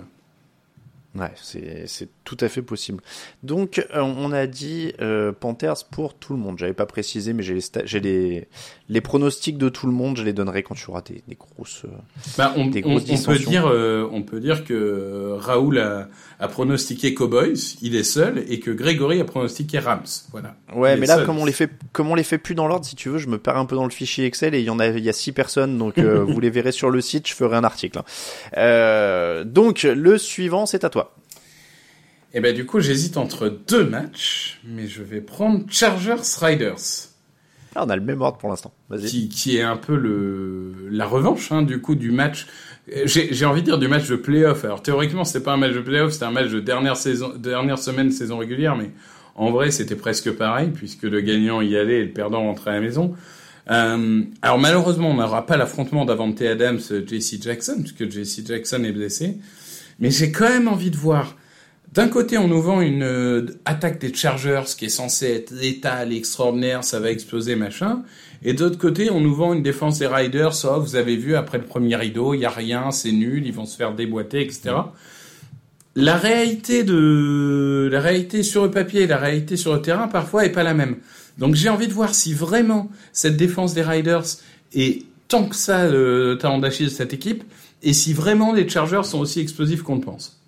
Ouais, 1.13 1.31
c'est 1.35 1.87
c'est 1.87 2.07
tout 2.23 2.37
à 2.39 2.47
fait 2.47 2.61
possible. 2.61 3.03
Donc 3.43 3.85
euh, 3.93 3.99
on 4.01 4.31
a 4.31 4.47
dit 4.47 4.93
euh, 5.01 5.33
Panthers 5.33 5.83
pour 5.91 6.13
tout 6.13 6.31
le 6.33 6.39
monde. 6.39 6.57
J'avais 6.57 6.73
pas 6.73 6.85
précisé, 6.85 7.33
mais 7.33 7.43
j'ai 7.43 7.55
les 7.55 7.99
les 7.99 8.47
les 8.87 9.01
pronostics 9.01 9.57
de 9.57 9.67
tout 9.67 9.87
le 9.87 9.91
monde. 9.93 10.15
Je 10.15 10.23
les 10.23 10.31
donnerai 10.31 10.63
quand 10.63 10.75
tu 10.75 10.89
auras 10.89 11.01
des, 11.01 11.21
des 11.27 11.35
grosses. 11.35 11.83
euh, 11.83 11.89
Bah, 12.37 12.53
on, 12.55 12.67
Des 12.67 12.81
on- 12.85 12.89
grosses 12.91 13.03
on 13.03 13.05
peut 13.07 13.11
dissensions. 13.11 13.49
dire, 13.49 13.67
euh, 13.67 14.07
on 14.11 14.23
peut 14.23 14.39
dire 14.39 14.63
que 14.63 14.73
euh, 14.73 15.35
Raoul 15.37 15.79
a, 15.79 16.07
a 16.39 16.47
pronostiqué 16.47 17.13
Cowboys, 17.13 17.55
il 17.81 17.95
est 17.97 18.03
seul, 18.03 18.45
et 18.47 18.59
que 18.61 18.71
Grégory 18.71 19.19
a 19.19 19.25
pronostiqué 19.25 19.79
Rams. 19.79 20.03
Voilà. 20.31 20.55
Ouais, 20.73 20.93
Il 20.95 21.01
mais 21.01 21.07
là, 21.07 21.17
seul. 21.17 21.25
comme 21.25 21.39
on 21.39 21.45
les 21.45 21.51
fait, 21.51 21.69
comme 21.91 22.09
on 22.09 22.15
les 22.15 22.23
fait 22.23 22.37
plus 22.37 22.55
dans 22.55 22.67
l'ordre, 22.67 22.85
si 22.85 22.95
tu 22.95 23.09
veux, 23.09 23.17
je 23.17 23.27
me 23.27 23.37
perds 23.37 23.57
un 23.57 23.65
peu 23.65 23.75
dans 23.75 23.83
le 23.85 23.91
fichier 23.91 24.25
Excel 24.25 24.55
et 24.55 24.59
il 24.59 24.65
y 24.65 24.69
en 24.69 24.79
a, 24.79 24.87
il 24.87 25.03
y 25.03 25.09
a 25.09 25.13
six 25.13 25.33
personnes, 25.33 25.77
donc 25.77 25.97
euh, 25.97 26.19
vous 26.23 26.39
les 26.39 26.49
verrez 26.49 26.71
sur 26.71 26.89
le 26.89 27.01
site. 27.01 27.27
Je 27.27 27.33
ferai 27.33 27.57
un 27.57 27.63
article. 27.65 27.99
hein. 27.99 28.05
Euh, 28.57 29.43
donc 29.43 29.83
le 29.83 30.17
suivant, 30.17 30.65
c'est 30.65 30.83
à 30.83 30.89
toi. 30.89 31.00
Et 32.33 32.39
ben 32.39 32.55
du 32.55 32.65
coup, 32.65 32.79
j'hésite 32.79 33.17
entre 33.17 33.49
deux 33.67 33.83
matchs, 33.85 34.59
mais 34.65 34.87
je 34.87 35.03
vais 35.03 35.19
prendre 35.21 35.65
Chargers 35.69 36.15
Riders, 36.39 37.09
Ah, 37.75 37.83
on 37.85 37.89
a 37.89 37.95
le 37.95 38.01
même 38.01 38.21
ordre 38.21 38.37
pour 38.37 38.49
l'instant. 38.49 38.71
Vas-y. 38.89 39.05
qui, 39.07 39.29
qui 39.29 39.57
est 39.57 39.61
un 39.63 39.75
peu 39.77 39.95
le 39.97 40.73
la 40.89 41.05
revanche 41.05 41.51
hein, 41.51 41.61
du 41.61 41.81
coup 41.81 41.95
du 41.95 42.11
match. 42.11 42.47
euh, 42.95 43.01
J'ai 43.05 43.33
j'ai 43.33 43.45
envie 43.45 43.61
de 43.61 43.65
dire 43.65 43.77
du 43.79 43.87
match 43.89 44.07
de 44.07 44.15
playoff. 44.15 44.63
Alors 44.63 44.81
théoriquement, 44.81 45.25
c'était 45.25 45.43
pas 45.43 45.53
un 45.53 45.57
match 45.57 45.73
de 45.73 45.81
playoff, 45.81 46.13
c'était 46.13 46.25
un 46.25 46.31
match 46.31 46.49
de 46.49 46.59
dernière 46.61 46.95
saison, 46.97 47.33
dernière 47.37 47.77
semaine 47.79 48.11
saison 48.11 48.37
régulière, 48.37 48.75
mais 48.77 48.91
en 49.35 49.51
vrai, 49.51 49.71
c'était 49.71 49.95
presque 49.95 50.31
pareil 50.31 50.69
puisque 50.73 51.03
le 51.03 51.19
gagnant 51.21 51.59
y 51.61 51.75
allait 51.75 51.99
et 51.99 52.05
le 52.05 52.11
perdant 52.13 52.41
rentrait 52.43 52.71
à 52.71 52.73
la 52.75 52.81
maison. 52.81 53.13
Euh, 53.69 54.21
alors 54.41 54.57
malheureusement, 54.57 55.09
on 55.11 55.15
n'aura 55.15 55.45
pas 55.45 55.57
l'affrontement 55.57 56.05
d'Avante 56.05 56.41
Adams, 56.41 56.79
JC 56.79 57.41
Jackson, 57.41 57.75
puisque 57.79 58.09
JC 58.09 58.45
Jackson 58.47 58.83
est 58.85 58.91
blessé. 58.93 59.37
Mais 59.99 60.09
j'ai 60.11 60.31
quand 60.31 60.49
même 60.49 60.67
envie 60.69 60.91
de 60.91 60.97
voir. 60.97 61.35
D'un 61.91 62.07
côté, 62.07 62.37
on 62.37 62.47
nous 62.47 62.61
vend 62.61 62.79
une 62.79 63.03
euh, 63.03 63.45
attaque 63.65 63.99
des 63.99 64.13
Chargers 64.13 64.63
qui 64.77 64.85
est 64.85 64.89
censée 64.89 65.27
être 65.27 65.51
létale, 65.51 66.13
extraordinaire, 66.13 66.85
ça 66.85 67.01
va 67.01 67.11
exploser, 67.11 67.57
machin. 67.57 68.03
Et 68.43 68.53
d'autre 68.53 68.77
côté, 68.77 69.11
on 69.11 69.19
nous 69.19 69.35
vend 69.35 69.53
une 69.53 69.61
défense 69.61 69.99
des 69.99 70.07
Riders, 70.07 70.53
oh, 70.63 70.79
vous 70.79 70.95
avez 70.95 71.17
vu, 71.17 71.35
après 71.35 71.57
le 71.57 71.65
premier 71.65 71.97
rideau, 71.97 72.33
il 72.33 72.39
y 72.39 72.45
a 72.45 72.49
rien, 72.49 72.91
c'est 72.91 73.11
nul, 73.11 73.45
ils 73.45 73.51
vont 73.51 73.65
se 73.65 73.75
faire 73.75 73.93
déboîter, 73.93 74.41
etc. 74.41 74.73
La 75.97 76.15
réalité 76.15 76.85
de, 76.85 77.89
la 77.91 77.99
réalité 77.99 78.43
sur 78.43 78.63
le 78.63 78.71
papier 78.71 79.01
et 79.01 79.07
la 79.07 79.17
réalité 79.17 79.57
sur 79.57 79.73
le 79.73 79.81
terrain, 79.81 80.07
parfois, 80.07 80.45
est 80.45 80.51
pas 80.53 80.63
la 80.63 80.73
même. 80.73 80.95
Donc 81.37 81.55
j'ai 81.55 81.67
envie 81.67 81.89
de 81.89 81.93
voir 81.93 82.15
si 82.15 82.33
vraiment 82.33 82.89
cette 83.11 83.35
défense 83.35 83.73
des 83.73 83.81
Riders 83.81 84.23
est 84.73 85.03
tant 85.27 85.43
que 85.43 85.55
ça 85.57 85.89
le 85.89 86.37
talent 86.39 86.59
d'Achille 86.59 86.85
de 86.85 86.91
cette 86.91 87.13
équipe, 87.13 87.43
et 87.83 87.91
si 87.91 88.13
vraiment 88.13 88.53
les 88.53 88.67
Chargers 88.69 89.03
sont 89.03 89.19
aussi 89.19 89.41
explosifs 89.41 89.81
qu'on 89.81 89.95
le 89.95 90.01
pense. 90.01 90.40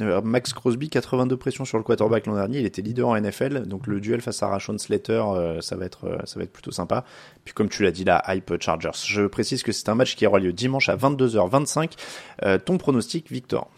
Euh, 0.00 0.20
Max 0.22 0.52
Crosby, 0.52 0.88
82 0.88 1.36
pressions 1.36 1.64
sur 1.64 1.78
le 1.78 1.84
quarterback 1.84 2.26
l'an 2.26 2.34
dernier, 2.34 2.60
il 2.60 2.66
était 2.66 2.82
leader 2.82 3.08
en 3.08 3.20
NFL, 3.20 3.66
donc 3.66 3.86
le 3.86 4.00
duel 4.00 4.20
face 4.20 4.42
à 4.42 4.48
Rashon 4.48 4.78
Slater, 4.78 5.22
euh, 5.34 5.60
ça 5.60 5.76
va 5.76 5.84
être, 5.84 6.06
euh, 6.06 6.18
ça 6.24 6.38
va 6.38 6.44
être 6.44 6.52
plutôt 6.52 6.70
sympa. 6.70 7.04
Puis 7.44 7.54
comme 7.54 7.68
tu 7.68 7.82
l'as 7.82 7.90
dit 7.90 8.04
là, 8.04 8.22
hype 8.28 8.60
Chargers. 8.60 8.90
Je 9.06 9.22
précise 9.26 9.62
que 9.62 9.72
c'est 9.72 9.88
un 9.88 9.94
match 9.94 10.16
qui 10.16 10.26
aura 10.26 10.38
lieu 10.38 10.52
dimanche 10.52 10.88
à 10.88 10.96
22h25. 10.96 11.92
Euh, 12.44 12.58
ton 12.58 12.78
pronostic, 12.78 13.30
Victor? 13.30 13.70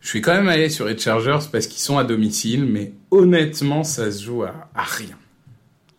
Je 0.00 0.08
suis 0.08 0.20
quand 0.20 0.34
même 0.34 0.48
allé 0.48 0.68
sur 0.68 0.86
les 0.86 0.96
Chargers 0.96 1.48
parce 1.50 1.66
qu'ils 1.66 1.80
sont 1.80 1.98
à 1.98 2.04
domicile, 2.04 2.64
mais 2.64 2.92
honnêtement, 3.10 3.82
ça 3.82 4.10
se 4.12 4.22
joue 4.24 4.44
à, 4.44 4.54
à 4.74 4.84
rien. 4.84 5.16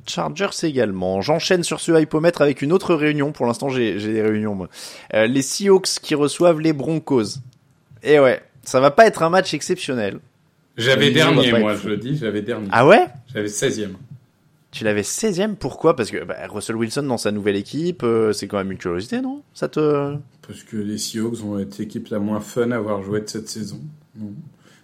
Chargers 0.10 0.64
également. 0.64 1.22
J'enchaîne 1.22 1.64
sur 1.64 1.80
ce 1.80 1.92
hypomètre 2.00 2.42
avec 2.42 2.62
une 2.62 2.72
autre 2.72 2.96
réunion. 2.96 3.32
Pour 3.32 3.46
l'instant, 3.46 3.70
j'ai 3.70 4.00
j'ai 4.00 4.14
des 4.14 4.22
réunions, 4.22 4.56
moi. 4.56 4.70
Euh, 5.14 5.28
les 5.28 5.42
Seahawks 5.42 6.00
qui 6.02 6.16
reçoivent 6.16 6.60
les 6.60 6.74
Broncos. 6.74 7.40
Et 8.04 8.20
ouais, 8.20 8.42
ça 8.68 8.80
va 8.80 8.92
pas 8.92 9.08
être 9.08 9.24
un 9.24 9.30
match 9.30 9.54
exceptionnel. 9.54 10.20
J'avais 10.76 11.10
dernier, 11.12 11.52
moi, 11.60 11.74
être 11.74 11.82
je 11.82 11.90
le 11.90 11.98
dis, 11.98 12.18
j'avais 12.18 12.42
dernier. 12.42 12.68
Ah 12.72 12.86
ouais? 12.86 13.06
J'avais 13.34 13.48
16e. 13.48 13.94
Tu 14.72 14.84
l'avais 14.84 15.02
16ème, 15.02 15.56
pourquoi? 15.56 15.96
Parce 15.96 16.12
que 16.12 16.24
bah, 16.24 16.36
Russell 16.50 16.76
Wilson 16.76 17.04
dans 17.04 17.18
sa 17.18 17.32
nouvelle 17.32 17.56
équipe, 17.56 18.04
euh, 18.04 18.34
c'est 18.34 18.48
quand 18.48 18.58
même 18.58 18.72
une 18.72 18.78
curiosité, 18.78 19.22
non? 19.22 19.42
Ça 19.54 19.70
te... 19.70 20.16
Parce 20.46 20.64
que 20.64 20.78
les 20.78 20.98
Seahawks 20.98 21.36
vont 21.38 21.58
être 21.58 21.78
l'équipe 21.80 22.08
la 22.10 22.20
moins 22.20 22.42
fun 22.42 22.70
à 22.72 22.76
avoir 22.76 23.02
joué 23.02 23.22
de 23.22 23.28
cette 23.30 23.48
saison. 23.50 23.80
Non, 24.20 24.34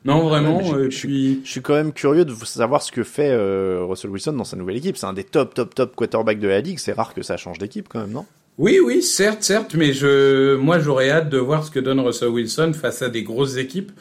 non 0.06 0.28
vraiment, 0.28 0.58
Ouais, 0.60 0.74
euh, 0.74 0.90
je- 0.90 1.00
puis... 1.00 1.42
Je 1.44 1.52
suis 1.52 1.62
quand 1.62 1.76
même 1.76 1.92
curieux 1.94 2.26
de 2.26 2.34
savoir 2.46 2.82
ce 2.82 2.92
que 2.92 3.04
fait 3.04 3.30
euh, 3.32 3.84
Russell 3.88 4.10
Wilson 4.10 4.34
dans 4.34 4.46
sa 4.46 4.56
nouvelle 4.56 4.78
équipe. 4.78 4.98
C'est 4.98 5.06
un 5.06 5.14
des 5.14 5.26
top, 5.26 5.54
top, 5.54 5.76
top 5.76 5.96
quarterbacks 5.96 6.40
de 6.40 6.48
la 6.48 6.62
ligue. 6.62 6.80
C'est 6.80 6.94
rare 6.94 7.14
que 7.14 7.22
ça 7.22 7.38
change 7.38 7.60
d'équipe 7.60 7.88
quand 7.90 8.00
même, 8.00 8.12
non? 8.12 8.26
Oui, 8.58 8.80
oui, 8.84 9.02
certes, 9.02 9.44
certes, 9.44 9.74
mais 9.76 9.94
je, 9.94 10.56
moi, 10.56 10.80
j'aurais 10.80 11.10
hâte 11.10 11.30
de 11.30 11.38
voir 11.38 11.64
ce 11.64 11.72
que 11.72 11.80
donne 11.80 12.00
Russell 12.00 12.30
Wilson 12.30 12.74
face 12.74 13.02
à 13.02 13.10
des 13.10 13.24
grosses 13.24 13.58
équipes. 13.58 13.92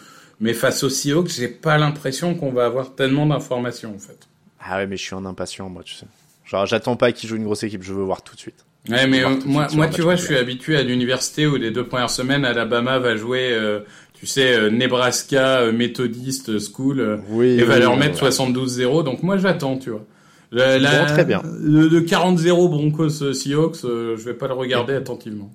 Mais 0.41 0.55
face 0.55 0.83
aux 0.83 0.91
Seahawks, 0.91 1.29
j'ai 1.29 1.49
pas 1.49 1.79
l'impression 1.79 2.35
qu'on 2.35 2.51
va 2.51 2.67
avoir 2.67 2.95
tellement 2.95 3.27
d'informations, 3.27 3.95
en 3.95 3.99
fait. 3.99 4.29
Ah 4.61 4.79
ouais, 4.79 4.87
mais 4.87 4.97
je 4.97 5.03
suis 5.03 5.15
un 5.15 5.25
impatient, 5.25 5.69
moi, 5.69 5.83
tu 5.85 5.95
sais. 5.95 6.07
Genre, 6.45 6.67
j'attends 6.67 6.97
pas 6.97 7.13
qu'il 7.13 7.29
joue 7.29 7.37
une 7.37 7.45
grosse 7.45 7.63
équipe, 7.63 7.83
je 7.83 7.95
veux 7.95 8.03
voir 8.03 8.23
tout 8.23 8.35
de 8.35 8.41
suite. 8.41 8.65
Ouais, 8.89 9.07
mais 9.07 9.25
euh, 9.25 9.37
moi, 9.47 9.69
moi 9.75 9.87
tu 9.87 10.03
vois, 10.03 10.17
je 10.17 10.25
suis 10.25 10.37
habitué 10.37 10.77
à 10.77 10.83
l'université 10.83 11.47
où 11.47 11.55
les 11.55 11.71
deux 11.71 11.87
premières 11.87 12.11
semaines, 12.11 12.45
Alabama 12.45 12.99
va 12.99 13.17
jouer, 13.17 13.51
euh, 13.53 13.81
tu 14.15 14.27
sais, 14.27 14.55
euh, 14.55 14.71
Nebraska 14.71 15.61
euh, 15.61 15.73
Methodist 15.73 16.59
School 16.59 16.99
euh, 17.01 17.17
Oui, 17.29 17.51
et 17.61 17.63
va 17.63 17.75
oui, 17.75 17.81
leur 17.81 17.97
mettre 17.97 18.23
oui. 18.25 18.29
72-0. 18.31 19.05
Donc 19.05 19.23
moi, 19.23 19.37
j'attends, 19.39 19.79
tu 19.79 19.91
vois. 19.91 20.05
La- 20.53 20.79
Bon, 20.79 21.07
très 21.07 21.25
bien. 21.25 21.43
Le, 21.61 21.89
le 21.89 22.01
40-0 22.03 22.69
Broncos 22.71 23.23
euh, 23.23 23.33
Seahawks, 23.33 23.85
euh, 23.85 24.17
je 24.19 24.23
vais 24.25 24.35
pas 24.35 24.47
le 24.49 24.55
regarder 24.55 24.95
attentivement. 24.95 25.51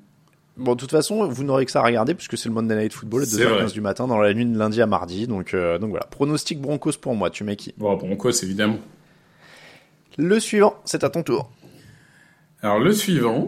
Bon, 0.58 0.74
de 0.74 0.80
toute 0.80 0.90
façon, 0.90 1.28
vous 1.28 1.44
n'aurez 1.44 1.66
que 1.66 1.72
ça 1.72 1.82
à 1.82 1.86
regarder 1.86 2.16
puisque 2.16 2.36
c'est 2.36 2.50
le 2.50 2.56
Monday 2.56 2.76
Night 2.76 2.94
Football, 2.94 3.24
vrai. 3.26 3.46
2h15 3.46 3.74
du 3.74 3.82
matin, 3.82 4.08
dans 4.08 4.18
la 4.20 4.34
nuit 4.34 4.46
de 4.46 4.58
lundi 4.58 4.82
à 4.82 4.88
mardi. 4.88 5.28
Donc, 5.28 5.54
euh, 5.54 5.78
donc 5.78 5.92
voilà. 5.92 6.06
Pronostic 6.08 6.60
Broncos 6.60 6.94
pour 7.00 7.14
moi, 7.16 7.30
tu 7.30 7.44
mets 7.44 7.56
qui? 7.56 7.76
Bon, 7.78 7.96
Broncos, 7.96 8.32
évidemment. 8.44 8.80
Le 10.18 10.40
suivant, 10.40 10.76
c'est 10.84 11.04
à 11.04 11.10
ton 11.12 11.22
tour. 11.22 11.52
Alors 12.64 12.80
le 12.80 12.92
suivant, 12.92 13.48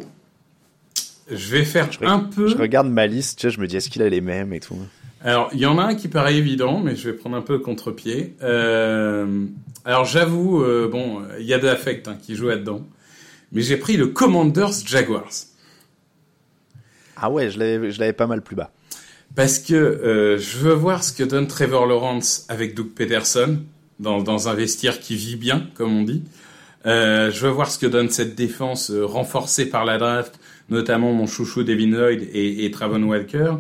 je 1.32 1.50
vais 1.50 1.66
faire 1.66 1.92
Je, 1.92 2.06
un 2.06 2.20
peu. 2.20 2.48
je 2.48 2.56
regarde 2.56 2.88
ma 2.88 3.08
liste, 3.08 3.40
tu 3.40 3.48
sais, 3.48 3.56
je 3.56 3.60
me 3.60 3.66
dis 3.66 3.76
est-ce 3.78 3.90
qu'il 3.90 4.04
a 4.04 4.10
les 4.10 4.22
mêmes 4.22 4.54
et 4.54 4.60
tout? 4.60 4.78
Alors, 5.22 5.50
il 5.52 5.60
y 5.60 5.66
en 5.66 5.78
a 5.80 5.84
un 5.84 5.96
qui 5.96 6.08
paraît 6.08 6.36
évident, 6.38 6.80
mais 6.80 6.96
je 6.96 7.10
vais 7.10 7.16
prendre 7.18 7.36
un 7.36 7.42
peu 7.42 7.54
le 7.54 7.60
contre-pied. 7.60 8.36
Euh, 8.44 9.46
alors, 9.90 10.06
j'avoue, 10.06 10.64
euh, 10.64 10.88
bon, 10.88 11.24
il 11.40 11.46
y 11.46 11.54
a 11.54 11.60
de 11.60 11.66
l'affect 11.66 12.08
hein, 12.08 12.18
qui 12.22 12.36
joue 12.36 12.48
là-dedans. 12.48 12.86
Mais 13.52 13.62
j'ai 13.62 13.78
pris 13.78 13.98
le 13.98 14.08
Commanders 14.08 14.86
Jaguars. 14.86 15.32
Ah 17.18 17.30
ouais, 17.30 17.50
je 17.50 17.60
l'avais, 17.60 18.14
pas 18.14 18.28
mal 18.28 18.42
plus 18.42 18.56
bas. 18.56 18.72
Parce 19.36 19.60
que 19.60 19.74
euh, 19.74 20.38
je 20.38 20.58
veux 20.58 20.74
voir 20.74 21.04
ce 21.04 21.12
que 21.12 21.24
donne 21.24 21.48
Trevor 21.48 21.86
Lawrence 21.86 22.46
avec 22.50 22.76
Doug 22.76 22.90
Peterson 22.96 23.60
dans, 24.00 24.22
dans 24.22 24.48
un 24.48 24.54
vestiaire 24.54 25.00
qui 25.00 25.16
vit 25.16 25.36
bien, 25.36 25.68
comme 25.76 25.98
on 25.98 26.04
dit. 26.04 26.24
Euh, 26.86 27.30
je 27.30 27.46
veux 27.46 27.52
voir 27.52 27.70
ce 27.70 27.78
que 27.78 27.86
donne 27.86 28.10
cette 28.10 28.36
défense 28.36 28.90
euh, 28.90 29.06
renforcée 29.06 29.70
par 29.70 29.84
la 29.84 29.98
draft, 29.98 30.40
notamment 30.70 31.12
mon 31.14 31.28
chouchou 31.28 31.64
Devin 31.64 31.92
Lloyd 31.92 32.28
et, 32.32 32.66
et 32.66 32.72
Travon 32.72 33.04
Walker. 33.04 33.56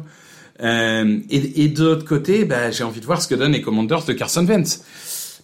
Et, 0.61 1.63
et 1.63 1.67
de 1.69 1.83
l'autre 1.83 2.05
côté, 2.05 2.45
bah, 2.45 2.71
j'ai 2.71 2.83
envie 2.83 2.99
de 2.99 3.05
voir 3.05 3.21
ce 3.21 3.27
que 3.27 3.35
donnent 3.35 3.53
les 3.53 3.61
Commanders 3.61 4.03
de 4.05 4.13
Carson 4.13 4.45
Wentz. 4.45 4.83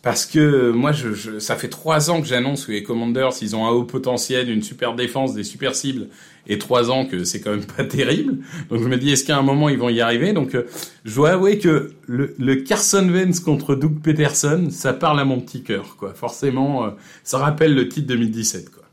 Parce 0.05 0.27
que 0.27 0.69
moi, 0.69 0.91
je, 0.91 1.15
je, 1.15 1.39
ça 1.39 1.55
fait 1.55 1.67
trois 1.67 2.11
ans 2.11 2.21
que 2.21 2.27
j'annonce 2.27 2.67
que 2.67 2.71
les 2.71 2.83
Commanders, 2.83 3.31
ils 3.41 3.55
ont 3.55 3.65
un 3.65 3.71
haut 3.71 3.85
potentiel, 3.85 4.51
une 4.51 4.61
super 4.61 4.93
défense, 4.93 5.33
des 5.33 5.43
super 5.43 5.73
cibles, 5.73 6.09
et 6.45 6.59
trois 6.59 6.91
ans 6.91 7.07
que 7.07 7.23
c'est 7.23 7.41
quand 7.41 7.49
même 7.49 7.65
pas 7.77 7.83
terrible. 7.85 8.37
Donc 8.69 8.83
je 8.83 8.87
me 8.87 8.97
dis, 8.97 9.09
est-ce 9.09 9.25
qu'à 9.25 9.35
un 9.35 9.41
moment 9.41 9.67
ils 9.67 9.79
vont 9.79 9.89
y 9.89 10.01
arriver? 10.01 10.31
Donc 10.31 10.53
euh, 10.53 10.67
je 11.05 11.15
dois 11.15 11.31
avouer 11.31 11.57
que 11.57 11.95
le, 12.05 12.35
le, 12.37 12.57
Carson 12.57 13.09
Wentz 13.09 13.39
contre 13.39 13.73
Doug 13.73 13.99
Peterson, 13.99 14.67
ça 14.69 14.93
parle 14.93 15.19
à 15.19 15.25
mon 15.25 15.39
petit 15.41 15.63
cœur, 15.63 15.95
quoi. 15.97 16.13
Forcément, 16.13 16.85
euh, 16.85 16.89
ça 17.23 17.39
rappelle 17.39 17.73
le 17.73 17.89
titre 17.89 18.05
2017, 18.05 18.69
quoi. 18.69 18.83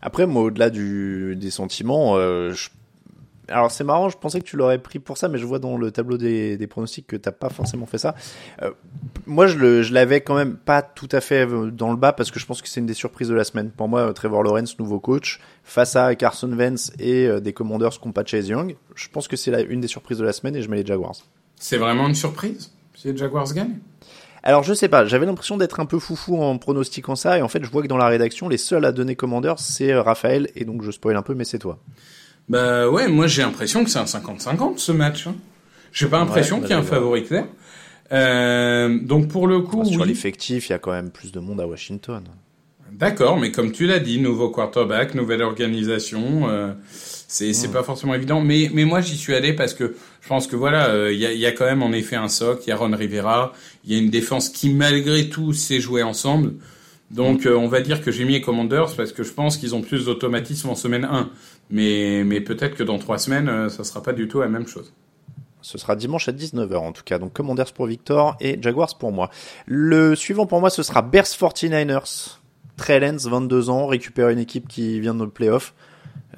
Après, 0.00 0.28
moi, 0.28 0.42
au-delà 0.44 0.70
des 0.70 1.50
sentiments, 1.50 2.18
euh, 2.18 2.52
je 2.52 2.68
alors 3.48 3.70
c'est 3.70 3.84
marrant, 3.84 4.08
je 4.08 4.16
pensais 4.18 4.40
que 4.40 4.44
tu 4.44 4.56
l'aurais 4.56 4.78
pris 4.78 4.98
pour 4.98 5.18
ça, 5.18 5.28
mais 5.28 5.38
je 5.38 5.46
vois 5.46 5.58
dans 5.58 5.76
le 5.76 5.90
tableau 5.90 6.18
des, 6.18 6.56
des 6.56 6.66
pronostics 6.66 7.06
que 7.06 7.16
t'as 7.16 7.32
pas 7.32 7.48
forcément 7.48 7.86
fait 7.86 7.98
ça. 7.98 8.14
Euh, 8.62 8.70
moi, 9.26 9.46
je, 9.46 9.92
l'avais 9.92 10.20
quand 10.20 10.34
même 10.34 10.56
pas 10.56 10.82
tout 10.82 11.08
à 11.12 11.20
fait 11.20 11.46
euh, 11.46 11.70
dans 11.70 11.90
le 11.90 11.96
bas 11.96 12.12
parce 12.12 12.30
que 12.30 12.40
je 12.40 12.46
pense 12.46 12.62
que 12.62 12.68
c'est 12.68 12.80
une 12.80 12.86
des 12.86 12.94
surprises 12.94 13.28
de 13.28 13.34
la 13.34 13.44
semaine. 13.44 13.70
Pour 13.70 13.88
moi, 13.88 14.12
Trevor 14.12 14.42
Lawrence, 14.42 14.78
nouveau 14.78 15.00
coach, 15.00 15.40
face 15.62 15.96
à 15.96 16.14
Carson 16.14 16.50
Wentz 16.52 16.92
et 16.98 17.26
euh, 17.26 17.40
des 17.40 17.52
Commanders 17.52 18.00
qui 18.00 18.08
pas 18.10 18.24
Chase 18.24 18.48
Young, 18.48 18.76
je 18.94 19.08
pense 19.08 19.28
que 19.28 19.36
c'est 19.36 19.52
une 19.64 19.80
des 19.80 19.88
surprises 19.88 20.18
de 20.18 20.24
la 20.24 20.32
semaine 20.32 20.56
et 20.56 20.62
je 20.62 20.70
mets 20.70 20.78
les 20.78 20.86
Jaguars. 20.86 21.16
C'est 21.56 21.78
vraiment 21.78 22.08
une 22.08 22.14
surprise 22.14 22.72
si 22.94 23.08
les 23.08 23.16
Jaguars 23.16 23.52
gagnent? 23.52 23.78
Alors 24.42 24.62
je 24.62 24.74
sais 24.74 24.88
pas, 24.88 25.04
j'avais 25.06 25.26
l'impression 25.26 25.56
d'être 25.56 25.80
un 25.80 25.86
peu 25.86 25.98
foufou 25.98 26.40
en 26.40 26.56
pronostiquant 26.56 27.16
ça 27.16 27.36
et 27.36 27.42
en 27.42 27.48
fait 27.48 27.64
je 27.64 27.70
vois 27.70 27.82
que 27.82 27.88
dans 27.88 27.96
la 27.96 28.06
rédaction 28.06 28.48
les 28.48 28.58
seuls 28.58 28.84
à 28.84 28.92
donner 28.92 29.16
Commanders 29.16 29.58
c'est 29.58 29.92
Raphaël 29.92 30.48
et 30.54 30.64
donc 30.64 30.82
je 30.82 30.92
spoil 30.92 31.16
un 31.16 31.22
peu 31.22 31.34
mais 31.34 31.44
c'est 31.44 31.58
toi. 31.58 31.80
Bah 32.48 32.88
ouais, 32.88 33.08
moi 33.08 33.26
j'ai 33.26 33.42
l'impression 33.42 33.84
que 33.84 33.90
c'est 33.90 33.98
un 33.98 34.04
50-50 34.04 34.78
ce 34.78 34.92
match. 34.92 35.26
Hein. 35.26 35.34
J'ai 35.92 36.06
pas 36.06 36.18
l'impression 36.18 36.60
qu'il 36.60 36.70
y 36.70 36.72
a 36.74 36.78
un 36.78 36.82
favori 36.82 37.24
clair. 37.24 37.46
Euh, 38.12 38.98
donc 39.00 39.28
pour 39.28 39.46
le 39.46 39.60
coup, 39.60 39.84
sur 39.84 40.02
oui. 40.02 40.08
l'effectif, 40.08 40.68
il 40.68 40.72
y 40.72 40.74
a 40.74 40.78
quand 40.78 40.92
même 40.92 41.10
plus 41.10 41.32
de 41.32 41.40
monde 41.40 41.60
à 41.60 41.66
Washington. 41.66 42.22
D'accord, 42.92 43.38
mais 43.38 43.50
comme 43.50 43.72
tu 43.72 43.86
l'as 43.86 43.98
dit, 43.98 44.20
nouveau 44.20 44.48
quarterback, 44.48 45.14
nouvelle 45.14 45.42
organisation, 45.42 46.48
euh, 46.48 46.72
c'est 46.92 47.52
c'est 47.52 47.72
pas 47.72 47.82
forcément 47.82 48.14
évident. 48.14 48.40
Mais 48.40 48.70
mais 48.72 48.84
moi 48.84 49.00
j'y 49.00 49.16
suis 49.16 49.34
allé 49.34 49.52
parce 49.52 49.74
que 49.74 49.96
je 50.20 50.28
pense 50.28 50.46
que 50.46 50.54
voilà, 50.54 50.90
euh, 50.90 51.12
il 51.12 51.18
y, 51.18 51.26
a, 51.26 51.32
y 51.32 51.46
a 51.46 51.52
quand 51.52 51.64
même 51.64 51.82
en 51.82 51.92
effet 51.92 52.16
un 52.16 52.28
soc, 52.28 52.62
il 52.66 52.70
y 52.70 52.72
a 52.72 52.76
Ron 52.76 52.96
Rivera, 52.96 53.52
il 53.84 53.92
y 53.92 53.96
a 53.96 53.98
une 53.98 54.10
défense 54.10 54.48
qui 54.48 54.70
malgré 54.70 55.28
tout 55.28 55.52
s'est 55.52 55.80
jouée 55.80 56.04
ensemble. 56.04 56.54
Donc 57.10 57.46
euh, 57.46 57.56
on 57.56 57.68
va 57.68 57.80
dire 57.80 58.02
que 58.02 58.10
j'ai 58.10 58.24
mis 58.24 58.32
les 58.32 58.40
Commanders 58.40 58.94
parce 58.96 59.12
que 59.12 59.22
je 59.22 59.32
pense 59.32 59.56
qu'ils 59.56 59.74
ont 59.74 59.82
plus 59.82 60.06
d'automatisme 60.06 60.68
en 60.68 60.74
semaine 60.74 61.04
1. 61.04 61.30
Mais, 61.70 62.22
mais 62.24 62.40
peut-être 62.40 62.76
que 62.76 62.82
dans 62.82 62.98
trois 62.98 63.18
semaines, 63.18 63.48
euh, 63.48 63.68
ça 63.68 63.84
sera 63.84 64.02
pas 64.02 64.12
du 64.12 64.28
tout 64.28 64.40
la 64.40 64.48
même 64.48 64.66
chose. 64.66 64.92
Ce 65.62 65.78
sera 65.78 65.96
dimanche 65.96 66.28
à 66.28 66.32
19h 66.32 66.76
en 66.76 66.92
tout 66.92 67.02
cas. 67.04 67.18
Donc 67.18 67.32
Commanders 67.32 67.72
pour 67.72 67.86
Victor 67.86 68.36
et 68.40 68.58
Jaguars 68.62 68.96
pour 68.98 69.10
moi. 69.10 69.30
Le 69.66 70.14
suivant 70.14 70.46
pour 70.46 70.60
moi, 70.60 70.70
ce 70.70 70.82
sera 70.82 71.02
Bears 71.02 71.24
49ers. 71.24 72.38
Trellens, 72.76 73.26
22 73.26 73.70
ans, 73.70 73.86
récupère 73.86 74.28
une 74.28 74.38
équipe 74.38 74.68
qui 74.68 75.00
vient 75.00 75.14
de 75.14 75.20
nos 75.20 75.28
playoffs. 75.28 75.74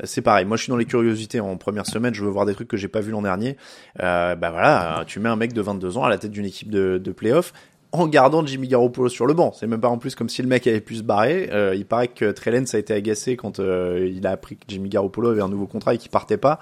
Euh, 0.00 0.04
c'est 0.04 0.22
pareil. 0.22 0.46
Moi, 0.46 0.56
je 0.56 0.62
suis 0.62 0.70
dans 0.70 0.76
les 0.76 0.84
curiosités 0.84 1.40
en 1.40 1.56
première 1.56 1.84
semaine. 1.84 2.14
Je 2.14 2.24
veux 2.24 2.30
voir 2.30 2.46
des 2.46 2.54
trucs 2.54 2.68
que 2.68 2.76
j'ai 2.76 2.88
pas 2.88 3.00
vu 3.00 3.10
l'an 3.10 3.22
dernier. 3.22 3.56
Euh, 4.00 4.34
bah 4.34 4.50
voilà, 4.50 5.04
tu 5.06 5.20
mets 5.20 5.28
un 5.28 5.36
mec 5.36 5.52
de 5.52 5.60
22 5.60 5.98
ans 5.98 6.04
à 6.04 6.08
la 6.08 6.18
tête 6.18 6.30
d'une 6.30 6.46
équipe 6.46 6.70
de, 6.70 6.98
de 7.02 7.12
playoffs 7.12 7.52
en 7.92 8.06
gardant 8.06 8.44
Jimmy 8.44 8.68
Garoppolo 8.68 9.08
sur 9.08 9.26
le 9.26 9.34
banc. 9.34 9.52
C'est 9.52 9.66
même 9.66 9.80
pas 9.80 9.88
en 9.88 9.98
plus 9.98 10.14
comme 10.14 10.28
si 10.28 10.42
le 10.42 10.48
mec 10.48 10.66
avait 10.66 10.80
pu 10.80 10.96
se 10.96 11.02
barrer. 11.02 11.48
Euh, 11.52 11.74
il 11.74 11.86
paraît 11.86 12.08
que 12.08 12.30
Trellens 12.30 12.74
a 12.74 12.78
été 12.78 12.92
agacé 12.92 13.36
quand 13.36 13.60
euh, 13.60 14.10
il 14.12 14.26
a 14.26 14.32
appris 14.32 14.56
que 14.56 14.64
Jimmy 14.68 14.88
Garoppolo 14.88 15.30
avait 15.30 15.42
un 15.42 15.48
nouveau 15.48 15.66
contrat 15.66 15.94
et 15.94 15.98
qu'il 15.98 16.10
partait 16.10 16.36
pas. 16.36 16.58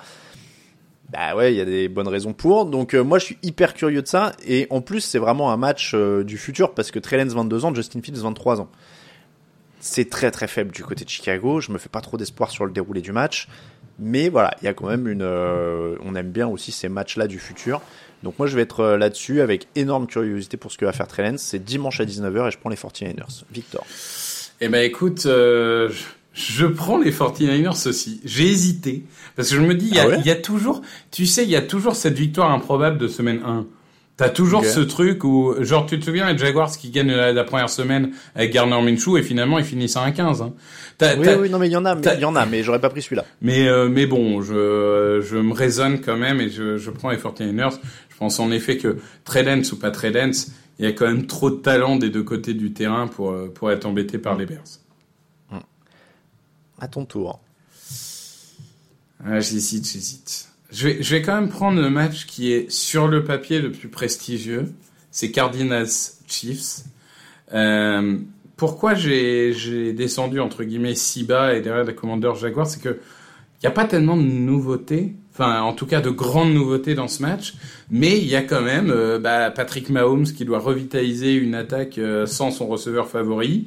Bah 1.10 1.36
ouais, 1.36 1.52
il 1.54 1.56
y 1.56 1.60
a 1.60 1.64
des 1.64 1.88
bonnes 1.88 2.08
raisons 2.08 2.32
pour. 2.32 2.66
Donc 2.66 2.94
euh, 2.94 3.02
moi 3.02 3.18
je 3.18 3.26
suis 3.26 3.38
hyper 3.42 3.74
curieux 3.74 4.02
de 4.02 4.08
ça 4.08 4.32
et 4.46 4.66
en 4.70 4.80
plus 4.80 5.00
c'est 5.00 5.18
vraiment 5.18 5.52
un 5.52 5.56
match 5.56 5.94
du 5.94 6.38
futur 6.38 6.74
parce 6.74 6.90
que 6.90 6.98
Trellens 6.98 7.34
22 7.34 7.64
ans, 7.64 7.74
Justin 7.74 8.02
Fields 8.02 8.20
23 8.20 8.60
ans. 8.60 8.68
C'est 9.78 10.08
très 10.08 10.30
très 10.30 10.48
faible 10.48 10.72
du 10.72 10.82
côté 10.82 11.04
de 11.04 11.10
Chicago. 11.10 11.60
Je 11.60 11.70
me 11.70 11.78
fais 11.78 11.88
pas 11.88 12.00
trop 12.00 12.16
d'espoir 12.16 12.50
sur 12.50 12.66
le 12.66 12.72
déroulé 12.72 13.02
du 13.02 13.12
match, 13.12 13.46
mais 13.98 14.28
voilà, 14.28 14.52
il 14.60 14.64
y 14.64 14.68
a 14.68 14.74
quand 14.74 14.88
même 14.88 15.06
une. 15.06 15.22
on 15.22 16.14
aime 16.14 16.30
bien 16.30 16.48
aussi 16.48 16.72
ces 16.72 16.88
matchs-là 16.88 17.26
du 17.26 17.38
futur. 17.38 17.82
Donc 18.26 18.40
moi 18.40 18.48
je 18.48 18.56
vais 18.56 18.62
être 18.62 18.80
euh, 18.80 18.96
là-dessus 18.96 19.40
avec 19.40 19.68
énorme 19.76 20.08
curiosité 20.08 20.56
pour 20.56 20.72
ce 20.72 20.78
que 20.78 20.84
va 20.84 20.92
faire 20.92 21.06
Trellens. 21.06 21.36
C'est 21.38 21.64
dimanche 21.64 22.00
à 22.00 22.04
19h 22.04 22.48
et 22.48 22.50
je 22.50 22.58
prends 22.58 22.70
les 22.70 22.76
49ers. 22.76 23.44
Victor. 23.52 23.86
Eh 24.60 24.68
ben 24.68 24.82
écoute, 24.82 25.26
euh, 25.26 25.88
je 26.32 26.66
prends 26.66 26.98
les 26.98 27.12
49ers 27.12 27.86
aussi. 27.88 28.20
J'ai 28.24 28.50
hésité 28.50 29.04
parce 29.36 29.50
que 29.50 29.54
je 29.54 29.60
me 29.60 29.76
dis 29.76 29.86
il 29.86 29.94
y, 29.94 30.00
ah 30.00 30.16
y, 30.16 30.30
a 30.30 30.34
toujours, 30.34 30.82
tu 31.12 31.24
sais, 31.24 31.44
il 31.44 31.50
y 31.50 31.54
a 31.54 31.62
toujours 31.62 31.94
cette 31.94 32.18
victoire 32.18 32.50
improbable 32.50 32.98
de 32.98 33.06
semaine 33.06 33.42
1. 33.44 33.64
T'as 34.16 34.30
toujours 34.30 34.64
ce 34.64 34.80
truc 34.80 35.24
où, 35.24 35.54
genre, 35.60 35.84
tu 35.84 36.00
te 36.00 36.04
souviens 36.06 36.32
les 36.32 36.38
Jaguars 36.38 36.70
qui 36.70 36.88
gagnent 36.88 37.12
la, 37.12 37.44
première 37.44 37.68
semaine 37.68 38.12
avec 38.34 38.50
Garner 38.50 38.80
Minshew 38.80 39.18
et 39.18 39.22
finalement 39.22 39.58
ils 39.58 39.64
finissent 39.64 39.98
à 39.98 40.08
1-15. 40.08 40.42
Hein. 40.42 40.52
oui, 41.18 41.28
oui, 41.38 41.50
non, 41.50 41.58
mais 41.58 41.66
il 41.68 41.72
y 41.72 41.76
en 41.76 41.84
a, 41.84 41.94
il 41.94 42.20
y 42.20 42.24
en 42.24 42.34
a, 42.34 42.46
mais 42.46 42.62
j'aurais 42.62 42.80
pas 42.80 42.88
pris 42.88 43.02
celui-là. 43.02 43.26
Mais, 43.42 43.68
euh, 43.68 43.90
mais 43.90 44.06
bon, 44.06 44.40
je, 44.40 45.22
je 45.22 45.36
me 45.36 45.52
raisonne 45.52 46.00
quand 46.00 46.16
même 46.16 46.40
et 46.40 46.48
je, 46.48 46.78
je 46.78 46.90
prends 46.90 47.10
les 47.10 47.18
49ers. 47.18 47.78
Je 48.16 48.20
pense 48.20 48.40
en 48.40 48.50
effet 48.50 48.78
que 48.78 48.96
Trellens 49.24 49.72
ou 49.72 49.76
pas 49.76 49.90
Trellens, 49.90 50.48
il 50.78 50.86
y 50.86 50.88
a 50.88 50.92
quand 50.92 51.06
même 51.06 51.26
trop 51.26 51.50
de 51.50 51.56
talent 51.56 51.96
des 51.96 52.08
deux 52.08 52.22
côtés 52.22 52.54
du 52.54 52.72
terrain 52.72 53.08
pour, 53.08 53.30
euh, 53.30 53.52
pour 53.54 53.70
être 53.70 53.84
embêté 53.84 54.16
par 54.16 54.38
les 54.38 54.46
Bears. 54.46 54.80
Mm. 55.50 55.58
À 56.78 56.88
ton 56.88 57.04
tour. 57.04 57.40
Ah, 59.22 59.40
j'hésite, 59.40 59.86
j'hésite. 59.86 60.48
Je 60.70 60.88
vais, 60.88 61.02
je 61.02 61.14
vais 61.14 61.20
quand 61.20 61.38
même 61.38 61.50
prendre 61.50 61.78
le 61.78 61.90
match 61.90 62.24
qui 62.24 62.52
est 62.52 62.70
sur 62.70 63.06
le 63.06 63.22
papier 63.22 63.60
le 63.60 63.70
plus 63.70 63.90
prestigieux. 63.90 64.72
C'est 65.10 65.30
Cardinals 65.30 65.90
Chiefs. 66.26 66.84
Euh, 67.52 68.16
pourquoi 68.56 68.94
j'ai 68.94 69.92
descendu 69.92 70.40
entre 70.40 70.64
guillemets 70.64 70.94
si 70.94 71.24
bas 71.24 71.54
et 71.54 71.60
derrière 71.60 71.84
les 71.84 71.94
commandeurs 71.94 72.36
Jaguars, 72.36 72.66
c'est 72.66 72.80
que 72.80 72.98
il 73.58 73.66
n'y 73.66 73.68
a 73.68 73.72
pas 73.72 73.84
tellement 73.84 74.16
de 74.16 74.22
nouveautés 74.22 75.14
enfin 75.36 75.60
en 75.60 75.72
tout 75.74 75.86
cas 75.86 76.00
de 76.00 76.10
grandes 76.10 76.54
nouveautés 76.54 76.94
dans 76.94 77.08
ce 77.08 77.22
match, 77.22 77.54
mais 77.90 78.18
il 78.18 78.26
y 78.26 78.36
a 78.36 78.42
quand 78.42 78.62
même 78.62 78.90
euh, 78.90 79.18
bah, 79.18 79.50
Patrick 79.50 79.90
Mahomes 79.90 80.24
qui 80.24 80.44
doit 80.44 80.58
revitaliser 80.58 81.34
une 81.34 81.54
attaque 81.54 81.98
euh, 81.98 82.26
sans 82.26 82.50
son 82.50 82.66
receveur 82.66 83.08
favori 83.08 83.66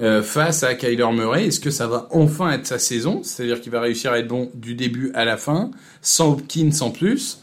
euh, 0.00 0.22
face 0.22 0.62
à 0.62 0.74
Kyler 0.74 1.10
Murray. 1.12 1.46
Est-ce 1.46 1.58
que 1.58 1.70
ça 1.70 1.88
va 1.88 2.06
enfin 2.12 2.52
être 2.52 2.66
sa 2.66 2.78
saison? 2.78 3.22
C'est-à-dire 3.24 3.60
qu'il 3.60 3.72
va 3.72 3.80
réussir 3.80 4.12
à 4.12 4.20
être 4.20 4.28
bon 4.28 4.50
du 4.54 4.74
début 4.74 5.10
à 5.14 5.24
la 5.24 5.36
fin, 5.36 5.72
sans 6.00 6.32
Hopkins 6.32 6.70
en 6.80 6.90
plus 6.90 7.40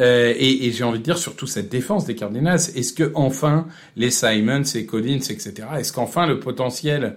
et, 0.00 0.70
j'ai 0.70 0.84
envie 0.84 1.00
de 1.00 1.04
dire 1.04 1.18
surtout 1.18 1.48
cette 1.48 1.70
défense 1.70 2.04
des 2.04 2.14
Cardinals. 2.14 2.60
Est-ce 2.76 2.92
que 2.92 3.10
enfin 3.16 3.66
les 3.96 4.12
Simons 4.12 4.62
et 4.62 4.86
Collins, 4.86 5.16
etc. 5.28 5.54
Est-ce 5.76 5.92
qu'enfin 5.92 6.26
le 6.26 6.38
potentiel 6.38 7.16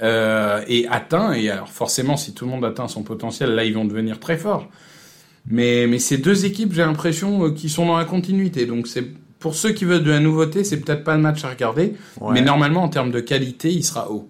est 0.00 0.86
atteint? 0.90 1.34
Et 1.34 1.50
alors 1.50 1.68
forcément, 1.68 2.16
si 2.16 2.32
tout 2.32 2.46
le 2.46 2.50
monde 2.50 2.64
atteint 2.64 2.88
son 2.88 3.02
potentiel, 3.02 3.50
là 3.50 3.64
ils 3.64 3.74
vont 3.74 3.84
devenir 3.84 4.20
très 4.20 4.38
forts. 4.38 4.70
Mais, 5.46 5.86
mais 5.86 5.98
ces 5.98 6.18
deux 6.18 6.46
équipes, 6.46 6.72
j'ai 6.72 6.82
l'impression, 6.82 7.46
euh, 7.46 7.50
qui 7.50 7.68
sont 7.68 7.86
dans 7.86 7.98
la 7.98 8.04
continuité. 8.04 8.66
Donc 8.66 8.86
c'est 8.86 9.04
pour 9.38 9.54
ceux 9.54 9.72
qui 9.72 9.84
veulent 9.84 10.02
de 10.02 10.10
la 10.10 10.20
nouveauté, 10.20 10.64
c'est 10.64 10.80
peut-être 10.80 11.04
pas 11.04 11.16
le 11.16 11.22
match 11.22 11.44
à 11.44 11.50
regarder. 11.50 11.94
Mais 12.32 12.40
normalement, 12.40 12.82
en 12.82 12.88
termes 12.88 13.10
de 13.10 13.20
qualité, 13.20 13.70
il 13.70 13.84
sera 13.84 14.10
haut. 14.10 14.28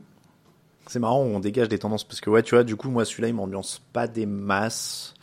C'est 0.88 0.98
marrant, 0.98 1.20
on 1.20 1.40
dégage 1.40 1.68
des 1.68 1.78
tendances 1.78 2.04
parce 2.04 2.20
que 2.20 2.30
ouais, 2.30 2.42
tu 2.42 2.54
vois, 2.54 2.64
du 2.64 2.76
coup, 2.76 2.90
moi, 2.90 3.04
celui-là, 3.04 3.28
il 3.28 3.34
m'ambiance 3.34 3.80
pas 3.92 4.06
des 4.06 4.26
masses. 4.26 5.14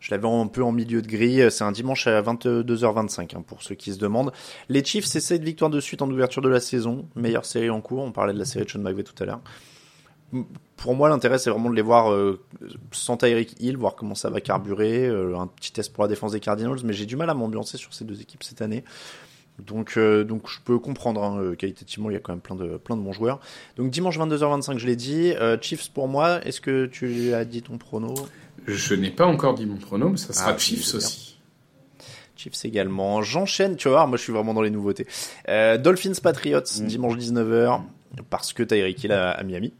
Je 0.00 0.10
l'avais 0.10 0.26
un 0.26 0.46
peu 0.46 0.62
en 0.62 0.72
milieu 0.72 1.02
de 1.02 1.06
grille. 1.06 1.46
C'est 1.50 1.64
un 1.64 1.72
dimanche 1.72 2.06
à 2.06 2.20
22h25 2.20 3.36
hein, 3.36 3.44
pour 3.46 3.62
ceux 3.62 3.74
qui 3.74 3.92
se 3.92 3.98
demandent. 3.98 4.32
Les 4.68 4.84
Chiefs, 4.84 5.06
c'est 5.06 5.20
7 5.20 5.42
victoires 5.42 5.70
de 5.70 5.80
suite 5.80 6.02
en 6.02 6.10
ouverture 6.10 6.42
de 6.42 6.48
la 6.48 6.60
saison. 6.60 7.06
Meilleure 7.14 7.44
série 7.44 7.70
en 7.70 7.80
cours. 7.80 8.02
On 8.02 8.12
parlait 8.12 8.34
de 8.34 8.38
la 8.38 8.44
série 8.44 8.64
de 8.64 8.70
Sean 8.70 8.80
McVay 8.80 9.02
tout 9.02 9.22
à 9.22 9.26
l'heure 9.26 9.40
pour 10.76 10.94
moi, 10.94 11.08
l'intérêt, 11.08 11.38
c'est 11.38 11.50
vraiment 11.50 11.70
de 11.70 11.74
les 11.74 11.82
voir 11.82 12.12
euh, 12.12 12.40
sans 12.92 13.16
Tyreek 13.16 13.56
Hill, 13.60 13.76
voir 13.76 13.94
comment 13.94 14.14
ça 14.14 14.30
va 14.30 14.40
carburer. 14.40 15.06
Euh, 15.06 15.38
un 15.38 15.46
petit 15.46 15.72
test 15.72 15.92
pour 15.92 16.04
la 16.04 16.08
défense 16.08 16.32
des 16.32 16.40
Cardinals, 16.40 16.78
mais 16.84 16.92
j'ai 16.92 17.06
du 17.06 17.16
mal 17.16 17.30
à 17.30 17.34
m'ambiancer 17.34 17.76
sur 17.78 17.94
ces 17.94 18.04
deux 18.04 18.20
équipes 18.20 18.42
cette 18.42 18.60
année. 18.60 18.84
Donc, 19.64 19.94
euh, 19.96 20.24
donc 20.24 20.48
je 20.50 20.58
peux 20.64 20.78
comprendre, 20.78 21.22
hein, 21.22 21.54
qualitativement, 21.56 22.10
il 22.10 22.14
y 22.14 22.16
a 22.16 22.20
quand 22.20 22.32
même 22.32 22.40
plein 22.40 22.56
de, 22.56 22.76
plein 22.76 22.96
de 22.96 23.02
bons 23.02 23.12
joueurs. 23.12 23.40
Donc, 23.76 23.90
dimanche 23.90 24.18
22h25, 24.18 24.78
je 24.78 24.86
l'ai 24.86 24.96
dit. 24.96 25.32
Chiefs 25.60 25.90
pour 25.90 26.08
moi, 26.08 26.44
est-ce 26.44 26.60
que 26.60 26.86
tu 26.86 27.32
as 27.32 27.44
dit 27.44 27.62
ton 27.62 27.78
prono? 27.78 28.14
Je 28.66 28.94
n'ai 28.94 29.10
pas 29.10 29.26
encore 29.26 29.54
dit 29.54 29.66
mon 29.66 29.76
prono, 29.76 30.10
mais 30.10 30.16
ça 30.16 30.32
sera 30.32 30.50
ah, 30.50 30.58
Chiefs 30.58 30.94
aussi. 30.94 31.38
Chiefs 32.36 32.64
également. 32.64 33.22
J'enchaîne, 33.22 33.76
tu 33.76 33.88
vas 33.88 33.94
voir, 33.94 34.08
moi 34.08 34.16
je 34.18 34.22
suis 34.22 34.32
vraiment 34.32 34.54
dans 34.54 34.62
les 34.62 34.70
nouveautés. 34.70 35.06
Dolphins 35.46 36.20
Patriots, 36.20 36.60
mm. 36.60 36.86
dimanche 36.86 37.16
19h, 37.16 37.80
parce 38.28 38.52
que 38.52 38.64
Tyreek 38.64 39.04
Hill 39.04 39.12
à 39.12 39.42
Miami. 39.44 39.72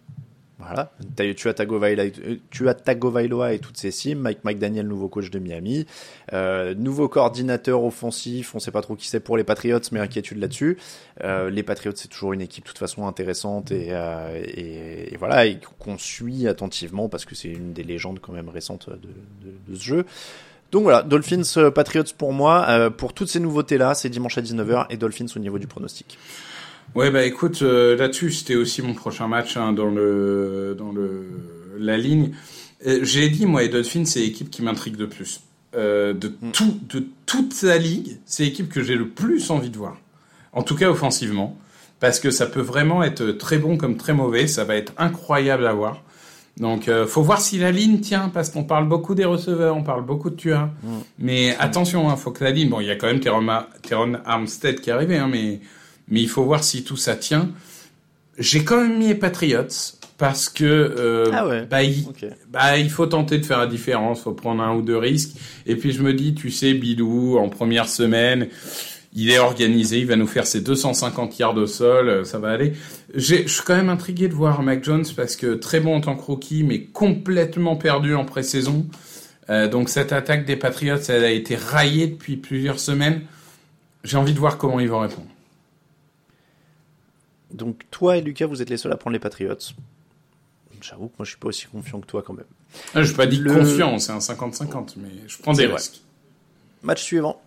Voilà. 0.66 0.90
Tu 1.34 1.48
as 1.48 1.54
Tagovailoa, 1.54 2.04
tu 2.50 2.68
as 2.68 2.74
Tagovailoa 2.74 3.52
et 3.52 3.58
toutes 3.58 3.76
ses 3.76 3.90
cimes. 3.90 4.18
Mike 4.20 4.44
McDaniel, 4.44 4.86
nouveau 4.86 5.08
coach 5.08 5.30
de 5.30 5.38
Miami. 5.38 5.86
Euh, 6.32 6.74
nouveau 6.74 7.08
coordinateur 7.08 7.84
offensif. 7.84 8.54
On 8.54 8.58
sait 8.58 8.70
pas 8.70 8.82
trop 8.82 8.96
qui 8.96 9.08
c'est 9.08 9.20
pour 9.20 9.36
les 9.36 9.44
Patriots, 9.44 9.80
mais 9.92 10.00
inquiétude 10.00 10.38
là-dessus. 10.38 10.78
Euh, 11.22 11.50
les 11.50 11.62
Patriots, 11.62 11.92
c'est 11.94 12.08
toujours 12.08 12.32
une 12.32 12.40
équipe 12.40 12.64
de 12.64 12.68
toute 12.68 12.78
façon 12.78 13.06
intéressante 13.06 13.70
et, 13.70 13.88
euh, 13.90 14.42
et, 14.44 15.16
voilà, 15.18 15.46
et 15.46 15.58
qu'on 15.78 15.98
suit 15.98 16.48
attentivement 16.48 17.08
parce 17.08 17.24
que 17.24 17.34
c'est 17.34 17.48
une 17.48 17.72
des 17.72 17.84
légendes 17.84 18.20
quand 18.20 18.32
même 18.32 18.48
récentes 18.48 18.88
de, 18.90 18.96
de, 18.96 19.54
de 19.68 19.76
ce 19.76 19.82
jeu. 19.82 20.06
Donc 20.72 20.82
voilà, 20.82 21.02
Dolphins 21.02 21.70
Patriots 21.70 22.04
pour 22.18 22.32
moi. 22.32 22.90
pour 22.90 23.12
toutes 23.12 23.28
ces 23.28 23.38
nouveautés-là, 23.38 23.94
c'est 23.94 24.08
dimanche 24.08 24.38
à 24.38 24.42
19h 24.42 24.86
et 24.90 24.96
Dolphins 24.96 25.26
au 25.36 25.38
niveau 25.38 25.58
du 25.58 25.68
pronostic. 25.68 26.18
Ouais, 26.94 27.10
bah 27.10 27.24
écoute, 27.24 27.62
euh, 27.62 27.96
là-dessus, 27.96 28.30
c'était 28.30 28.54
aussi 28.54 28.80
mon 28.80 28.94
prochain 28.94 29.26
match 29.26 29.56
hein, 29.56 29.72
dans 29.72 29.90
le 29.90 30.76
dans 30.78 30.92
le 30.92 31.26
la 31.78 31.96
ligne. 31.96 32.30
Euh, 32.86 33.00
J'ai 33.02 33.28
dit, 33.28 33.46
moi, 33.46 33.62
les 33.62 33.68
Dolphins, 33.68 34.04
c'est 34.04 34.20
l'équipe 34.20 34.50
qui 34.50 34.62
m'intrigue 34.62 34.96
de 34.96 35.06
plus. 35.06 35.40
Euh, 35.74 36.12
de 36.12 36.32
tout, 36.52 36.78
de 36.88 37.04
toute 37.26 37.62
la 37.62 37.78
ligue, 37.78 38.18
c'est 38.26 38.44
l'équipe 38.44 38.68
que 38.68 38.82
j'ai 38.82 38.94
le 38.94 39.08
plus 39.08 39.50
envie 39.50 39.70
de 39.70 39.76
voir. 39.76 39.96
En 40.52 40.62
tout 40.62 40.76
cas, 40.76 40.88
offensivement, 40.88 41.58
parce 41.98 42.20
que 42.20 42.30
ça 42.30 42.46
peut 42.46 42.60
vraiment 42.60 43.02
être 43.02 43.32
très 43.32 43.58
bon 43.58 43.76
comme 43.76 43.96
très 43.96 44.12
mauvais. 44.12 44.46
Ça 44.46 44.62
va 44.62 44.76
être 44.76 44.92
incroyable 44.96 45.66
à 45.66 45.72
voir. 45.72 46.02
Donc, 46.58 46.86
euh, 46.86 47.08
faut 47.08 47.22
voir 47.22 47.40
si 47.40 47.58
la 47.58 47.72
ligne 47.72 47.98
tient, 47.98 48.28
parce 48.28 48.50
qu'on 48.50 48.62
parle 48.62 48.88
beaucoup 48.88 49.16
des 49.16 49.24
receveurs, 49.24 49.76
on 49.76 49.82
parle 49.82 50.04
beaucoup 50.04 50.30
de 50.30 50.36
tueurs. 50.36 50.68
Mais 51.18 51.56
attention, 51.58 52.08
hein, 52.08 52.14
faut 52.14 52.30
que 52.30 52.44
la 52.44 52.52
ligne. 52.52 52.68
Bon, 52.68 52.78
il 52.78 52.86
y 52.86 52.90
a 52.92 52.94
quand 52.94 53.08
même 53.08 53.18
Teron, 53.18 53.44
Teron 53.82 54.12
Armstead 54.24 54.80
qui 54.80 54.90
est 54.90 54.92
arrivé, 54.92 55.18
hein, 55.18 55.28
mais 55.28 55.58
mais 56.08 56.20
il 56.20 56.28
faut 56.28 56.44
voir 56.44 56.62
si 56.64 56.84
tout 56.84 56.96
ça 56.96 57.16
tient. 57.16 57.50
J'ai 58.38 58.64
quand 58.64 58.80
même 58.80 58.98
mis 58.98 59.08
les 59.08 59.14
Patriots 59.14 59.66
parce 60.18 60.48
que 60.48 60.64
euh, 60.64 61.30
Ah 61.32 61.46
ouais. 61.46 61.66
bah, 61.66 61.82
il, 61.82 62.06
bah, 62.50 62.78
il 62.78 62.90
faut 62.90 63.06
tenter 63.06 63.38
de 63.38 63.44
faire 63.44 63.58
la 63.58 63.66
différence, 63.66 64.22
faut 64.22 64.32
prendre 64.32 64.62
un 64.62 64.74
ou 64.74 64.82
deux 64.82 64.96
risques. 64.96 65.32
Et 65.66 65.76
puis 65.76 65.92
je 65.92 66.02
me 66.02 66.14
dis, 66.14 66.34
tu 66.34 66.50
sais, 66.50 66.74
Bilou, 66.74 67.38
en 67.38 67.48
première 67.48 67.88
semaine, 67.88 68.48
il 69.12 69.30
est 69.30 69.38
organisé, 69.38 70.00
il 70.00 70.06
va 70.06 70.16
nous 70.16 70.26
faire 70.26 70.46
ses 70.46 70.60
250 70.60 71.38
yards 71.38 71.56
au 71.56 71.66
sol, 71.66 72.08
euh, 72.08 72.24
ça 72.24 72.38
va 72.38 72.50
aller. 72.50 72.72
Je 73.14 73.46
suis 73.46 73.62
quand 73.64 73.76
même 73.76 73.88
intrigué 73.88 74.28
de 74.28 74.34
voir 74.34 74.62
Mac 74.62 74.82
Jones 74.84 75.04
parce 75.16 75.36
que 75.36 75.54
très 75.54 75.78
bon 75.80 75.96
en 75.96 76.00
tant 76.00 76.16
que 76.16 76.22
rookie, 76.22 76.64
mais 76.64 76.82
complètement 76.82 77.76
perdu 77.76 78.14
en 78.14 78.24
pré-saison. 78.24 78.86
Euh, 79.50 79.68
donc 79.68 79.88
cette 79.88 80.12
attaque 80.12 80.46
des 80.46 80.56
Patriots, 80.56 80.96
elle 81.08 81.24
a 81.24 81.30
été 81.30 81.54
raillée 81.54 82.08
depuis 82.08 82.36
plusieurs 82.36 82.80
semaines. 82.80 83.20
J'ai 84.02 84.16
envie 84.16 84.32
de 84.34 84.38
voir 84.38 84.58
comment 84.58 84.80
ils 84.80 84.88
vont 84.88 85.00
répondre. 85.00 85.28
Donc 87.54 87.84
toi 87.90 88.16
et 88.16 88.20
Lucas, 88.20 88.46
vous 88.46 88.60
êtes 88.60 88.68
les 88.70 88.76
seuls 88.76 88.92
à 88.92 88.96
prendre 88.96 89.14
les 89.14 89.20
Patriots. 89.20 89.56
J'avoue 90.82 91.06
que 91.08 91.14
moi 91.18 91.24
je 91.24 91.30
suis 91.30 91.38
pas 91.38 91.48
aussi 91.48 91.66
confiant 91.66 92.00
que 92.00 92.06
toi 92.06 92.22
quand 92.26 92.34
même. 92.34 92.44
Ah, 92.94 93.02
je 93.02 93.10
n'ai 93.10 93.16
pas 93.16 93.26
dit 93.26 93.36
Le- 93.38 93.54
confiant, 93.54 93.98
c'est 93.98 94.12
un 94.12 94.18
50-50, 94.18 94.94
mais 94.98 95.08
je 95.26 95.38
prends 95.38 95.52
des 95.54 95.66
risques. 95.66 96.02
Match 96.82 97.02
suivant. 97.02 97.40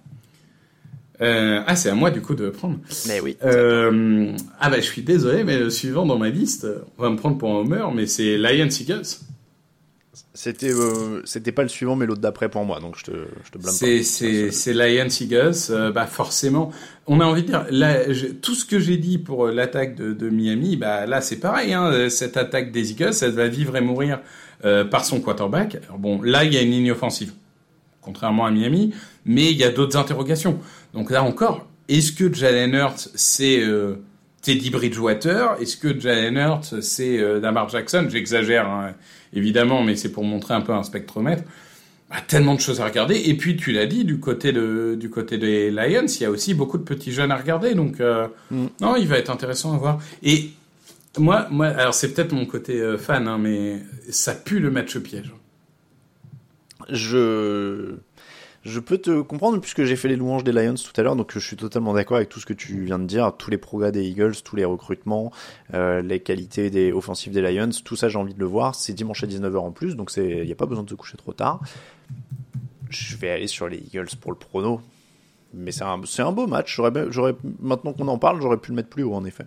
Euh, 1.22 1.62
ah, 1.66 1.76
c'est 1.76 1.89
à 1.89 1.95
moi 1.95 2.10
du 2.10 2.22
coup 2.22 2.36
de 2.36 2.49
prendre. 2.49 2.80
Mais 3.08 3.20
oui. 3.20 3.38
Euh, 3.43 4.32
ah 4.60 4.70
bah 4.70 4.78
je 4.78 4.86
suis 4.86 5.01
désolé, 5.01 5.43
mais 5.43 5.60
le 5.60 5.70
suivant 5.70 6.05
dans 6.05 6.18
ma 6.18 6.30
liste, 6.30 6.68
on 6.97 7.03
va 7.03 7.10
me 7.10 7.18
prendre 7.18 7.38
pour 7.38 7.49
un 7.51 7.58
homer, 7.60 7.86
mais 7.93 8.08
c'est 8.08 8.38
Lions 8.38 8.70
Eagles. 8.70 9.03
C'était 10.34 10.72
euh, 10.72 11.22
c'était 11.26 11.51
pas 11.51 11.63
le 11.63 11.70
suivant 11.70 11.95
mais 11.95 12.05
l'autre 12.05 12.22
d'après 12.22 12.49
pour 12.49 12.63
moi 12.65 12.80
donc 12.80 12.97
je 12.97 13.03
te 13.05 13.11
je 13.45 13.51
te 13.51 13.57
blâme 13.57 13.74
C'est 13.74 13.97
pas. 13.97 14.03
c'est 14.03 14.51
c'est 14.51 14.74
Lions 14.74 15.07
Eagles. 15.22 15.53
Euh, 15.70 15.91
bah 15.91 16.05
forcément, 16.07 16.72
on 17.07 17.20
a 17.20 17.26
envie 17.26 17.41
de 17.43 17.47
dire 17.47 17.65
là, 17.70 18.11
je- 18.11 18.28
tout 18.28 18.55
ce 18.55 18.65
que 18.65 18.80
j'ai 18.80 18.97
dit 18.97 19.18
pour 19.18 19.47
euh, 19.47 19.51
l'attaque 19.51 19.95
de, 19.95 20.13
de 20.13 20.30
Miami, 20.30 20.76
bah 20.78 21.05
là 21.05 21.22
c'est 21.22 21.38
pareil. 21.39 21.74
Hein, 21.74 21.91
euh, 21.91 22.09
cette 22.09 22.38
attaque 22.38 22.72
des 22.72 22.91
Eagles, 22.91 23.13
elle 23.22 23.32
va 23.32 23.47
vivre 23.47 23.76
et 23.78 23.82
mourir 23.82 24.20
euh, 24.65 24.84
par 24.86 25.05
son 25.05 25.20
quarterback. 25.22 25.78
Alors 25.86 25.97
bon, 25.99 26.22
là 26.22 26.43
il 26.45 26.53
y 26.53 26.57
a 26.57 26.61
une 26.61 26.72
ligne 26.72 26.91
offensive, 26.91 27.34
contrairement 28.01 28.45
à 28.45 28.51
Miami, 28.51 28.93
mais 29.26 29.51
il 29.51 29.57
y 29.57 29.63
a 29.63 29.70
d'autres 29.72 29.97
interrogations. 29.97 30.59
Donc 30.93 31.11
là 31.11 31.24
encore, 31.24 31.68
est-ce 31.89 32.11
que 32.11 32.34
Jalen 32.34 32.74
Hurts 32.74 33.09
c'est 33.15 33.61
Teddy 34.41 34.70
Bridgewater? 34.70 35.57
Est-ce 35.61 35.78
que 35.78 35.99
Jalen 35.99 36.38
Hurts 36.38 36.82
c'est 36.82 37.18
Lamar 37.39 37.70
Jackson? 37.70 38.07
J'exagère 38.09 38.68
hein, 38.68 38.93
évidemment, 39.34 39.84
mais 39.84 39.95
c'est 39.95 40.11
pour 40.11 40.23
montrer 40.23 40.53
un 40.53 40.61
peu 40.61 40.73
un 40.73 40.84
spectromètre. 40.84 41.43
Bah, 42.09 42.17
tellement 42.25 42.55
de 42.55 42.61
choses 42.61 42.80
à 42.80 42.86
regarder. 42.86 43.15
Et 43.25 43.36
puis, 43.36 43.57
tu 43.57 43.73
l'as 43.73 43.86
dit, 43.86 44.05
du 44.05 44.19
côté 44.19 44.53
de, 44.53 44.95
du 44.97 45.09
côté 45.09 45.38
des 45.38 45.69
Lions, 45.71 46.05
il 46.07 46.21
y 46.21 46.25
a 46.25 46.32
aussi 46.32 46.53
beaucoup 46.53 46.78
de 46.78 46.84
petits 46.84 47.11
jeunes 47.11 47.32
à 47.32 47.36
regarder. 47.36 47.75
Donc, 47.75 47.99
euh, 47.99 48.28
non, 48.51 48.95
il 48.95 49.07
va 49.07 49.17
être 49.17 49.30
intéressant 49.30 49.73
à 49.73 49.78
voir. 49.78 49.99
Et 50.23 50.51
moi, 51.17 51.47
moi, 51.49 51.67
alors 51.67 51.93
c'est 51.93 52.13
peut-être 52.13 52.32
mon 52.32 52.45
côté 52.45 52.80
euh, 52.80 52.97
fan, 52.97 53.28
hein, 53.28 53.38
mais 53.38 53.82
ça 54.09 54.36
pue 54.36 54.59
le 54.59 54.71
match 54.71 54.97
piège. 54.99 55.34
Je 56.89 57.97
je 58.68 58.80
peux 58.80 58.97
te 58.97 59.22
comprendre 59.22 59.59
puisque 59.59 59.84
j'ai 59.84 59.95
fait 59.95 60.07
les 60.07 60.15
louanges 60.15 60.43
des 60.43 60.51
Lions 60.51 60.76
tout 60.76 60.99
à 60.99 61.03
l'heure 61.03 61.15
donc 61.15 61.32
je 61.34 61.39
suis 61.39 61.55
totalement 61.55 61.93
d'accord 61.93 62.18
avec 62.18 62.30
tout 62.30 62.39
ce 62.39 62.45
que 62.45 62.53
tu 62.53 62.84
viens 62.84 62.99
de 62.99 63.05
dire, 63.05 63.34
tous 63.38 63.49
les 63.49 63.57
progrès 63.57 63.91
des 63.91 64.05
Eagles, 64.05 64.36
tous 64.43 64.55
les 64.55 64.65
recrutements, 64.65 65.32
euh, 65.74 66.01
les 66.01 66.20
qualités 66.20 66.70
des 66.70 66.91
offensives 66.91 67.34
des 67.34 67.41
Lions, 67.41 67.70
tout 67.84 67.95
ça 67.95 68.09
j'ai 68.09 68.18
envie 68.18 68.34
de 68.34 68.39
le 68.39 68.45
voir. 68.45 68.76
C'est 68.76 68.93
dimanche 68.93 69.24
à 69.24 69.28
19h 69.28 69.57
en 69.57 69.72
plus 69.72 69.95
donc 69.95 70.11
il 70.18 70.45
y 70.45 70.51
a 70.51 70.55
pas 70.55 70.65
besoin 70.65 70.84
de 70.84 70.89
se 70.89 70.95
coucher 70.95 71.18
trop 71.18 71.34
tard. 71.34 71.61
Je 72.89 73.18
vais 73.18 73.30
aller 73.32 73.47
sur 73.47 73.68
les 73.68 73.78
Eagles 73.78 74.15
pour 74.20 74.32
le 74.32 74.38
prono. 74.38 74.82
Mais 75.53 75.72
c'est 75.72 75.84
un, 75.84 76.32
beau 76.32 76.45
match. 76.45 76.80
Maintenant 77.59 77.93
qu'on 77.93 78.07
en 78.07 78.18
parle, 78.18 78.41
j'aurais 78.41 78.57
pu 78.57 78.72
le 78.72 78.76
mettre 78.76 78.89
plus 78.89 79.03
haut, 79.03 79.13
en 79.13 79.26
effet. 79.26 79.45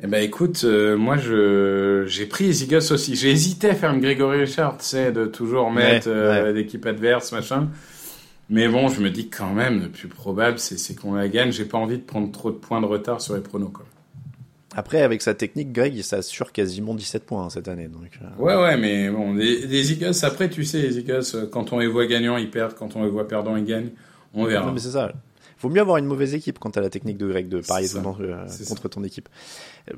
Eh 0.00 0.06
ben 0.06 0.22
écoute, 0.22 0.60
euh, 0.64 0.96
moi 0.96 1.16
je 1.16 2.04
j'ai 2.06 2.26
pris 2.26 2.44
les 2.46 2.62
Eagles 2.62 2.92
aussi. 2.92 3.16
J'ai 3.16 3.30
hésité 3.30 3.70
à 3.70 3.74
faire 3.74 3.92
une 3.92 4.00
Grégory 4.00 4.40
Richard, 4.40 4.78
tu 4.78 4.84
sais, 4.84 5.10
de 5.10 5.26
toujours 5.26 5.70
mettre 5.72 6.08
Ouais, 6.08 6.14
euh, 6.14 6.44
ouais. 6.44 6.52
l'équipe 6.52 6.86
adverse, 6.86 7.32
machin. 7.32 7.68
Mais 8.50 8.68
bon, 8.68 8.88
je 8.88 9.00
me 9.02 9.10
dis 9.10 9.28
quand 9.28 9.52
même, 9.52 9.82
le 9.82 9.88
plus 9.88 10.08
probable, 10.08 10.58
c'est 10.58 10.94
qu'on 10.94 11.14
la 11.14 11.28
gagne. 11.28 11.50
J'ai 11.52 11.64
pas 11.66 11.78
envie 11.78 11.98
de 11.98 12.02
prendre 12.02 12.30
trop 12.32 12.50
de 12.50 12.56
points 12.56 12.80
de 12.80 12.86
retard 12.86 13.20
sur 13.20 13.34
les 13.34 13.40
pronos, 13.42 13.70
quoi. 13.72 13.84
Après, 14.74 15.02
avec 15.02 15.20
sa 15.22 15.34
technique, 15.34 15.72
Greg, 15.72 15.94
il 15.96 16.04
s'assure 16.04 16.52
quasiment 16.52 16.94
17 16.94 17.24
points 17.24 17.44
hein, 17.46 17.50
cette 17.50 17.66
année. 17.68 17.88
Donc, 17.88 18.18
euh, 18.22 18.42
Ouais, 18.42 18.54
ouais, 18.54 18.76
mais 18.76 19.10
bon, 19.10 19.34
les, 19.34 19.66
les 19.66 19.92
Eagles, 19.92 20.12
après, 20.22 20.48
tu 20.48 20.64
sais, 20.64 20.80
les 20.80 20.98
Eagles, 20.98 21.22
euh, 21.34 21.46
quand 21.50 21.72
on 21.72 21.78
les 21.80 21.88
voit 21.88 22.06
gagnants, 22.06 22.36
ils 22.36 22.50
perdent, 22.50 22.74
quand 22.74 22.94
on 22.94 23.02
les 23.02 23.10
voit 23.10 23.26
perdants, 23.26 23.56
ils 23.56 23.64
gagnent. 23.64 23.90
On 24.32 24.44
verra. 24.44 24.66
Non, 24.66 24.72
mais 24.72 24.80
c'est 24.80 24.90
ça. 24.92 25.12
Vaut 25.60 25.68
mieux 25.68 25.80
avoir 25.80 25.96
une 25.96 26.06
mauvaise 26.06 26.34
équipe 26.34 26.58
quand 26.58 26.70
t'as 26.70 26.80
la 26.80 26.90
technique 26.90 27.18
de 27.18 27.28
Greg 27.28 27.48
de 27.48 27.60
parier 27.60 27.88
ça. 27.88 27.98
euh, 28.20 28.46
contre 28.68 28.88
ton 28.88 29.02
équipe. 29.04 29.28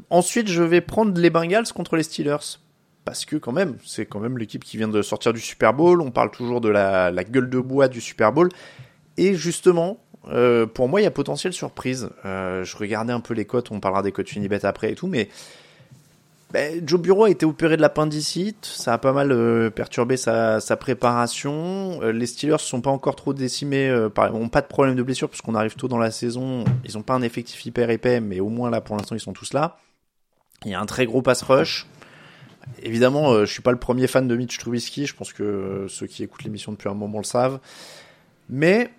Ensuite, 0.09 0.49
je 0.49 0.63
vais 0.63 0.81
prendre 0.81 1.19
les 1.21 1.31
Bengals 1.31 1.73
contre 1.75 1.97
les 1.97 2.03
Steelers. 2.03 2.59
Parce 3.05 3.25
que 3.25 3.37
quand 3.37 3.53
même, 3.53 3.77
c'est 3.85 4.05
quand 4.05 4.21
même 4.21 4.37
l'équipe 4.37 4.63
qui 4.63 4.77
vient 4.77 4.87
de 4.89 5.01
sortir 5.03 5.33
du 5.33 5.41
Super 5.41 5.73
Bowl. 5.73 6.03
On 6.03 6.11
parle 6.11 6.31
toujours 6.31 6.61
de 6.61 6.69
la, 6.69 7.11
la 7.11 7.25
gueule 7.25 7.49
de 7.49 7.59
bois 7.59 7.89
du 7.89 8.01
Super 8.01 8.33
Bowl. 8.33 8.51
Et 9.17 9.35
justement, 9.35 9.99
euh, 10.29 10.67
pour 10.67 10.89
moi, 10.89 11.01
il 11.01 11.05
y 11.05 11.07
a 11.07 11.11
potentiel 11.11 11.53
surprise. 11.53 12.11
Euh, 12.25 12.63
je 12.65 12.77
regardais 12.77 13.13
un 13.13 13.21
peu 13.21 13.35
les 13.35 13.47
cotes, 13.47 13.71
on 13.71 13.81
parlera 13.81 14.03
des 14.03 14.13
cotes 14.13 14.33
Unibet 14.33 14.65
après 14.65 14.93
et 14.93 14.95
tout, 14.95 15.07
mais 15.07 15.29
ben, 16.53 16.83
Joe 16.87 17.01
Bureau 17.01 17.25
a 17.25 17.31
été 17.31 17.47
opéré 17.47 17.77
de 17.77 17.83
l'appendicite, 17.83 18.65
ça 18.65 18.95
a 18.95 18.99
pas 18.99 19.13
mal 19.13 19.31
euh, 19.31 19.71
perturbé 19.71 20.17
sa, 20.17 20.61
préparation. 20.79 22.01
Euh, 22.03 22.11
les 22.11 22.27
Steelers 22.27 22.59
sont 22.59 22.81
pas 22.81 22.91
encore 22.91 23.15
trop 23.15 23.33
décimés, 23.33 23.89
euh, 23.89 24.09
par- 24.09 24.33
pas 24.51 24.61
de 24.61 24.67
problème 24.67 24.97
de 24.97 25.03
blessure 25.03 25.29
puisqu'on 25.29 25.55
arrive 25.55 25.77
tôt 25.77 25.87
dans 25.87 25.99
la 25.99 26.11
saison. 26.11 26.65
Ils 26.85 26.99
ont 26.99 27.03
pas 27.03 27.15
un 27.15 27.23
effectif 27.23 27.65
hyper 27.65 27.91
épais, 27.91 28.21
mais 28.21 28.41
au 28.41 28.49
moins 28.49 28.69
là 28.71 28.81
pour 28.81 28.97
l'instant 28.97 29.15
ils 29.15 29.21
sont 29.21 29.33
tous 29.33 29.53
là. 29.53 29.79
Il 30.65 30.73
y 30.73 30.75
a 30.75 30.81
un 30.81 30.87
très 30.87 31.07
gros 31.07 31.23
pass 31.23 31.43
rush. 31.43 31.87
Évidemment, 32.83 33.33
euh, 33.33 33.45
je 33.45 33.53
suis 33.53 33.63
pas 33.63 33.73
le 33.73 33.79
premier 33.79 34.07
fan 34.07 34.29
de 34.29 34.37
Mitch 34.37 34.59
Trubisky. 34.59 35.07
Je 35.07 35.15
pense 35.15 35.33
que 35.33 35.87
ceux 35.89 36.07
qui 36.07 36.23
écoutent 36.23 36.45
l'émission 36.45 36.73
depuis 36.73 36.89
un 36.89 36.95
moment 36.95 37.19
le 37.19 37.25
savent. 37.25 37.61
Mais 38.49 38.91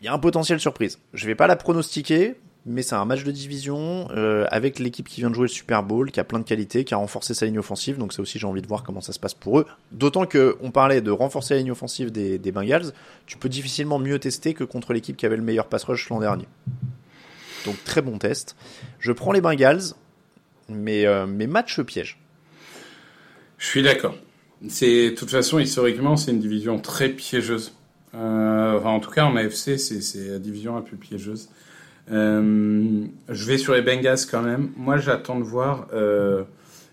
il 0.00 0.04
y 0.06 0.08
a 0.08 0.12
un 0.12 0.18
potentiel 0.18 0.60
surprise. 0.60 0.98
Je 1.14 1.26
vais 1.26 1.34
pas 1.34 1.46
la 1.46 1.56
pronostiquer, 1.56 2.36
mais 2.64 2.82
c'est 2.82 2.94
un 2.94 3.04
match 3.04 3.24
de 3.24 3.32
division 3.32 4.08
euh, 4.12 4.46
avec 4.50 4.78
l'équipe 4.78 5.08
qui 5.08 5.20
vient 5.20 5.30
de 5.30 5.34
jouer 5.34 5.44
le 5.44 5.48
Super 5.48 5.82
Bowl, 5.82 6.12
qui 6.12 6.20
a 6.20 6.24
plein 6.24 6.38
de 6.38 6.44
qualités, 6.44 6.84
qui 6.84 6.94
a 6.94 6.96
renforcé 6.96 7.34
sa 7.34 7.46
ligne 7.46 7.58
offensive. 7.58 7.98
Donc 7.98 8.12
ça 8.12 8.22
aussi, 8.22 8.38
j'ai 8.38 8.46
envie 8.46 8.62
de 8.62 8.68
voir 8.68 8.84
comment 8.84 9.00
ça 9.00 9.12
se 9.12 9.18
passe 9.18 9.34
pour 9.34 9.58
eux. 9.58 9.66
D'autant 9.90 10.26
que 10.26 10.56
on 10.60 10.70
parlait 10.70 11.00
de 11.00 11.10
renforcer 11.10 11.54
la 11.54 11.60
ligne 11.60 11.72
offensive 11.72 12.12
des, 12.12 12.38
Bengals. 12.52 12.92
Tu 13.26 13.36
peux 13.36 13.48
difficilement 13.48 13.98
mieux 13.98 14.18
tester 14.18 14.54
que 14.54 14.62
contre 14.62 14.92
l'équipe 14.92 15.16
qui 15.16 15.26
avait 15.26 15.36
le 15.36 15.42
meilleur 15.42 15.66
pass 15.66 15.84
rush 15.84 16.08
l'an 16.08 16.20
dernier. 16.20 16.46
Donc 17.64 17.82
très 17.84 18.02
bon 18.02 18.18
test. 18.18 18.54
Je 19.00 19.10
prends 19.10 19.32
les 19.32 19.40
Bengals, 19.40 19.94
mais 20.68 21.04
euh, 21.06 21.26
mes 21.26 21.48
matchs 21.48 21.80
pièges. 21.80 22.18
Je 23.58 23.66
suis 23.66 23.82
d'accord. 23.82 24.14
De 24.60 25.10
toute 25.10 25.30
façon, 25.30 25.58
historiquement, 25.58 26.16
c'est 26.16 26.30
une 26.30 26.38
division 26.38 26.78
très 26.78 27.08
piégeuse. 27.08 27.74
Euh, 28.14 28.78
enfin, 28.78 28.90
en 28.90 29.00
tout 29.00 29.10
cas, 29.10 29.24
en 29.24 29.34
AFC, 29.36 29.78
c'est 29.78 30.28
la 30.28 30.38
division 30.38 30.76
la 30.76 30.82
plus 30.82 30.96
piégeuse. 30.96 31.48
Euh, 32.10 33.04
je 33.28 33.44
vais 33.44 33.58
sur 33.58 33.74
les 33.74 33.82
Bengals 33.82 34.26
quand 34.30 34.42
même. 34.42 34.70
Moi, 34.76 34.98
j'attends 34.98 35.38
de 35.38 35.44
voir, 35.44 35.86
euh, 35.92 36.42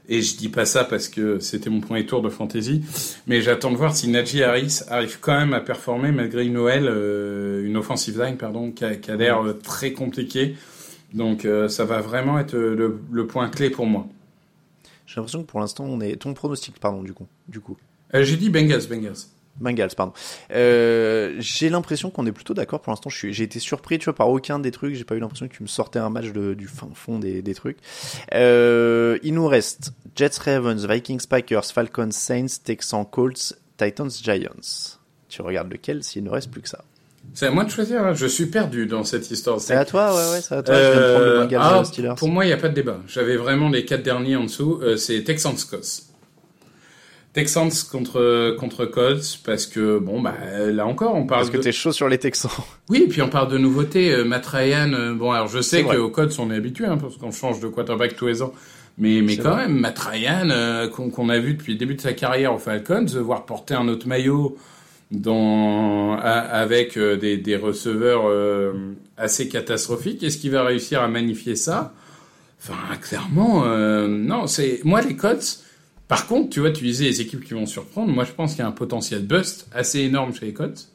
et 0.08 0.22
je 0.22 0.38
dis 0.38 0.50
pas 0.50 0.66
ça 0.66 0.84
parce 0.84 1.08
que 1.08 1.40
c'était 1.40 1.70
mon 1.70 1.82
premier 1.82 2.06
tour 2.06 2.22
de 2.22 2.30
fantasy, 2.30 2.84
mais 3.28 3.42
j'attends 3.42 3.72
de 3.72 3.78
voir 3.78 3.96
si 3.96 4.08
Najee 4.10 4.44
Harris 4.44 4.82
arrive 4.88 5.20
quand 5.20 5.38
même 5.38 5.54
à 5.54 5.62
performer 5.62 6.12
malgré 6.12 6.46
une 6.46 6.54
Noël, 6.54 6.88
euh, 6.88 7.66
une 7.66 7.78
offensive 7.78 8.22
line, 8.22 8.38
pardon, 8.38 8.72
qui 8.72 8.86
a, 8.86 9.16
l'air 9.16 9.42
très 9.64 9.94
compliquée. 9.94 10.56
Donc, 11.14 11.48
ça 11.70 11.86
va 11.86 12.02
vraiment 12.02 12.38
être 12.38 12.56
le, 12.56 13.00
le 13.12 13.28
point 13.28 13.50
clé 13.50 13.72
pour 13.72 13.88
moi. 13.88 14.08
J'ai 15.08 15.16
l'impression 15.16 15.42
que 15.42 15.48
pour 15.48 15.60
l'instant, 15.60 15.86
on 15.86 16.00
est. 16.02 16.18
Ton 16.18 16.36
pronostic, 16.36 16.80
pardon, 16.80 17.02
du 17.02 17.14
coup. 17.14 17.26
Du 17.48 17.60
coup. 17.60 17.78
J'ai 18.14 18.38
dit 18.38 18.52
Bengals, 18.52 18.86
Bengals. 18.88 19.26
Bengals, 19.60 19.90
pardon. 19.96 20.14
Euh, 20.52 21.36
j'ai 21.40 21.70
l'impression 21.70 22.10
qu'on 22.10 22.26
est 22.26 22.32
plutôt 22.32 22.54
d'accord 22.54 22.80
pour 22.82 22.92
l'instant. 22.92 23.10
J'ai 23.10 23.44
été 23.44 23.60
surpris, 23.60 24.00
tu 24.00 24.06
vois, 24.06 24.16
par 24.16 24.30
aucun 24.30 24.60
des 24.60 24.72
trucs. 24.72 24.96
J'ai 24.96 25.04
pas 25.04 25.16
eu 25.16 25.20
l'impression 25.20 25.48
que 25.48 25.54
tu 25.54 25.64
me 25.64 25.68
sortais 25.68 26.00
un 26.00 26.10
match 26.10 26.28
de- 26.32 26.54
du 26.54 26.68
fin 26.68 26.88
fond 26.94 27.20
des, 27.20 27.42
des 27.42 27.54
trucs. 27.54 27.78
Euh, 28.34 29.18
il 29.24 29.34
nous 29.34 29.48
reste 29.48 29.92
Jets, 30.16 30.40
Ravens, 30.44 30.88
Vikings, 30.88 31.26
Packers, 31.28 31.66
Falcons, 31.66 32.12
Saints, 32.12 32.62
Texans, 32.64 33.06
Colts, 33.10 33.54
Titans, 33.78 34.10
Giants. 34.10 34.98
Tu 35.28 35.42
regardes 35.42 35.72
lequel 35.72 36.04
s'il 36.04 36.24
ne 36.24 36.30
reste 36.30 36.50
plus 36.52 36.62
que 36.62 36.70
ça? 36.70 36.84
C'est 37.34 37.46
à 37.48 37.52
moi 37.52 37.64
de 37.64 37.70
choisir. 37.70 38.02
hein. 38.04 38.14
Je 38.14 38.26
suis 38.26 38.48
perdu 38.48 38.88
dans 38.88 39.04
cette 39.04 39.30
histoire. 39.30 39.60
C'est 39.60 39.76
à 39.76 39.86
toi, 39.86 40.16
ouais, 40.16 40.32
ouais, 40.32 40.42
c'est 40.42 40.56
à 40.56 40.64
toi. 40.64 40.74
Je 40.76 40.80
viens 40.82 40.90
de 41.02 41.12
prendre 41.12 41.26
le 41.26 41.32
Euh, 41.32 41.40
Bengals 41.44 41.62
ah, 41.62 41.84
Steelers. 41.84 42.16
pour 42.18 42.30
moi, 42.30 42.44
il 42.46 42.48
n'y 42.48 42.54
a 42.54 42.58
pas 42.58 42.70
de 42.70 42.74
débat. 42.74 42.98
J'avais 43.08 43.36
vraiment 43.38 43.70
les 43.70 43.86
quatre 43.86 44.02
derniers 44.04 44.36
en 44.36 44.46
dessous. 44.46 44.82
C'est 44.98 45.24
Texans 45.24 45.56
Colts. 45.70 46.04
Texans 47.34 47.70
contre 47.92 48.56
contre 48.60 48.86
Colts 48.86 49.40
parce 49.46 49.68
que 49.68 50.00
bon 50.00 50.20
bah 50.22 50.34
là 50.72 50.88
encore 50.88 51.16
on 51.16 51.26
parle 51.28 51.42
Parce 51.42 51.52
que 51.52 51.58
de... 51.58 51.62
t'es 51.64 51.72
chaud 51.72 51.92
sur 51.92 52.10
les 52.10 52.18
Texans. 52.18 52.50
oui 52.90 53.04
et 53.04 53.08
puis 53.08 53.22
on 53.22 53.30
parle 53.30 53.52
de 53.52 53.58
nouveautés 53.58 54.12
euh, 54.12 54.24
Matt 54.24 54.46
Ryan 54.48 54.92
euh, 54.94 55.14
bon 55.14 55.32
alors 55.32 55.48
je 55.48 55.62
sais 55.62 55.84
qu'aux 55.84 56.10
Colts 56.10 56.36
on 56.40 56.50
est 56.52 56.56
habitué 56.56 56.86
hein, 56.86 56.98
parce 56.98 57.18
qu'on 57.18 57.32
change 57.32 57.60
de 57.60 57.68
quarterback 57.68 58.16
tous 58.16 58.28
les 58.28 58.42
ans 58.42 58.52
mais 58.98 59.22
mais 59.22 59.38
quand 59.38 59.52
vrai. 59.52 59.68
même 59.68 59.80
Matt 59.80 60.00
Ryan 60.00 60.50
euh, 60.50 60.88
qu'on 60.90 61.30
a 61.30 61.38
vu 61.40 61.54
depuis 61.54 61.74
le 61.74 61.80
début 61.80 61.96
de 61.96 62.02
sa 62.02 62.14
carrière 62.14 62.54
aux 62.54 62.60
Falcons 62.60 63.06
voir 63.22 63.46
porter 63.46 63.76
un 63.76 63.88
autre 63.88 64.08
maillot 64.08 64.58
dans 65.12 66.18
avec 66.20 66.98
euh, 66.98 67.16
des, 67.16 67.38
des 67.38 67.56
receveurs 67.56 68.24
euh, 68.28 68.74
assez 69.18 69.48
catastrophiques 69.50 70.24
est-ce 70.24 70.38
qu'il 70.38 70.52
va 70.52 70.64
réussir 70.64 71.02
à 71.02 71.08
magnifier 71.08 71.56
ça? 71.56 71.94
Enfin, 72.62 72.76
clairement, 73.02 73.64
non, 74.08 74.46
c'est 74.46 74.82
moi 74.84 75.00
les 75.00 75.16
Colts. 75.16 75.60
Par 76.10 76.28
contre, 76.28 76.50
tu 76.50 76.60
vois, 76.60 76.72
tu 76.72 76.84
disais 76.84 77.06
les 77.06 77.22
équipes 77.22 77.46
qui 77.46 77.54
vont 77.54 77.68
surprendre. 77.68 78.12
Moi, 78.12 78.26
je 78.26 78.32
pense 78.32 78.52
qu'il 78.52 78.60
y 78.60 78.64
a 78.64 78.68
un 78.68 78.72
potentiel 78.72 79.26
bust 79.26 79.68
assez 79.72 80.00
énorme 80.00 80.34
chez 80.34 80.48
les 80.48 80.54
Colts. 80.54 80.90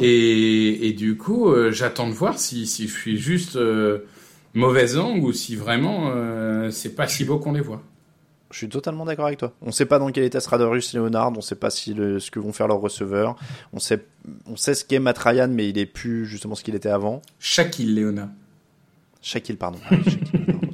Et, 0.00 0.88
et 0.88 0.92
du 0.92 1.16
coup, 1.16 1.48
euh, 1.48 1.72
j'attends 1.72 2.08
de 2.08 2.12
voir 2.14 2.38
si, 2.38 2.66
si 2.66 2.86
je 2.86 2.96
suis 2.96 3.18
juste 3.18 3.56
euh, 3.56 4.06
mauvaise 4.54 4.96
langue 4.96 5.24
ou 5.24 5.32
si 5.32 5.56
vraiment 5.56 6.12
euh, 6.14 6.70
c'est 6.70 6.94
pas 6.94 7.08
si 7.08 7.24
beau 7.24 7.38
qu'on 7.38 7.52
les 7.52 7.60
voit. 7.60 7.82
Je 8.52 8.58
suis 8.58 8.68
totalement 8.68 9.04
d'accord 9.04 9.26
avec 9.26 9.38
toi. 9.38 9.52
On 9.62 9.72
sait 9.72 9.86
pas 9.86 9.98
dans 9.98 10.10
quel 10.10 10.24
état 10.24 10.40
sera 10.40 10.58
Darius 10.58 10.94
Leonard, 10.94 11.32
on 11.36 11.40
sait 11.40 11.56
pas 11.56 11.70
si 11.70 11.92
le, 11.92 12.18
ce 12.18 12.30
que 12.30 12.38
vont 12.38 12.52
faire 12.52 12.68
leurs 12.68 12.80
receveurs. 12.80 13.36
On 13.72 13.78
sait, 13.78 14.04
on 14.46 14.56
sait 14.56 14.74
ce 14.74 14.84
qu'est 14.84 15.00
Matt 15.00 15.18
Ryan, 15.18 15.48
mais 15.50 15.68
il 15.68 15.76
est 15.76 15.86
plus 15.86 16.24
justement 16.24 16.54
ce 16.54 16.62
qu'il 16.64 16.76
était 16.76 16.88
avant. 16.88 17.20
Shaquille 17.40 17.94
Leona. 17.94 18.30
Shaquille, 19.22 19.56
pardon. 19.56 19.78
Ah 19.90 19.96
Shaquille, 19.96 20.28
pardon. 20.46 20.69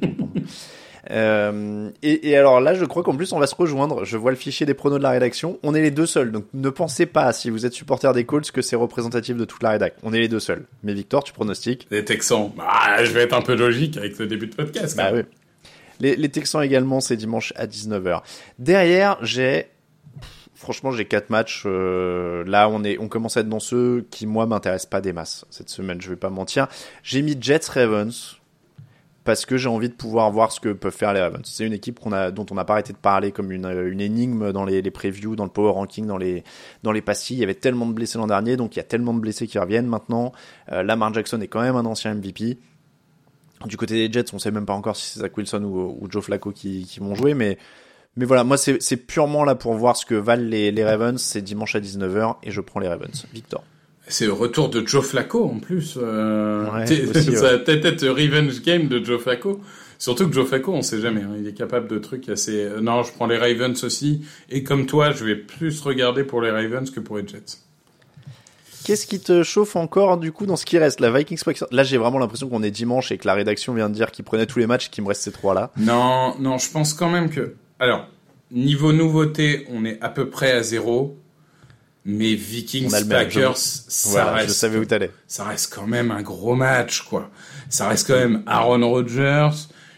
Euh, 1.11 1.89
et, 2.03 2.29
et 2.29 2.37
alors 2.37 2.59
là, 2.59 2.73
je 2.73 2.83
crois 2.85 3.03
qu'en 3.03 3.15
plus, 3.15 3.31
on 3.31 3.39
va 3.39 3.47
se 3.47 3.55
rejoindre. 3.55 4.03
Je 4.03 4.17
vois 4.17 4.31
le 4.31 4.37
fichier 4.37 4.65
des 4.65 4.73
pronos 4.73 4.97
de 4.97 5.03
la 5.03 5.11
rédaction. 5.11 5.59
On 5.63 5.73
est 5.73 5.81
les 5.81 5.91
deux 5.91 6.05
seuls. 6.05 6.31
Donc 6.31 6.45
ne 6.53 6.69
pensez 6.69 7.05
pas, 7.05 7.31
si 7.33 7.49
vous 7.49 7.65
êtes 7.65 7.73
supporter 7.73 8.11
des 8.13 8.25
Colts, 8.25 8.51
que 8.51 8.61
c'est 8.61 8.75
représentatif 8.75 9.37
de 9.37 9.45
toute 9.45 9.63
la 9.63 9.71
rédac. 9.71 9.95
On 10.03 10.13
est 10.13 10.19
les 10.19 10.27
deux 10.27 10.39
seuls. 10.39 10.65
Mais 10.83 10.93
Victor, 10.93 11.23
tu 11.23 11.33
pronostiques? 11.33 11.87
Les 11.91 12.03
Texans. 12.03 12.51
Bah, 12.57 13.03
je 13.03 13.11
vais 13.11 13.21
être 13.21 13.33
un 13.33 13.41
peu 13.41 13.55
logique 13.55 13.97
avec 13.97 14.17
le 14.19 14.27
début 14.27 14.47
de 14.47 14.55
podcast. 14.55 14.97
Bah 14.97 15.11
oui. 15.13 15.21
Les, 15.99 16.15
les 16.15 16.29
Texans 16.29 16.61
également, 16.61 16.99
c'est 16.99 17.15
dimanche 17.17 17.53
à 17.55 17.65
19h. 17.67 18.21
Derrière, 18.59 19.17
j'ai... 19.21 19.67
Franchement, 20.53 20.91
j'ai 20.91 21.05
quatre 21.05 21.29
matchs. 21.29 21.63
euh, 21.67 22.43
là, 22.47 22.67
on 22.67 22.83
est, 22.83 22.97
on 22.99 23.07
commence 23.07 23.37
à 23.37 23.41
être 23.41 23.49
dans 23.49 23.59
ceux 23.59 24.07
qui 24.09 24.25
moi 24.25 24.47
m'intéressent 24.47 24.89
pas 24.89 25.01
des 25.01 25.13
masses 25.13 25.45
cette 25.51 25.69
semaine. 25.69 26.01
Je 26.01 26.09
vais 26.09 26.15
pas 26.15 26.31
mentir. 26.31 26.67
J'ai 27.03 27.21
mis 27.21 27.37
Jets 27.39 27.67
Ravens 27.69 28.37
parce 29.27 29.45
que 29.45 29.57
j'ai 29.57 29.67
envie 29.67 29.89
de 29.89 29.93
pouvoir 29.93 30.31
voir 30.31 30.53
ce 30.53 30.61
que 30.61 30.69
peuvent 30.69 30.95
faire 30.95 31.11
les 31.11 31.19
Ravens. 31.19 31.41
C'est 31.43 31.65
une 31.65 31.73
équipe 31.73 31.99
dont 32.31 32.45
on 32.49 32.55
n'a 32.55 32.63
pas 32.63 32.73
arrêté 32.75 32.93
de 32.93 32.97
parler 32.97 33.33
comme 33.33 33.51
une, 33.51 33.65
une 33.65 33.99
énigme 33.99 34.53
dans 34.53 34.63
les, 34.63 34.81
previews, 34.89 35.35
dans 35.35 35.43
le 35.43 35.49
power 35.49 35.71
ranking, 35.71 36.07
dans 36.07 36.17
les, 36.17 36.45
dans 36.83 36.93
les 36.93 37.01
pastilles. 37.01 37.35
Il 37.35 37.39
y 37.41 37.43
avait 37.43 37.53
tellement 37.53 37.85
de 37.87 37.91
blessés 37.91 38.17
l'an 38.17 38.27
dernier, 38.27 38.55
donc 38.55 38.77
il 38.77 38.79
y 38.79 38.79
a 38.79 38.85
tellement 38.85 39.13
de 39.13 39.19
blessés 39.19 39.45
qui 39.45 39.59
reviennent 39.59 39.85
maintenant. 39.85 40.31
Euh, 40.71 40.81
Lamar 40.81 41.13
Jackson 41.13 41.41
est 41.41 41.49
quand 41.49 41.59
même 41.59 41.75
un 41.75 41.85
ancien 41.85 42.13
MVP. 42.15 42.57
Du 43.65 43.75
côté 43.75 44.07
des 44.07 44.13
Jets, 44.13 44.33
on 44.33 44.39
sait 44.39 44.51
même 44.51 44.65
pas 44.65 44.75
encore 44.75 44.95
si 44.95 45.07
c'est 45.07 45.19
Zach 45.19 45.35
Wilson 45.35 45.63
ou, 45.65 46.07
Joe 46.09 46.23
Flacco 46.23 46.53
qui, 46.53 46.87
vont 47.01 47.13
jouer, 47.13 47.33
mais 47.33 47.57
voilà, 48.15 48.45
moi 48.45 48.55
c'est 48.55 48.81
c'est 48.81 48.95
purement 48.95 49.43
là 49.43 49.55
pour 49.55 49.73
voir 49.73 49.97
ce 49.97 50.05
que 50.05 50.15
valent 50.15 50.47
les, 50.47 50.71
les 50.71 50.85
Ravens. 50.85 51.21
C'est 51.21 51.41
dimanche 51.41 51.75
à 51.75 51.81
19h 51.81 52.37
et 52.43 52.51
je 52.51 52.61
prends 52.61 52.79
les 52.79 52.87
Ravens. 52.87 53.25
Victor. 53.33 53.61
C'est 54.09 54.25
le 54.25 54.33
retour 54.33 54.69
de 54.69 54.85
Joe 54.87 55.05
Flacco 55.05 55.43
en 55.45 55.59
plus. 55.59 55.97
Euh, 56.01 56.65
Ouais, 56.71 56.83
aussi, 57.09 57.31
ça 57.35 57.41
va 57.53 57.57
peut-être 57.59 57.85
être 57.85 58.07
revenge 58.07 58.61
game 58.61 58.87
de 58.87 59.03
Joe 59.03 59.21
Flacco. 59.21 59.59
Surtout 59.99 60.27
que 60.27 60.33
Joe 60.33 60.47
Flacco, 60.47 60.73
on 60.73 60.81
sait 60.81 61.01
jamais. 61.01 61.21
hein, 61.21 61.35
il 61.39 61.47
est 61.47 61.53
capable 61.53 61.87
de 61.87 61.97
trucs 61.97 62.29
assez. 62.29 62.63
euh, 62.63 62.79
Non, 62.81 63.03
je 63.03 63.11
prends 63.11 63.25
les 63.27 63.37
Ravens 63.37 63.83
aussi. 63.83 64.21
Et 64.49 64.63
comme 64.63 64.85
toi, 64.85 65.11
je 65.11 65.25
vais 65.25 65.35
plus 65.35 65.81
regarder 65.81 66.23
pour 66.23 66.41
les 66.41 66.51
Ravens 66.51 66.89
que 66.91 66.99
pour 66.99 67.17
les 67.17 67.27
Jets. 67.27 67.57
Qu'est-ce 68.85 69.07
qui 69.07 69.19
te 69.19 69.43
chauffe 69.43 69.75
encore 69.75 70.17
du 70.17 70.31
coup 70.31 70.45
dans 70.45 70.55
ce 70.55 70.65
qui 70.65 70.77
reste? 70.77 71.01
La 71.01 71.11
Vikings. 71.11 71.41
Là, 71.71 71.83
j'ai 71.83 71.97
vraiment 71.97 72.19
l'impression 72.19 72.47
qu'on 72.47 72.63
est 72.63 72.71
dimanche 72.71 73.11
et 73.11 73.17
que 73.17 73.27
la 73.27 73.33
rédaction 73.33 73.73
vient 73.73 73.89
de 73.89 73.93
dire 73.95 74.11
qu'il 74.11 74.23
prenait 74.23 74.45
tous 74.45 74.59
les 74.59 74.67
matchs 74.67 74.87
et 74.87 74.89
qu'il 74.89 75.03
me 75.03 75.09
reste 75.09 75.23
ces 75.23 75.31
trois 75.31 75.53
là. 75.53 75.71
Non, 75.77 76.35
non, 76.39 76.57
je 76.57 76.71
pense 76.71 76.93
quand 76.93 77.09
même 77.09 77.29
que. 77.29 77.55
Alors, 77.79 78.07
niveau 78.51 78.93
nouveauté, 78.93 79.65
on 79.71 79.83
est 79.83 79.99
à 80.01 80.07
peu 80.09 80.29
près 80.29 80.51
à 80.53 80.63
zéro. 80.63 81.17
Mais 82.09 82.35
Vikings 82.35 82.89
Packers, 83.09 83.57
ça 83.57 84.09
Voilà, 84.09 84.31
reste. 84.33 84.47
je 84.47 84.53
savais 84.53 84.77
où 84.79 84.85
t'allais. 84.85 85.11
ça 85.27 85.43
reste 85.43 85.73
quand 85.73 85.85
même 85.87 86.09
un 86.09 86.21
gros 86.21 86.55
match, 86.55 87.01
quoi. 87.01 87.29
Ça 87.69 87.89
reste 87.89 88.07
quand 88.07 88.15
même 88.15 88.43
Aaron 88.47 88.89
Rodgers, 88.89 89.49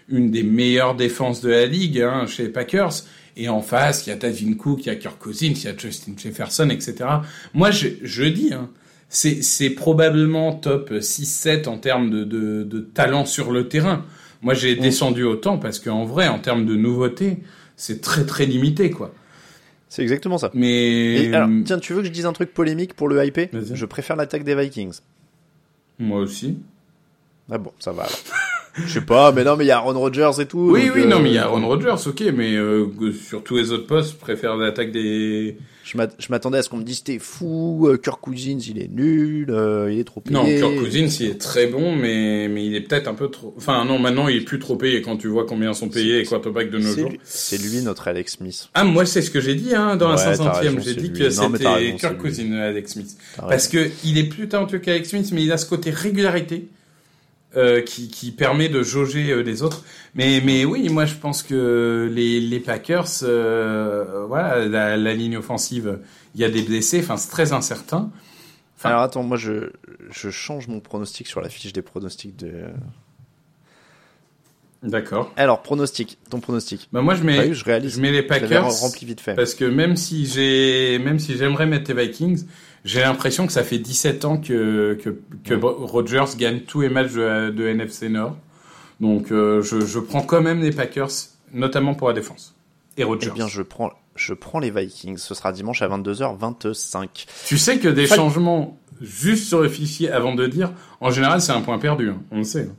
une 0.09 0.31
des 0.31 0.41
meilleures 0.41 0.95
défenses 0.95 1.39
de 1.41 1.49
la 1.51 1.67
ligue 1.67 2.01
hein, 2.01 2.25
chez 2.25 2.43
les 2.43 2.49
Packers. 2.49 2.93
Et 3.37 3.47
en 3.47 3.61
face, 3.61 4.05
il 4.05 4.09
y 4.09 4.13
a 4.13 4.15
Dalvin 4.15 4.55
Cook, 4.55 4.79
il 4.81 4.87
y 4.87 4.89
a 4.89 4.95
Kirk 4.95 5.19
Cousins, 5.19 5.53
il 5.55 5.63
y 5.63 5.67
a 5.67 5.77
Justin 5.77 6.13
Jefferson, 6.17 6.69
etc. 6.71 6.95
Moi, 7.53 7.69
je, 7.71 7.87
je 8.01 8.23
dis, 8.23 8.53
hein, 8.53 8.69
c'est, 9.07 9.43
c'est 9.43 9.69
probablement 9.69 10.53
top 10.53 10.91
6-7 10.91 11.67
en 11.69 11.77
termes 11.77 12.09
de, 12.09 12.23
de, 12.23 12.63
de 12.63 12.79
talent 12.79 13.25
sur 13.25 13.51
le 13.51 13.67
terrain. 13.69 14.03
Moi, 14.41 14.55
j'ai 14.55 14.75
descendu 14.75 15.23
autant 15.23 15.57
parce 15.59 15.79
qu'en 15.79 16.05
vrai, 16.05 16.27
en 16.27 16.39
termes 16.39 16.65
de 16.65 16.75
nouveauté, 16.75 17.37
c'est 17.77 18.01
très 18.01 18.25
très 18.25 18.45
limité, 18.47 18.89
quoi. 18.89 19.13
C'est 19.89 20.03
exactement 20.03 20.37
ça. 20.37 20.51
Mais 20.53 21.23
Et 21.25 21.33
alors, 21.33 21.49
tiens, 21.65 21.79
tu 21.79 21.93
veux 21.93 22.01
que 22.01 22.07
je 22.07 22.11
dise 22.11 22.27
un 22.27 22.33
truc 22.33 22.53
polémique 22.53 22.93
pour 22.93 23.07
le 23.07 23.15
Vas-y. 23.51 23.75
Je 23.75 23.85
préfère 23.85 24.15
l'attaque 24.15 24.43
des 24.43 24.55
Vikings. 24.55 24.99
moi 25.97 26.19
aussi. 26.19 26.59
Ah 27.51 27.57
bon, 27.57 27.71
ça 27.79 27.91
va 27.91 28.03
alors. 28.03 28.19
Je 28.75 28.93
sais 28.93 29.01
pas, 29.01 29.31
mais 29.31 29.43
non, 29.43 29.57
mais 29.57 29.65
il 29.65 29.67
y 29.67 29.71
a 29.71 29.77
Aaron 29.77 29.99
Rodgers 29.99 30.31
et 30.39 30.45
tout. 30.45 30.69
Oui, 30.71 30.85
donc, 30.87 30.95
oui, 30.95 31.01
euh, 31.03 31.07
non, 31.07 31.19
mais 31.19 31.29
il 31.29 31.35
y 31.35 31.37
a 31.37 31.43
Aaron 31.45 31.67
Rodgers, 31.67 31.95
ok, 32.07 32.23
mais 32.35 32.55
euh, 32.55 32.85
sur 33.27 33.43
tous 33.43 33.57
les 33.57 33.71
autres 33.71 33.87
postes, 33.87 34.11
je 34.13 34.15
préfère 34.17 34.55
l'attaque 34.55 34.91
des. 34.91 35.57
Je 35.83 35.97
m'att- 35.97 36.15
je 36.19 36.27
m'attendais 36.29 36.59
à 36.59 36.61
ce 36.61 36.69
qu'on 36.69 36.77
me 36.77 36.83
dise 36.83 37.03
t'es 37.03 37.17
fou, 37.17 37.87
euh, 37.87 37.97
Kirk 37.97 38.21
Cousins 38.21 38.59
il 38.67 38.79
est 38.79 38.87
nul, 38.93 39.47
euh, 39.49 39.91
il 39.91 39.97
est 39.99 40.03
trop 40.03 40.21
payé. 40.21 40.35
Non, 40.35 40.45
Kirk 40.45 40.75
Cousins, 40.85 41.07
il 41.19 41.25
est 41.31 41.41
très 41.41 41.65
bon, 41.65 41.95
mais, 41.95 42.47
mais 42.47 42.63
il 42.63 42.75
est 42.75 42.81
peut-être 42.81 43.07
un 43.07 43.15
peu 43.15 43.27
trop. 43.29 43.55
Enfin, 43.57 43.83
non, 43.85 43.97
maintenant, 43.97 44.27
il 44.27 44.37
est 44.37 44.41
plus 44.45 44.59
trop 44.59 44.75
payé 44.75 45.01
quand 45.01 45.17
tu 45.17 45.27
vois 45.27 45.47
combien 45.47 45.73
sont 45.73 45.89
payés 45.89 46.19
les 46.19 46.25
quarterbacks 46.25 46.69
de 46.69 46.77
nos 46.77 46.95
jours. 46.95 47.11
c'est 47.23 47.59
lui 47.59 47.81
notre 47.81 48.07
Alex 48.07 48.33
Smith. 48.37 48.69
Ah, 48.75 48.83
moi, 48.83 49.03
c'est 49.07 49.23
ce 49.23 49.31
que 49.31 49.41
j'ai 49.41 49.55
dit, 49.55 49.73
hein, 49.73 49.95
dans 49.95 50.11
Ouais, 50.11 50.15
la 50.17 50.23
t'as 50.25 50.35
500 50.35 50.51
raison, 50.51 50.77
e 50.77 50.79
J'ai 50.81 50.89
c'est 50.93 51.01
dit 51.01 51.09
lui. 51.09 51.19
que 51.19 51.29
c'était 51.31 51.95
Kirk. 51.97 52.17
Cousins, 52.19 52.51
Alex 52.53 52.91
Smith. 52.91 53.17
Parce 53.37 53.67
que 53.67 53.89
il 54.05 54.19
est 54.19 54.25
plus 54.25 54.47
talentueux 54.47 54.79
qu'Alex 54.79 55.09
Smith, 55.09 55.29
mais 55.33 55.43
il 55.43 55.51
a 55.51 55.57
ce 55.57 55.65
côté 55.65 55.89
régularité. 55.89 56.67
Euh, 57.57 57.81
qui, 57.81 58.09
qui 58.09 58.31
permet 58.31 58.69
de 58.69 58.83
jauger 58.83 59.31
euh, 59.31 59.41
les 59.41 59.63
autres. 59.63 59.83
Mais, 60.13 60.39
mais 60.45 60.65
oui, 60.65 60.87
moi 60.89 61.05
je 61.05 61.15
pense 61.15 61.41
que 61.41 62.07
les, 62.13 62.39
les 62.39 62.59
Packers, 62.59 63.07
euh, 63.23 64.25
voilà, 64.27 64.67
la, 64.67 64.97
la 64.97 65.13
ligne 65.15 65.37
offensive, 65.37 65.99
il 66.35 66.41
y 66.41 66.43
a 66.43 66.49
des 66.49 66.61
blessés, 66.61 66.99
enfin 66.99 67.17
c'est 67.17 67.31
très 67.31 67.51
incertain. 67.51 68.11
Alors 68.83 69.01
attends, 69.01 69.23
moi 69.23 69.35
je, 69.35 69.71
je 70.11 70.29
change 70.29 70.67
mon 70.67 70.79
pronostic 70.79 71.27
sur 71.27 71.41
la 71.41 71.49
fiche 71.49 71.73
des 71.73 71.81
pronostics 71.81 72.35
de. 72.37 72.51
D'accord. 74.81 75.33
Alors 75.35 75.61
pronostic, 75.61 76.17
ton 76.29 76.39
pronostic. 76.39 76.87
Bah 76.93 77.01
moi 77.01 77.15
je 77.15 77.23
mets, 77.23 77.47
vu, 77.47 77.55
je 77.55 77.65
réalise. 77.65 77.95
je 77.95 77.99
mets 78.01 78.11
les 78.11 78.23
Packers 78.23 78.69
rempli 78.69 79.05
vite 79.05 79.19
fait. 79.19 79.33
parce 79.33 79.53
que 79.53 79.65
même 79.65 79.97
si 79.97 80.25
j'ai, 80.25 80.99
même 80.99 81.19
si 81.19 81.35
j'aimerais 81.35 81.65
mettre 81.65 81.93
les 81.93 82.05
Vikings, 82.05 82.45
j'ai 82.89 83.01
l'impression 83.01 83.45
que 83.47 83.53
ça 83.53 83.63
fait 83.63 83.77
17 83.79 84.25
ans 84.25 84.37
que 84.37 84.97
que, 85.03 85.19
que 85.43 85.53
Rodgers 85.53 86.25
gagne 86.37 86.61
tous 86.61 86.81
les 86.81 86.89
matchs 86.89 87.13
de, 87.13 87.49
de 87.51 87.67
NFC 87.67 88.09
Nord. 88.09 88.35
Donc 88.99 89.31
euh, 89.31 89.61
je, 89.61 89.79
je 89.85 89.99
prends 89.99 90.21
quand 90.23 90.41
même 90.41 90.59
les 90.61 90.71
Packers, 90.71 91.09
notamment 91.53 91.93
pour 91.95 92.07
la 92.07 92.13
défense. 92.13 92.55
Et 92.97 93.01
Eh 93.01 93.03
Rodgers. 93.05 93.31
bien, 93.31 93.47
je 93.47 93.61
prends, 93.61 93.91
je 94.15 94.33
prends 94.33 94.59
les 94.59 94.71
Vikings. 94.71 95.17
Ce 95.17 95.33
sera 95.33 95.51
dimanche 95.53 95.81
à 95.81 95.87
22h25. 95.87 97.07
Tu 97.45 97.57
sais 97.57 97.79
que 97.79 97.87
des 97.87 98.07
Fal- 98.07 98.17
changements 98.17 98.77
juste 99.01 99.47
sur 99.47 99.61
le 99.61 99.69
fichier 99.69 100.11
avant 100.11 100.35
de 100.35 100.45
dire, 100.47 100.71
en 100.99 101.09
général 101.11 101.41
c'est 101.41 101.53
un 101.53 101.61
point 101.61 101.79
perdu. 101.79 102.09
hein. 102.09 102.21
On 102.31 102.37
le 102.39 102.43
sait. 102.43 102.69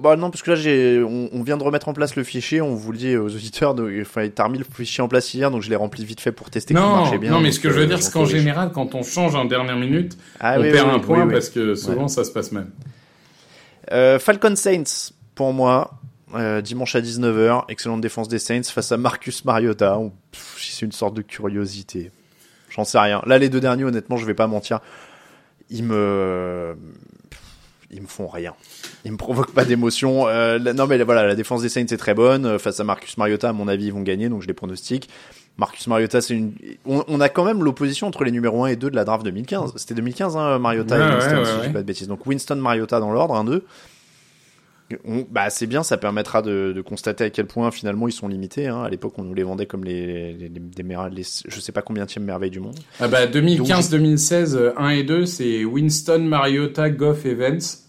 Bah 0.00 0.16
non, 0.16 0.30
parce 0.30 0.42
que 0.42 0.50
là, 0.52 0.56
j'ai, 0.56 1.02
on, 1.02 1.28
on 1.32 1.42
vient 1.42 1.56
de 1.58 1.62
remettre 1.62 1.88
en 1.88 1.92
place 1.92 2.16
le 2.16 2.24
fichier. 2.24 2.60
On 2.62 2.74
vous 2.74 2.90
le 2.92 2.98
dit 2.98 3.16
aux 3.16 3.26
auditeurs. 3.26 3.74
Donc, 3.74 3.90
enfin, 4.00 4.26
t'as 4.34 4.44
remis 4.44 4.58
le 4.58 4.64
fichier 4.64 5.02
en 5.02 5.08
place 5.08 5.34
hier, 5.34 5.50
donc 5.50 5.62
je 5.62 5.68
l'ai 5.68 5.76
rempli 5.76 6.04
vite 6.04 6.20
fait 6.20 6.32
pour 6.32 6.48
tester 6.50 6.72
Non, 6.74 6.96
marchait 6.96 7.18
bien. 7.18 7.30
non, 7.30 7.40
mais 7.40 7.52
ce 7.52 7.60
que 7.60 7.68
je 7.70 7.74
veux 7.74 7.82
euh, 7.82 7.86
dire, 7.86 8.02
c'est 8.02 8.12
qu'en 8.12 8.24
général, 8.24 8.72
quand 8.72 8.94
on 8.94 9.02
change 9.02 9.34
en 9.34 9.44
dernière 9.44 9.76
minute, 9.76 10.16
Ah 10.40 10.54
on 10.56 10.62
oui, 10.62 10.72
perd 10.72 10.86
oui, 10.88 10.94
un 10.94 10.96
oui, 10.98 11.02
point 11.02 11.28
parce 11.28 11.50
que 11.50 11.74
souvent 11.74 12.08
ça 12.08 12.24
se 12.24 12.30
passe 12.30 12.50
mal. 12.52 12.68
Euh, 13.92 14.18
Falcon 14.18 14.56
Saints, 14.56 15.12
pour 15.34 15.52
moi, 15.52 15.92
euh, 16.34 16.60
dimanche 16.60 16.94
à 16.94 17.00
19h, 17.00 17.64
excellente 17.68 18.00
défense 18.00 18.28
des 18.28 18.38
Saints 18.38 18.62
face 18.64 18.92
à 18.92 18.96
Marcus 18.96 19.44
Mariota. 19.44 19.98
Pff, 20.32 20.56
C'est 20.60 20.84
une 20.86 20.92
sorte 20.92 21.14
de 21.14 21.22
curiosité. 21.22 22.10
J'en 22.70 22.84
sais 22.84 22.98
rien. 22.98 23.22
Là, 23.26 23.38
les 23.38 23.48
deux 23.48 23.60
derniers, 23.60 23.84
honnêtement, 23.84 24.16
je 24.18 24.26
vais 24.26 24.34
pas 24.34 24.46
mentir. 24.46 24.80
Ils 25.70 25.84
me, 25.84 26.76
ils 27.90 28.02
me 28.02 28.06
font 28.06 28.26
rien. 28.26 28.54
Ils 29.04 29.12
me 29.12 29.16
provoquent 29.16 29.52
pas 29.52 29.64
d'émotion. 29.64 30.28
Euh, 30.28 30.58
non, 30.58 30.86
mais 30.86 31.02
voilà, 31.02 31.26
la 31.26 31.34
défense 31.34 31.62
des 31.62 31.68
Saints 31.68 31.80
est 31.82 31.96
très 31.96 32.14
bonne. 32.14 32.44
Euh, 32.46 32.58
Face 32.58 32.80
à 32.80 32.84
Marcus 32.84 33.16
Mariota, 33.16 33.48
à 33.48 33.52
mon 33.52 33.68
avis, 33.68 33.86
ils 33.86 33.92
vont 33.92 34.02
gagner, 34.02 34.28
donc 34.28 34.42
je 34.42 34.46
les 34.46 34.54
pronostique. 34.54 35.08
Marcus 35.56 35.86
Mariota, 35.86 36.20
c'est 36.20 36.34
une. 36.34 36.52
On, 36.86 37.04
on 37.08 37.20
a 37.20 37.28
quand 37.28 37.44
même 37.44 37.64
l'opposition 37.64 38.06
entre 38.06 38.24
les 38.24 38.30
numéros 38.30 38.64
1 38.64 38.68
et 38.68 38.76
2 38.76 38.90
de 38.90 38.94
la 38.96 39.04
draft 39.04 39.24
2015. 39.24 39.72
C'était 39.76 39.94
2015, 39.94 40.36
hein, 40.36 40.58
Mariota 40.58 40.96
Ouais, 40.96 41.02
et 41.04 41.14
Winston, 41.14 41.36
ouais, 41.38 41.44
si 41.44 41.50
je 41.62 41.66
dis 41.66 41.72
pas 41.72 41.80
de 41.80 41.86
bêtises. 41.86 42.08
Donc 42.08 42.26
Winston, 42.26 42.56
Mariota 42.56 43.00
dans 43.00 43.10
l'ordre, 43.10 43.34
1-2. 43.34 43.62
On- 45.04 45.26
Bah, 45.30 45.50
c'est 45.50 45.66
bien, 45.66 45.82
ça 45.82 45.98
permettra 45.98 46.40
de, 46.40 46.72
de 46.74 46.80
constater 46.80 47.24
à 47.24 47.30
quel 47.30 47.46
point 47.46 47.70
finalement 47.70 48.08
ils 48.08 48.12
sont 48.12 48.26
limités. 48.28 48.68
Hein. 48.68 48.82
À 48.82 48.88
l'époque, 48.88 49.14
on 49.18 49.24
nous 49.24 49.34
les 49.34 49.42
vendait 49.42 49.66
comme 49.66 49.84
les, 49.84 50.32
les, 50.32 50.48
les- 50.48 50.48
des 50.60 50.82
mer- 50.82 51.10
les- 51.10 51.22
je 51.46 51.60
sais 51.60 51.72
pas 51.72 51.82
combien 51.82 52.06
de 52.06 52.20
merveilles 52.20 52.50
du 52.50 52.60
monde. 52.60 52.78
Ah 52.98 53.06
bah 53.08 53.26
2015-2016, 53.26 54.54
euh, 54.56 54.72
1 54.78 54.88
et 54.90 55.02
2, 55.04 55.26
c'est 55.26 55.64
Winston, 55.64 56.20
Mariota, 56.20 56.88
Goff 56.90 57.26
et 57.26 57.34
Vance. 57.34 57.84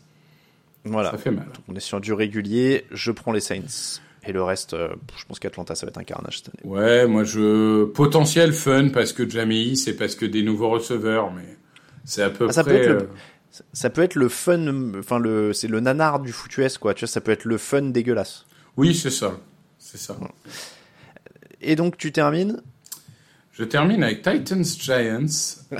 Voilà. 0.86 1.12
Ça 1.12 1.18
fait 1.18 1.32
mal. 1.32 1.48
On 1.68 1.76
est 1.76 1.80
sur 1.80 2.02
du 2.02 2.14
régulier. 2.14 2.86
Je 2.92 3.12
prends 3.12 3.32
les 3.32 3.40
Saints. 3.42 4.00
Et 4.28 4.34
le 4.34 4.44
reste, 4.44 4.74
euh, 4.74 4.90
je 5.18 5.24
pense 5.26 5.40
qu'Atlanta, 5.40 5.76
ça 5.76 5.86
va 5.86 5.92
être 5.92 5.98
un 5.98 6.04
carnage 6.04 6.40
cette 6.40 6.50
année. 6.50 6.70
Ouais, 6.76 7.08
moi 7.08 7.24
je 7.24 7.86
potentiel 7.86 8.52
fun 8.52 8.90
parce 8.90 9.14
que 9.14 9.28
Jamie, 9.30 9.78
c'est 9.78 9.96
parce 9.96 10.16
que 10.16 10.26
des 10.26 10.44
nouveaux 10.44 10.70
receveurs, 10.70 11.32
mais 11.32 11.58
c'est 12.04 12.22
à 12.24 12.30
peu 12.30 12.48
Ah, 12.50 12.52
ça 12.52 12.64
peut 12.66 12.72
près. 12.72 12.80
être 12.82 12.90
le- 12.90 12.96
euh, 13.04 13.08
Ça- 13.74 13.90
peut 13.90 14.02
être 14.04 14.16
le 14.16 14.30
fun, 14.30 14.94
enfin 14.98 15.20
le, 15.20 15.54
c'est 15.54 15.68
le 15.68 15.80
nanar 15.80 16.20
du 16.20 16.32
foot 16.32 16.56
US 16.58 16.78
quoi. 16.78 16.94
Tu 16.94 17.02
vois, 17.06 17.08
ça 17.12 17.22
peut 17.22 17.32
être 17.32 17.46
le 17.46 17.58
fun 17.58 17.82
dégueulasse. 17.84 18.46
Oui, 18.78 18.96
c'est 18.96 19.10
ça, 19.10 19.38
c'est 19.78 19.98
ça. 19.98 20.16
Et 21.62 21.76
donc 21.76 21.98
tu 21.98 22.12
termines. 22.12 22.62
Je 23.52 23.64
termine 23.66 24.04
avec 24.04 24.22
Titans 24.22 24.64
Giants. 24.64 25.26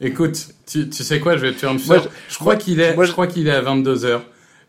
Écoute, 0.00 0.48
tu, 0.66 0.88
tu 0.90 1.04
sais 1.04 1.20
quoi, 1.20 1.36
je 1.36 1.46
vais 1.46 1.52
te 1.52 1.58
faire 1.58 1.70
une 1.70 1.76
Moi, 1.86 2.00
fleur. 2.00 2.12
Je, 2.28 2.34
crois 2.36 2.56
qu'il 2.56 2.80
est, 2.80 2.94
moi, 2.94 3.04
je 3.04 3.12
crois 3.12 3.26
qu'il 3.28 3.46
est 3.46 3.52
à 3.52 3.60
22 3.60 3.96
h 4.04 4.20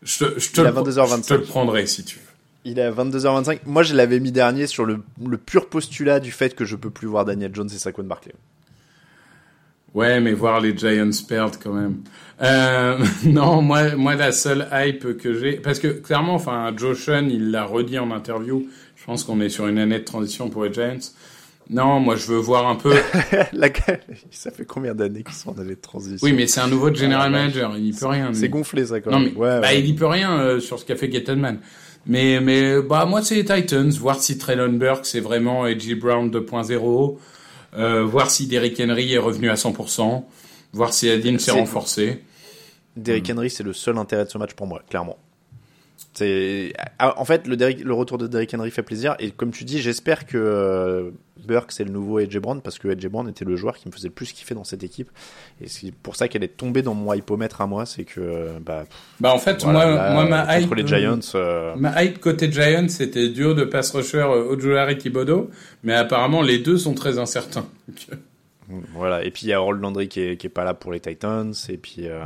Je, 0.02 0.18
te- 0.24 0.38
je 0.38 0.52
te 0.52 0.60
le- 0.60 0.68
à 0.68 0.72
22h25. 0.72 1.22
Je 1.24 1.28
te 1.28 1.34
le 1.34 1.42
prendrai 1.42 1.86
si 1.86 2.04
tu 2.04 2.18
veux. 2.18 2.24
Il 2.64 2.78
est 2.78 2.82
à 2.82 2.92
22h25. 2.92 3.58
Moi, 3.66 3.82
je 3.82 3.94
l'avais 3.94 4.20
mis 4.20 4.30
dernier 4.32 4.66
sur 4.68 4.84
le, 4.84 5.02
le 5.22 5.36
pur 5.36 5.68
postulat 5.68 6.20
du 6.20 6.30
fait 6.30 6.54
que 6.54 6.64
je 6.64 6.76
peux 6.76 6.88
plus 6.90 7.08
voir 7.08 7.24
Daniel 7.24 7.52
Jones 7.54 7.68
et 7.74 7.78
Saquon 7.78 8.04
Barkley. 8.04 8.32
Ouais, 9.94 10.20
mais 10.20 10.32
voir 10.32 10.60
les 10.60 10.76
Giants 10.76 11.10
perdre 11.28 11.58
quand 11.62 11.72
même. 11.72 11.98
Euh, 12.42 12.98
non, 13.26 13.62
moi, 13.62 13.94
moi 13.94 14.14
la 14.16 14.32
seule 14.32 14.66
hype 14.72 15.16
que 15.18 15.34
j'ai, 15.34 15.52
parce 15.52 15.78
que 15.78 15.88
clairement, 15.88 16.34
enfin, 16.34 16.72
Joe 16.76 16.98
Sean, 16.98 17.28
il 17.30 17.50
l'a 17.52 17.64
redit 17.64 17.98
en 17.98 18.10
interview. 18.10 18.66
Je 18.96 19.04
pense 19.04 19.22
qu'on 19.24 19.40
est 19.40 19.48
sur 19.48 19.68
une 19.68 19.78
année 19.78 19.98
de 20.00 20.04
transition 20.04 20.50
pour 20.50 20.64
les 20.64 20.72
Giants. 20.72 20.98
Non, 21.70 21.98
moi, 22.00 22.16
je 22.16 22.26
veux 22.26 22.38
voir 22.38 22.66
un 22.66 22.74
peu. 22.74 22.92
Ça 24.30 24.50
fait 24.50 24.64
combien 24.66 24.94
d'années 24.94 25.22
qu'ils 25.22 25.34
sont 25.34 25.50
en 25.50 25.58
année 25.60 25.76
de 25.76 25.80
transition? 25.80 26.18
Oui, 26.22 26.32
mais 26.34 26.46
c'est 26.46 26.60
un 26.60 26.68
nouveau 26.68 26.92
general 26.92 27.22
Ah, 27.26 27.30
manager. 27.30 27.74
Il 27.78 27.86
y 27.86 27.92
peut 27.92 28.06
rien. 28.06 28.30
c'est 28.34 28.48
gonflé 28.50 28.84
ça 28.86 29.00
quand 29.00 29.10
Non, 29.12 29.20
même. 29.20 29.30
mais 29.34 29.40
ouais, 29.40 29.60
bah, 29.60 29.68
ouais. 29.68 29.80
il 29.80 29.86
y 29.86 29.94
peut 29.94 30.06
rien 30.06 30.38
euh, 30.38 30.60
sur 30.60 30.78
ce 30.78 30.84
qu'a 30.84 30.96
fait 30.96 31.10
Gettleman. 31.10 31.58
Mais, 32.06 32.40
mais 32.40 32.82
bah, 32.82 33.06
moi, 33.06 33.22
c'est 33.22 33.36
les 33.36 33.44
Titans. 33.44 33.88
Voir 33.92 34.20
si 34.20 34.36
Traylon 34.36 34.74
Burke, 34.74 35.06
c'est 35.06 35.20
vraiment 35.20 35.64
A.J. 35.64 35.94
Brown 35.94 36.30
2.0. 36.30 37.16
Euh, 37.76 38.04
voir 38.04 38.30
si 38.30 38.46
Derrick 38.46 38.80
Henry 38.80 39.14
est 39.14 39.18
revenu 39.18 39.50
à 39.50 39.54
100%. 39.54 40.24
Voir 40.72 40.92
si 40.92 41.08
Adin 41.10 41.38
s'est 41.38 41.50
renforcé. 41.50 42.22
Derrick 42.96 43.30
Henry, 43.30 43.50
c'est 43.50 43.62
le 43.62 43.72
seul 43.72 43.98
intérêt 43.98 44.24
de 44.24 44.30
ce 44.30 44.38
match 44.38 44.54
pour 44.54 44.66
moi, 44.66 44.82
clairement. 44.88 45.18
C'est 46.12 46.72
ah, 46.98 47.14
en 47.20 47.24
fait 47.24 47.46
le, 47.46 47.56
Derrick- 47.56 47.82
le 47.84 47.92
retour 47.92 48.18
de 48.18 48.26
Derrick 48.26 48.52
Henry 48.54 48.70
fait 48.70 48.82
plaisir 48.82 49.14
et 49.18 49.30
comme 49.30 49.50
tu 49.50 49.64
dis, 49.64 49.80
j'espère 49.80 50.26
que 50.26 50.36
euh, 50.38 51.10
Burke 51.46 51.72
c'est 51.72 51.84
le 51.84 51.90
nouveau 51.90 52.20
Brown 52.40 52.60
parce 52.62 52.78
que 52.78 52.92
Brown 53.08 53.28
était 53.28 53.44
le 53.44 53.56
joueur 53.56 53.76
qui 53.76 53.88
me 53.88 53.92
faisait 53.92 54.08
le 54.08 54.14
plus 54.14 54.32
kiffer 54.32 54.54
dans 54.54 54.64
cette 54.64 54.82
équipe 54.84 55.08
et 55.60 55.68
c'est 55.68 55.92
pour 55.92 56.14
ça 56.16 56.28
qu'elle 56.28 56.44
est 56.44 56.56
tombée 56.56 56.82
dans 56.82 56.94
mon 56.94 57.12
hypomètre 57.14 57.60
à 57.60 57.66
moi, 57.66 57.84
c'est 57.86 58.04
que 58.04 58.20
euh, 58.20 58.58
bah 58.64 58.84
Bah, 59.20 59.32
en 59.32 59.38
fait, 59.38 59.62
voilà, 59.64 59.86
moi, 59.86 59.94
là, 59.96 60.12
moi, 60.12 60.26
ma 60.46 60.60
hype. 60.60 60.74
les 60.74 60.86
Giants, 60.86 61.18
euh, 61.34 61.74
Ma 61.76 62.02
hype 62.04 62.20
côté 62.20 62.50
Giants, 62.50 62.88
c'était 62.88 63.28
duo 63.28 63.54
de 63.54 63.64
pass 63.64 63.90
rusher 63.92 64.22
Ojulari 64.22 64.94
et 64.94 64.98
Thibodeau. 64.98 65.50
Mais 65.82 65.94
apparemment, 65.94 66.42
les 66.42 66.58
deux 66.58 66.78
sont 66.78 66.94
très 66.94 67.18
incertains. 67.18 67.66
Voilà 68.94 69.22
et 69.24 69.30
puis 69.30 69.42
il 69.44 69.48
y 69.50 69.52
a 69.52 69.56
Harold 69.58 69.80
Landry 69.82 70.08
qui 70.08 70.20
est, 70.20 70.36
qui 70.38 70.46
est 70.46 70.50
pas 70.50 70.64
là 70.64 70.72
pour 70.72 70.90
les 70.90 70.98
Titans 71.00 71.52
et 71.68 71.76
puis 71.76 72.08
euh, 72.08 72.24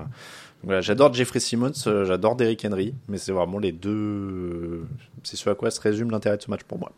j'adore 0.80 1.12
Jeffrey 1.12 1.40
Simmons, 1.40 1.72
euh, 1.86 2.04
j'adore 2.04 2.36
Derrick 2.36 2.64
Henry, 2.64 2.94
mais 3.08 3.18
c'est 3.18 3.32
vraiment 3.32 3.58
les 3.58 3.72
deux 3.72 3.90
euh, 3.90 4.88
c'est 5.22 5.36
ce 5.36 5.48
à 5.50 5.54
quoi 5.54 5.70
se 5.70 5.80
résume 5.80 6.10
l'intérêt 6.10 6.36
de 6.36 6.42
ce 6.42 6.50
match 6.50 6.62
pour 6.64 6.78
moi. 6.78 6.92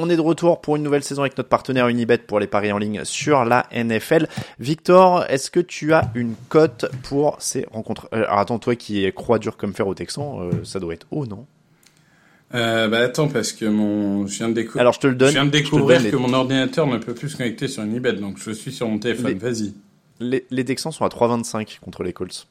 On 0.00 0.08
est 0.08 0.16
de 0.16 0.20
retour 0.20 0.60
pour 0.60 0.76
une 0.76 0.84
nouvelle 0.84 1.02
saison 1.02 1.22
avec 1.22 1.36
notre 1.36 1.48
partenaire 1.48 1.88
Unibet 1.88 2.18
pour 2.18 2.38
les 2.38 2.46
paris 2.46 2.70
en 2.70 2.78
ligne 2.78 3.04
sur 3.04 3.44
la 3.44 3.66
NFL. 3.72 4.28
Victor, 4.60 5.24
est-ce 5.28 5.50
que 5.50 5.58
tu 5.58 5.92
as 5.92 6.12
une 6.14 6.36
cote 6.48 6.86
pour 7.02 7.36
ces 7.40 7.66
rencontres? 7.72 8.08
Euh, 8.12 8.22
Alors 8.24 8.38
attends, 8.38 8.60
toi 8.60 8.76
qui 8.76 9.12
crois 9.12 9.40
dur 9.40 9.56
comme 9.56 9.74
fer 9.74 9.88
au 9.88 9.94
Texan, 9.94 10.40
euh, 10.40 10.62
ça 10.62 10.78
doit 10.78 10.94
être 10.94 11.08
haut, 11.10 11.26
non? 11.26 11.46
Euh, 12.54 12.88
bah 12.88 13.00
attends, 13.00 13.28
parce 13.28 13.52
que 13.52 13.66
mon, 13.66 14.26
je 14.26 14.38
viens 14.38 14.48
de 14.48 14.54
découvrir. 14.54 14.80
Alors 14.80 14.94
je 14.94 15.00
te 15.00 15.06
le 15.06 15.14
donne. 15.14 15.28
je 15.28 15.34
viens 15.34 15.44
de 15.44 15.50
je 15.54 15.58
te 15.58 15.64
découvrir 15.64 15.98
donne 15.98 16.04
les- 16.06 16.10
que 16.10 16.16
mon 16.16 16.32
ordinateur 16.32 16.86
ne 16.86 16.96
peut 16.98 17.14
plus 17.14 17.28
se 17.28 17.36
connecter 17.36 17.68
sur 17.68 17.82
une 17.82 17.94
eBay, 17.94 18.14
donc 18.14 18.38
je 18.38 18.50
suis 18.52 18.72
sur 18.72 18.88
mon 18.88 18.98
téléphone. 18.98 19.26
Les- 19.26 19.34
Vas-y. 19.34 19.74
Les, 20.20 20.46
les 20.50 20.64
Texans 20.64 20.90
sont 20.90 21.04
à 21.04 21.08
3,25 21.10 21.78
contre 21.80 22.02
les 22.02 22.12
Colts. 22.12 22.46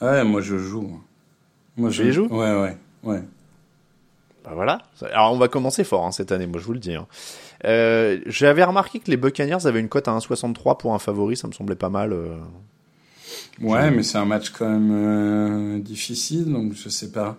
Ouais, 0.00 0.22
moi 0.24 0.40
je 0.40 0.56
joue. 0.58 1.00
Moi 1.76 1.90
Tu 1.90 2.04
les 2.04 2.12
joues? 2.12 2.26
Ouais, 2.28 2.54
ouais, 2.54 2.76
ouais. 3.02 3.22
Bah 4.44 4.52
voilà. 4.54 4.82
Alors 5.12 5.32
on 5.32 5.38
va 5.38 5.48
commencer 5.48 5.82
fort 5.84 6.04
hein, 6.06 6.12
cette 6.12 6.30
année, 6.30 6.46
moi 6.46 6.60
je 6.60 6.66
vous 6.66 6.72
le 6.74 6.78
dis. 6.78 6.94
hein. 6.94 7.06
Euh, 7.64 8.20
J'avais 8.26 8.62
remarqué 8.62 9.00
que 9.00 9.10
les 9.10 9.16
Buccaneers 9.16 9.66
avaient 9.66 9.80
une 9.80 9.88
cote 9.88 10.06
à 10.06 10.12
1,63 10.12 10.76
pour 10.78 10.94
un 10.94 10.98
favori, 10.98 11.36
ça 11.36 11.48
me 11.48 11.52
semblait 11.52 11.74
pas 11.76 11.88
mal. 11.90 12.12
euh. 12.12 12.36
Ouais, 13.60 13.90
mais 13.90 14.02
c'est 14.02 14.18
un 14.18 14.24
match 14.24 14.50
quand 14.50 14.68
même 14.68 15.80
difficile, 15.82 16.52
donc 16.52 16.74
je 16.74 16.88
sais 16.88 17.10
pas. 17.10 17.36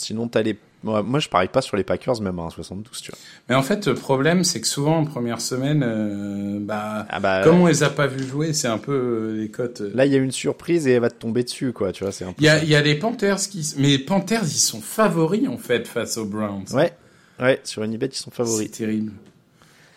Sinon 0.00 0.28
t'as 0.28 0.42
les... 0.42 0.56
Moi 0.82 1.20
je 1.20 1.28
parie 1.28 1.48
pas 1.48 1.60
sur 1.60 1.76
les 1.76 1.84
Packers 1.84 2.22
même 2.22 2.38
à 2.38 2.48
1,72 2.48 2.84
tu 3.02 3.10
vois. 3.10 3.18
Mais 3.50 3.54
en 3.54 3.62
fait, 3.62 3.86
le 3.86 3.94
problème, 3.94 4.44
c'est 4.44 4.62
que 4.62 4.66
souvent 4.66 4.96
en 4.96 5.04
première 5.04 5.42
semaine, 5.42 5.82
euh, 5.86 6.58
bah, 6.58 7.06
Ah 7.10 7.20
bah, 7.20 7.42
comme 7.44 7.60
on 7.60 7.66
les 7.66 7.82
a 7.82 7.90
pas 7.90 8.06
vus 8.06 8.26
jouer, 8.26 8.54
c'est 8.54 8.66
un 8.68 8.78
peu 8.78 8.92
euh, 8.92 9.36
les 9.42 9.50
cotes. 9.50 9.82
euh. 9.82 9.90
Là 9.94 10.06
il 10.06 10.12
y 10.12 10.14
a 10.14 10.18
une 10.18 10.30
surprise 10.32 10.86
et 10.86 10.92
elle 10.92 11.00
va 11.02 11.10
te 11.10 11.18
tomber 11.20 11.44
dessus 11.44 11.72
quoi, 11.74 11.92
tu 11.92 12.02
vois, 12.04 12.12
c'est 12.12 12.24
un. 12.24 12.34
Il 12.38 12.44
y 12.44 12.48
a, 12.48 12.64
y 12.64 12.74
a 12.74 12.80
les 12.80 12.94
Panthers 12.94 13.36
qui, 13.36 13.74
mais 13.76 13.88
les 13.88 13.98
Panthers, 13.98 14.44
ils 14.44 14.50
sont 14.58 14.80
favoris 14.80 15.48
en 15.48 15.58
fait 15.58 15.86
face 15.86 16.16
aux 16.16 16.24
Browns. 16.24 16.64
Ouais, 16.72 16.92
ouais, 17.40 17.60
sur 17.64 17.82
Unibet 17.82 18.06
ils 18.06 18.14
sont 18.16 18.30
C'est 18.30 18.36
favoris. 18.38 18.70
terrible. 18.70 19.12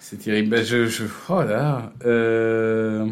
C'est 0.01 0.17
terrible. 0.17 0.49
Bah, 0.49 0.63
je, 0.63 0.87
je, 0.87 1.05
oh 1.29 1.41
là. 1.43 1.93
Euh... 2.05 3.07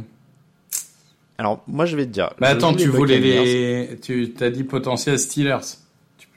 Alors 1.37 1.63
moi 1.67 1.85
je 1.85 1.95
vais 1.95 2.05
te 2.05 2.11
dire... 2.11 2.31
Bah, 2.39 2.49
attends, 2.49 2.73
tu 2.73 2.87
voulais 2.89 3.17
les, 3.19 3.97
tu 4.01 4.31
t'as 4.37 4.49
dit 4.49 4.63
potentiel 4.65 5.17
Steelers. 5.17 5.77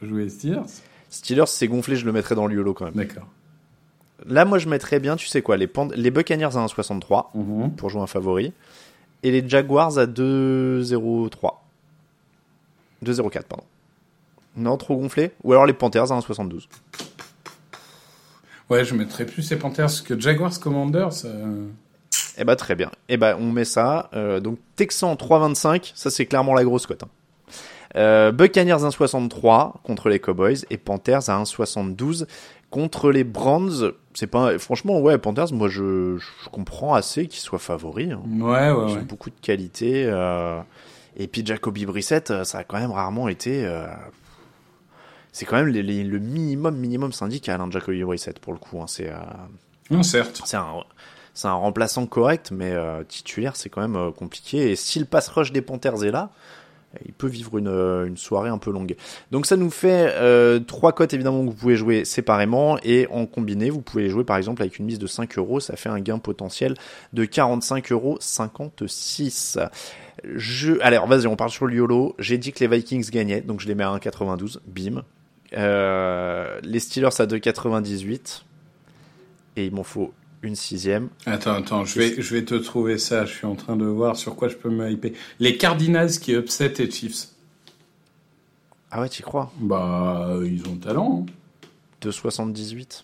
Peux 0.04 0.08
jouer 0.10 0.28
Steelers. 0.28 0.62
Steelers 1.10 1.46
c'est 1.48 1.68
gonflé, 1.68 1.96
je 1.96 2.04
le 2.04 2.12
mettrais 2.12 2.34
dans 2.34 2.46
le 2.46 2.54
YOLO 2.54 2.74
quand 2.74 2.84
même. 2.84 2.94
D'accord. 2.94 3.26
Là 4.26 4.44
moi 4.44 4.58
je 4.58 4.68
mettrais 4.68 5.00
bien, 5.00 5.16
tu 5.16 5.26
sais 5.26 5.42
quoi, 5.42 5.56
les, 5.56 5.66
Pan- 5.66 5.88
les 5.94 6.10
Buccaneers 6.10 6.44
à 6.56 6.64
1,63 6.66 7.30
Mhm. 7.34 7.70
pour 7.76 7.90
jouer 7.90 8.02
un 8.02 8.06
favori. 8.06 8.52
Et 9.22 9.30
les 9.30 9.48
Jaguars 9.48 9.98
à 9.98 10.06
2,03. 10.06 11.62
2,04, 13.02 13.42
pardon. 13.44 13.64
Non, 14.56 14.76
trop 14.76 14.96
gonflé 14.96 15.32
Ou 15.42 15.52
alors 15.52 15.66
les 15.66 15.72
Panthers 15.72 16.12
à 16.12 16.16
1,72. 16.18 16.68
Ouais, 18.70 18.84
je 18.84 18.94
mettrais 18.94 19.26
plus 19.26 19.50
les 19.50 19.56
Panthers 19.56 20.04
que 20.04 20.18
Jaguars 20.18 20.58
Commanders. 20.60 21.24
euh. 21.24 21.66
Eh 22.36 22.44
bah 22.44 22.56
très 22.56 22.74
bien. 22.74 22.90
Eh 23.08 23.16
bah 23.16 23.36
on 23.38 23.50
met 23.52 23.64
ça. 23.64 24.10
Euh, 24.14 24.40
donc 24.40 24.58
Texan 24.76 25.14
3,25, 25.14 25.92
ça 25.94 26.10
c'est 26.10 26.26
clairement 26.26 26.54
la 26.54 26.64
grosse 26.64 26.86
cote. 26.86 27.02
hein. 27.02 27.08
Euh, 27.96 28.32
Buccaneers 28.32 28.78
1,63 28.82 29.74
contre 29.84 30.08
les 30.08 30.18
Cowboys 30.18 30.64
et 30.70 30.76
Panthers 30.78 31.28
à 31.30 31.42
1,72 31.42 32.26
contre 32.70 33.10
les 33.12 33.22
Browns. 33.24 33.92
C'est 34.14 34.26
pas 34.26 34.58
franchement 34.58 35.00
ouais 35.00 35.16
Panthers. 35.18 35.52
Moi 35.52 35.68
je, 35.68 36.16
je 36.18 36.48
comprends 36.50 36.94
assez 36.94 37.26
qu'ils 37.28 37.40
soient 37.40 37.58
favoris. 37.60 38.10
hein. 38.12 38.20
Ouais, 38.40 38.50
ouais, 38.50 38.68
Ils 38.88 38.94
ouais. 38.94 39.00
ont 39.00 39.04
beaucoup 39.04 39.30
de 39.30 39.38
qualité. 39.40 40.04
euh, 40.06 40.60
et 41.16 41.28
puis 41.28 41.46
Jacoby 41.46 41.86
Brissett, 41.86 42.30
euh, 42.32 42.42
ça 42.44 42.58
a 42.58 42.64
quand 42.64 42.78
même 42.80 42.90
rarement 42.90 43.28
été. 43.28 43.64
euh, 43.64 43.86
c'est 45.32 45.46
quand 45.46 45.56
même 45.56 45.68
les- 45.68 45.82
les- 45.82 46.04
le 46.04 46.18
minimum, 46.18 46.76
minimum 46.76 47.12
syndical, 47.12 47.60
hein, 47.60 47.68
Jacoby 47.70 48.02
Brissett, 48.04 48.38
pour 48.38 48.52
le 48.52 48.58
coup. 48.58 48.80
hein, 48.80 48.86
c'est, 48.86 49.10
euh, 49.10 49.16
Non, 49.90 50.02
certes. 50.02 50.42
c'est 50.44 50.56
un, 50.56 50.66
c'est 51.32 51.48
un 51.48 51.54
remplaçant 51.54 52.06
correct, 52.06 52.50
mais 52.52 52.70
euh, 52.72 53.02
titulaire, 53.04 53.56
c'est 53.56 53.68
quand 53.68 53.80
même 53.80 53.96
euh, 53.96 54.10
compliqué. 54.12 54.70
Et 54.70 54.76
si 54.76 54.98
le 55.00 55.04
pass 55.04 55.28
rush 55.28 55.50
des 55.52 55.62
Panthers 55.62 56.04
est 56.04 56.12
là, 56.12 56.30
il 57.04 57.12
peut 57.12 57.26
vivre 57.26 57.58
une, 57.58 57.68
euh, 57.68 58.06
une 58.06 58.16
soirée 58.16 58.50
un 58.50 58.58
peu 58.58 58.70
longue. 58.70 58.96
Donc 59.30 59.46
ça 59.46 59.56
nous 59.56 59.70
fait 59.70 60.12
euh, 60.14 60.60
trois 60.60 60.92
cotes 60.92 61.14
évidemment 61.14 61.44
que 61.44 61.50
vous 61.50 61.56
pouvez 61.56 61.76
jouer 61.76 62.04
séparément 62.04 62.78
et 62.82 63.06
en 63.10 63.26
combiné, 63.26 63.70
vous 63.70 63.80
pouvez 63.80 64.04
les 64.04 64.10
jouer 64.10 64.24
par 64.24 64.36
exemple 64.36 64.62
avec 64.62 64.78
une 64.78 64.86
mise 64.86 64.98
de 64.98 65.06
5 65.06 65.38
euros, 65.38 65.60
ça 65.60 65.76
fait 65.76 65.88
un 65.88 66.00
gain 66.00 66.18
potentiel 66.18 66.74
de 67.12 67.24
45 67.24 67.92
euros 67.92 68.16
56. 68.20 69.58
Je, 70.24 70.80
alors 70.80 71.06
vas-y, 71.06 71.26
on 71.26 71.36
parle 71.36 71.50
sur 71.50 71.66
le 71.66 71.74
YOLO. 71.74 72.14
J'ai 72.18 72.38
dit 72.38 72.52
que 72.52 72.60
les 72.60 72.68
Vikings 72.68 73.10
gagnaient, 73.10 73.40
donc 73.40 73.60
je 73.60 73.68
les 73.68 73.74
mets 73.74 73.84
à 73.84 73.94
1,92, 73.96 74.58
bim. 74.66 75.02
Euh, 75.56 76.58
les 76.62 76.80
Steelers 76.80 77.20
à 77.20 77.26
2,98 77.26 78.42
et 79.56 79.66
il 79.66 79.72
m'en 79.72 79.84
faut 79.84 80.12
une 80.44 80.56
sixième. 80.56 81.08
Attends, 81.26 81.54
attends, 81.54 81.84
je 81.84 81.98
vais, 81.98 82.14
je 82.20 82.34
vais 82.34 82.44
te 82.44 82.54
trouver 82.54 82.98
ça. 82.98 83.24
Je 83.26 83.32
suis 83.32 83.46
en 83.46 83.54
train 83.56 83.76
de 83.76 83.84
voir 83.84 84.16
sur 84.16 84.36
quoi 84.36 84.48
je 84.48 84.56
peux 84.56 84.70
me 84.70 84.90
hyper. 84.90 85.10
Les 85.40 85.56
Cardinals 85.56 86.10
qui 86.10 86.32
upset 86.32 86.72
les 86.78 86.90
Chiefs. 86.90 87.28
Ah 88.90 89.00
ouais, 89.00 89.08
tu 89.08 89.22
crois? 89.22 89.52
Bah, 89.58 90.36
ils 90.44 90.62
ont 90.68 90.72
le 90.74 90.78
talent. 90.80 91.26
Hein. 91.28 91.32
2,78. 92.08 93.02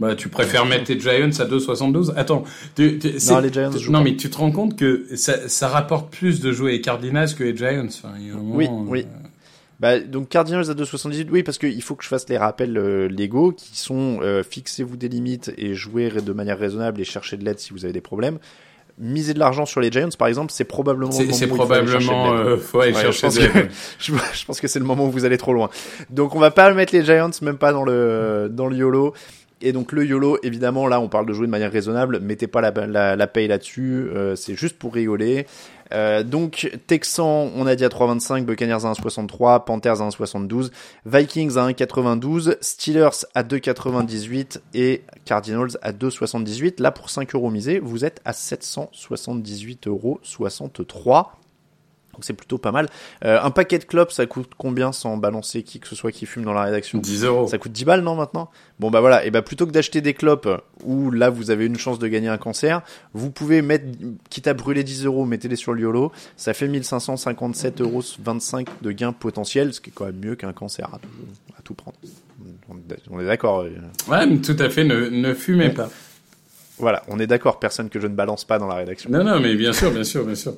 Bah, 0.00 0.16
tu 0.16 0.28
préfères 0.28 0.66
mettre 0.66 0.84
tes 0.84 0.98
Giants 0.98 1.28
à 1.38 1.44
2,72 1.46 2.12
Attends, 2.16 2.42
tu, 2.74 2.98
tu, 2.98 3.12
Non, 3.28 3.38
les 3.38 3.52
Giants 3.52 3.70
jouent 3.70 3.92
non 3.92 4.00
mais 4.02 4.16
tu 4.16 4.28
te 4.28 4.36
rends 4.38 4.50
compte 4.50 4.76
que 4.76 5.06
ça, 5.16 5.48
ça 5.48 5.68
rapporte 5.68 6.12
plus 6.12 6.40
de 6.40 6.50
jouer 6.50 6.72
les 6.72 6.80
Cardinals 6.80 7.32
que 7.34 7.44
les 7.44 7.56
Giants. 7.56 7.86
Enfin, 7.86 8.12
Oui, 8.42 8.66
oui. 8.70 9.02
euh, 9.06 9.23
Bah, 9.84 10.00
donc 10.00 10.30
Cardinals 10.30 10.70
à 10.70 10.72
2,78, 10.72 11.26
oui, 11.30 11.42
parce 11.42 11.58
qu'il 11.58 11.82
faut 11.82 11.94
que 11.94 12.02
je 12.02 12.08
fasse 12.08 12.26
les 12.30 12.38
rappels 12.38 12.78
euh, 12.78 13.06
légaux 13.06 13.52
qui 13.52 13.76
sont 13.76 14.18
euh, 14.22 14.42
fixez-vous 14.42 14.96
des 14.96 15.10
limites 15.10 15.52
et 15.58 15.74
jouez 15.74 16.08
de 16.08 16.32
manière 16.32 16.58
raisonnable 16.58 17.02
et 17.02 17.04
cherchez 17.04 17.36
de 17.36 17.44
l'aide 17.44 17.58
si 17.58 17.74
vous 17.74 17.84
avez 17.84 17.92
des 17.92 18.00
problèmes. 18.00 18.38
Miser 18.98 19.34
de 19.34 19.38
l'argent 19.38 19.66
sur 19.66 19.82
les 19.82 19.92
Giants, 19.92 20.08
par 20.18 20.28
exemple, 20.28 20.52
c'est 20.52 20.64
probablement 20.64 21.10
le 21.10 21.14
C'est 21.14 21.24
moment 21.24 21.36
c'est 21.36 21.50
où 21.50 21.56
il 21.56 21.62
faut 21.66 21.70
aller 21.70 21.86
chercher 21.86 22.08
de 22.08 22.12
probablement 22.14 22.44
l'aide. 22.44 22.60
Ouais, 22.72 22.92
pense 23.20 23.38
que, 23.38 23.44
je 24.32 24.44
pense 24.46 24.60
que 24.62 24.68
c'est 24.68 24.78
le 24.78 24.86
moment 24.86 25.04
où 25.04 25.10
vous 25.10 25.26
allez 25.26 25.36
trop 25.36 25.52
loin. 25.52 25.68
Donc 26.08 26.34
on 26.34 26.38
va 26.38 26.50
pas 26.50 26.72
mettre 26.72 26.94
les 26.94 27.04
Giants, 27.04 27.28
même 27.42 27.58
pas 27.58 27.74
dans 27.74 27.84
le 27.84 28.48
dans 28.50 28.68
le 28.68 28.76
YOLO. 28.76 29.12
Et 29.60 29.72
donc 29.72 29.92
le 29.92 30.06
YOLO, 30.06 30.38
évidemment, 30.42 30.86
là 30.86 30.98
on 30.98 31.10
parle 31.10 31.26
de 31.26 31.34
jouer 31.34 31.44
de 31.44 31.50
manière 31.50 31.70
raisonnable. 31.70 32.20
Mettez 32.20 32.46
pas 32.46 32.62
la, 32.62 32.70
la, 32.86 33.16
la 33.16 33.26
paye 33.26 33.48
là-dessus, 33.48 34.08
euh, 34.14 34.34
c'est 34.34 34.54
juste 34.54 34.78
pour 34.78 34.94
rigoler. 34.94 35.46
Euh, 35.92 36.22
donc 36.22 36.70
Texans, 36.86 37.50
on 37.54 37.66
a 37.66 37.76
dit 37.76 37.84
à 37.84 37.88
3,25, 37.88 38.44
Buccaneers 38.44 38.84
à 38.84 38.92
1,63, 38.92 39.64
Panthers 39.64 40.00
à 40.00 40.08
1,72, 40.08 40.70
Vikings 41.06 41.56
à 41.56 41.68
1,92, 41.68 42.56
Steelers 42.60 43.26
à 43.34 43.42
2,98 43.42 44.60
et 44.74 45.02
Cardinals 45.24 45.78
à 45.82 45.92
2,78. 45.92 46.80
Là 46.80 46.90
pour 46.90 47.10
5 47.10 47.34
euros 47.34 47.50
misés, 47.50 47.78
vous 47.78 48.04
êtes 48.04 48.20
à 48.24 48.32
778,63 48.32 49.88
euros. 49.88 50.20
Donc 52.14 52.24
c'est 52.24 52.32
plutôt 52.32 52.58
pas 52.58 52.72
mal. 52.72 52.88
Euh, 53.24 53.38
un 53.42 53.50
paquet 53.50 53.78
de 53.78 53.84
clopes, 53.84 54.12
ça 54.12 54.24
coûte 54.26 54.50
combien 54.56 54.92
sans 54.92 55.16
balancer 55.16 55.62
qui 55.62 55.80
que 55.80 55.88
ce 55.88 55.94
soit 55.96 56.12
qui 56.12 56.26
fume 56.26 56.44
dans 56.44 56.52
la 56.52 56.62
rédaction 56.62 56.98
10 56.98 57.24
euros. 57.24 57.46
Ça 57.48 57.58
coûte 57.58 57.72
10 57.72 57.84
balles, 57.84 58.00
non, 58.02 58.14
maintenant? 58.14 58.50
Bon, 58.80 58.90
bah 58.90 59.00
voilà. 59.00 59.24
Et 59.24 59.30
bah 59.30 59.42
plutôt 59.42 59.66
que 59.66 59.72
d'acheter 59.72 60.00
des 60.00 60.14
clopes 60.14 60.48
où 60.84 61.10
là 61.10 61.30
vous 61.30 61.50
avez 61.50 61.66
une 61.66 61.76
chance 61.76 61.98
de 61.98 62.06
gagner 62.08 62.28
un 62.28 62.38
cancer, 62.38 62.82
vous 63.12 63.30
pouvez 63.30 63.62
mettre, 63.62 63.84
quitte 64.30 64.46
à 64.46 64.54
brûler 64.54 64.82
10 64.84 65.04
euros, 65.06 65.24
mettez-les 65.26 65.56
sur 65.56 65.72
le 65.74 65.82
YOLO. 65.82 66.12
Ça 66.36 66.54
fait 66.54 66.68
1557 66.68 67.80
euros 67.80 68.02
25 68.22 68.68
de 68.82 68.92
gains 68.92 69.12
potentiels, 69.12 69.74
ce 69.74 69.80
qui 69.80 69.90
est 69.90 69.92
quand 69.92 70.06
même 70.06 70.18
mieux 70.18 70.36
qu'un 70.36 70.52
cancer 70.52 70.88
à 70.94 70.98
tout, 70.98 71.08
à 71.58 71.62
tout 71.62 71.74
prendre. 71.74 71.96
On 73.10 73.20
est- 73.20 73.24
d'accord. 73.26 73.60
euh, 73.60 73.70
Ouais, 74.08 74.26
mais 74.26 74.38
tout 74.38 74.56
à 74.58 74.68
fait. 74.70 74.84
Ne, 74.84 75.08
ne 75.08 75.34
fumez 75.34 75.70
pas. 75.70 75.88
Voilà, 76.78 77.02
on 77.08 77.18
est 77.20 77.26
d'accord. 77.26 77.60
Personne 77.60 77.88
que 77.88 78.00
je 78.00 78.06
ne 78.08 78.14
balance 78.14 78.44
pas 78.44 78.58
dans 78.58 78.66
la 78.66 78.74
rédaction. 78.74 79.08
Non, 79.10 79.22
non, 79.22 79.38
mais 79.40 79.54
bien 79.54 79.72
sûr, 79.72 79.92
bien 79.92 80.02
sûr, 80.04 80.24
bien 80.24 80.34
sûr. 80.34 80.54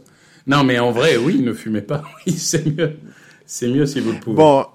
Non, 0.47 0.63
mais 0.65 0.79
en 0.79 0.93
vrai, 0.93 1.17
oui, 1.17 1.41
ne 1.41 1.53
fumez 1.53 1.83
pas. 1.83 2.03
Oui, 2.27 2.33
c'est 2.33 2.67
mieux. 2.67 2.97
C'est 3.47 3.69
mieux 3.69 3.87
si 3.87 4.01
vous 4.01 4.13
le 4.13 4.19
pouvez. 4.19 4.37
Bon, 4.37 4.67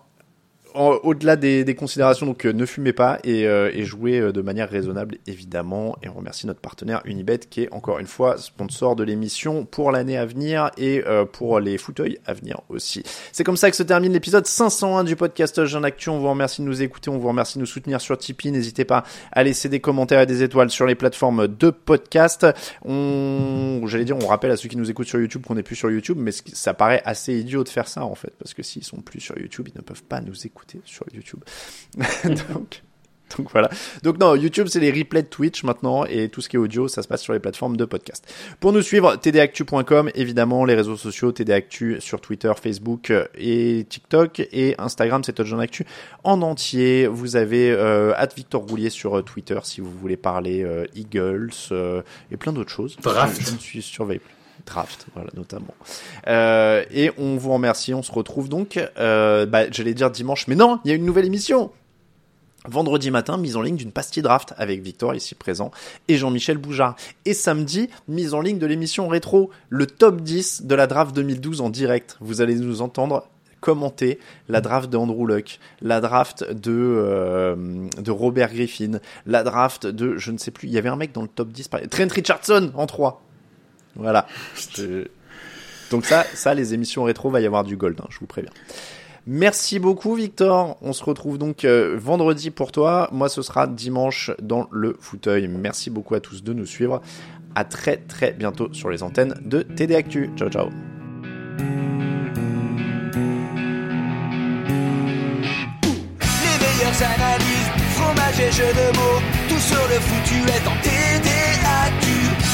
au-delà 0.76 1.36
des, 1.36 1.64
des 1.64 1.76
considérations, 1.76 2.26
donc 2.26 2.46
euh, 2.46 2.54
ne 2.54 2.66
fumez 2.66 2.94
pas 2.94 3.20
et, 3.24 3.46
euh, 3.48 3.72
et 3.74 3.84
jouez 3.84 4.20
euh, 4.20 4.32
de 4.32 4.42
manière 4.42 4.70
raisonnable, 4.70 5.18
évidemment. 5.28 5.98
Et 6.04 6.10
on 6.10 6.14
remercie 6.14 6.48
notre 6.48 6.62
partenaire 6.62 7.02
Unibet 7.06 7.40
qui 7.40 7.64
est 7.64 7.74
encore 7.74 8.00
une 8.00 8.08
fois 8.08 8.38
sponsor 8.38 8.96
de 8.96 9.04
l'émission 9.04 9.66
pour 9.66 9.92
l'année 9.92 10.18
à 10.18 10.26
venir 10.26 10.72
et 10.78 11.04
euh, 11.06 11.26
pour 11.26 11.60
les 11.60 11.78
fauteuils 11.78 12.20
à 12.26 12.34
venir 12.34 12.62
aussi. 12.70 13.04
C'est 13.32 13.44
comme 13.44 13.58
ça 13.58 13.70
que 13.70 13.76
se 13.76 13.84
termine 13.84 14.14
l'épisode 14.14 14.46
501 14.46 15.04
du 15.04 15.16
podcast 15.16 15.66
Jeune 15.66 15.86
Actu. 15.86 16.10
On 16.10 16.20
vous 16.20 16.30
remercie 16.30 16.62
de 16.62 16.68
nous 16.68 16.82
écouter, 16.82 17.10
on 17.10 17.18
vous 17.18 17.28
remercie 17.28 17.56
de 17.56 17.62
nous 17.62 17.66
soutenir 17.66 18.00
sur 18.00 18.18
Tipeee. 18.18 18.52
N'hésitez 18.52 18.86
pas 18.86 19.04
à 19.32 19.44
laisser 19.44 19.68
des 19.70 19.80
commentaires 19.80 20.22
et 20.22 20.26
des 20.26 20.44
étoiles 20.44 20.70
sur 20.70 20.86
les 20.86 20.96
plateformes 20.96 21.48
de 21.48 21.70
podcast. 21.70 22.48
On, 22.86 23.82
j'allais 23.88 24.06
dire, 24.06 24.18
on 24.18 24.28
rappelle 24.28 24.52
à 24.52 24.58
ceux 24.58 24.70
qui 24.70 24.78
nous 24.78 24.90
écoutent 24.90 25.08
sur 25.08 25.20
YouTube 25.20 25.44
qu'on 25.46 25.56
n'est 25.56 25.64
plus 25.64 25.76
sur 25.76 25.92
YouTube, 25.92 26.18
mais 26.20 26.32
ça 26.54 26.74
paraît 26.74 27.02
assez 27.06 27.34
idiot 27.34 27.64
de 27.64 27.70
faire 27.70 27.88
ça 27.88 28.06
en 28.06 28.16
fait, 28.16 28.34
parce 28.40 28.54
que 28.54 28.64
s'ils 28.64 28.84
sont 28.84 29.02
plus 29.02 29.20
sur 29.20 29.38
YouTube, 29.38 29.68
ils 29.74 29.78
ne 29.78 29.84
peuvent 29.84 30.04
pas 30.04 30.22
nous 30.22 30.46
écouter 30.46 30.61
sur 30.86 31.06
YouTube. 31.14 31.40
donc, 32.24 32.82
donc 33.38 33.52
voilà. 33.52 33.70
Donc 34.04 34.20
non, 34.20 34.36
YouTube 34.36 34.68
c'est 34.70 34.80
les 34.80 34.92
replays 34.92 35.24
de 35.24 35.28
Twitch 35.28 35.64
maintenant 35.64 36.06
et 36.06 36.30
tout 36.30 36.42
ce 36.42 36.50
qui 36.50 36.56
est 36.56 36.60
audio, 36.60 36.88
ça 36.88 37.02
se 37.02 37.08
passe 37.08 37.22
sur 37.22 37.34
les 37.34 37.40
plateformes 37.40 37.78
de 37.78 37.86
podcast. 37.86 38.32
Pour 38.60 38.74
nous 38.74 38.82
suivre, 38.82 39.16
tdactu.com, 39.16 40.12
évidemment 40.16 40.66
les 40.66 40.76
réseaux 40.76 40.98
sociaux, 40.98 41.32
tdactu 41.32 41.98
sur 42.00 42.22
Twitter, 42.22 42.52
Facebook 42.62 43.10
euh, 43.10 43.26
et 43.36 43.86
TikTok 43.90 44.40
et 44.52 44.76
Instagram, 44.78 45.24
c'est 45.24 45.34
Touchdown 45.34 45.62
Actu 45.62 45.86
en 46.24 46.42
entier. 46.42 47.08
Vous 47.08 47.36
avez 47.36 47.72
euh, 47.72 48.14
Victor 48.36 48.64
Roulier 48.68 48.90
sur 48.90 49.18
euh, 49.18 49.22
Twitter 49.22 49.60
si 49.64 49.82
vous 49.82 49.92
voulez 49.92 50.18
parler 50.18 50.64
euh, 50.64 50.86
Eagles 50.96 51.52
euh, 51.72 52.02
et 52.32 52.38
plein 52.38 52.54
d'autres 52.54 52.72
choses. 52.72 52.98
Draft. 53.02 53.42
Je 53.42 53.54
ne 53.54 53.60
suis 53.60 53.82
surveille 53.82 54.20
plus. 54.20 54.34
Draft, 54.66 55.08
voilà, 55.16 55.30
notamment. 55.36 55.74
Euh, 56.28 56.84
et 56.92 57.12
on 57.18 57.38
vous 57.38 57.52
remercie, 57.54 57.94
on 57.94 58.04
se 58.04 58.12
retrouve 58.12 58.50
donc, 58.50 58.80
euh, 58.98 59.46
bah, 59.46 59.70
j'allais 59.72 59.94
dire 59.94 60.12
dimanche, 60.12 60.48
mais 60.48 60.56
non, 60.56 60.80
il 60.86 60.90
y 60.90 60.92
a 60.92 60.96
une 60.96 61.06
nouvelle 61.06 61.26
émission 61.26 61.72
Vendredi 62.68 63.10
matin, 63.10 63.38
mise 63.38 63.58
en 63.58 63.64
ligne 63.64 63.76
d'une 63.76 63.92
pastille 63.92 64.22
draft 64.22 64.54
avec 64.56 64.82
Victor 64.84 65.16
ici 65.16 65.34
présent 65.34 65.72
et 66.08 66.18
Jean-Michel 66.18 66.60
Boujard. 66.60 66.96
Et 67.26 67.34
samedi, 67.34 67.90
mise 68.08 68.36
en 68.36 68.42
ligne 68.42 68.60
de 68.60 68.68
l'émission 68.68 69.08
rétro, 69.08 69.50
le 69.70 69.88
top 69.88 70.22
10 70.22 70.66
de 70.66 70.76
la 70.76 70.86
draft 70.86 71.16
2012 71.16 71.60
en 71.62 71.72
direct. 71.72 72.18
Vous 72.22 72.40
allez 72.40 72.54
nous 72.54 72.84
entendre 72.84 73.26
commenter 73.62 74.20
la 74.48 74.62
draft 74.62 74.92
de 74.92 74.98
Andrew 74.98 75.26
Luck, 75.26 75.60
la 75.82 76.02
draft 76.02 76.52
de, 76.52 76.72
euh, 76.72 77.56
de 78.00 78.12
Robert 78.12 78.54
Griffin, 78.54 79.00
la 79.26 79.42
draft 79.44 79.88
de, 79.88 80.18
je 80.18 80.32
ne 80.32 80.38
sais 80.38 80.52
plus, 80.52 80.68
il 80.68 80.74
y 80.74 80.78
avait 80.78 80.90
un 80.90 80.96
mec 80.96 81.14
dans 81.14 81.22
le 81.24 81.28
top 81.28 81.50
10, 81.50 81.68
par- 81.68 81.82
Trent 81.90 82.08
Richardson 82.12 82.72
en 82.76 82.86
3. 82.86 83.24
Voilà. 83.96 84.28
Donc 85.92 86.06
ça, 86.06 86.26
ça, 86.34 86.54
les 86.54 86.74
émissions 86.74 87.04
rétro, 87.04 87.30
va 87.30 87.42
y 87.42 87.46
avoir 87.46 87.64
du 87.64 87.78
gold, 87.78 88.00
hein, 88.02 88.08
je 88.10 88.20
vous 88.20 88.26
préviens. 88.26 88.52
Merci 89.28 89.78
beaucoup 89.78 90.16
Victor. 90.16 90.78
On 90.82 90.94
se 90.94 91.04
retrouve 91.04 91.38
donc 91.38 91.64
euh, 91.64 91.96
vendredi 92.00 92.50
pour 92.50 92.72
toi. 92.72 93.08
Moi 93.12 93.30
ce 93.30 93.44
sera 93.44 93.68
dimanche 93.68 94.32
dans 94.42 94.68
le 94.72 94.98
fauteuil. 95.00 95.48
Merci 95.48 95.92
beaucoup 95.92 96.16
à 96.16 96.20
tous 96.20 96.44
de 96.44 96.54
nous 96.54 96.66
suivre. 96.66 97.02
À 97.54 97.64
très 97.64 97.98
très 97.98 98.32
bientôt 98.32 98.70
sur 98.74 98.90
les 98.90 99.04
antennes 99.04 99.36
de 99.46 99.62
TD 99.62 99.96
Actu. 99.96 100.32
Ciao 100.38 100.50
ciao. 100.50 100.70
De 108.42 108.98
mots, 108.98 109.22
tout 109.48 109.60
sur 109.60 109.88
le 109.88 110.00
foutu 110.00 110.36
est 110.36 110.68
en. 110.68 110.82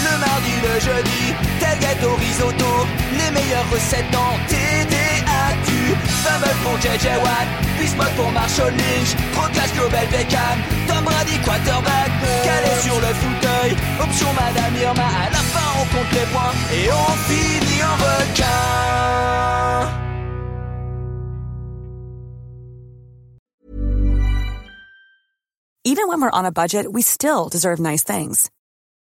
Le 0.08 0.18
mardi, 0.20 0.54
le 0.64 0.80
jeudi, 0.80 1.24
tel 1.60 1.78
gâteau 1.80 2.16
risotto, 2.16 2.72
les 3.20 3.32
meilleures 3.32 3.70
recettes 3.72 4.16
en 4.16 4.32
TDAQ. 4.48 5.68
Fumble 6.24 6.56
pour 6.64 6.76
JJ 6.80 7.08
Watt, 7.24 7.48
Bismuth 7.78 8.16
pour 8.16 8.32
Marshall 8.32 8.72
Lynch, 8.72 9.16
Proclash 9.34 9.74
Global 9.74 10.08
Beckham, 10.08 10.58
Tom 10.88 11.04
Brady 11.04 11.38
quarterback, 11.44 12.12
calé 12.44 12.72
sur 12.82 12.96
le 12.96 13.12
fauteuil, 13.22 13.76
option 14.00 14.28
Madame 14.34 14.76
Irma, 14.82 15.08
à 15.26 15.30
la 15.30 15.44
fin 15.54 15.68
on 15.80 15.86
compte 15.94 16.12
les 16.14 16.28
points 16.34 16.54
et 16.74 16.90
on 16.92 17.12
finit 17.28 17.84
en 17.84 17.96
requin. 18.06 18.48
Even 25.84 26.08
when 26.10 26.22
we're 26.22 26.30
on 26.32 26.46
a 26.46 26.52
budget, 26.52 26.92
we 26.92 27.02
still 27.02 27.48
deserve 27.50 27.80
nice 27.80 28.04
things. 28.04 28.50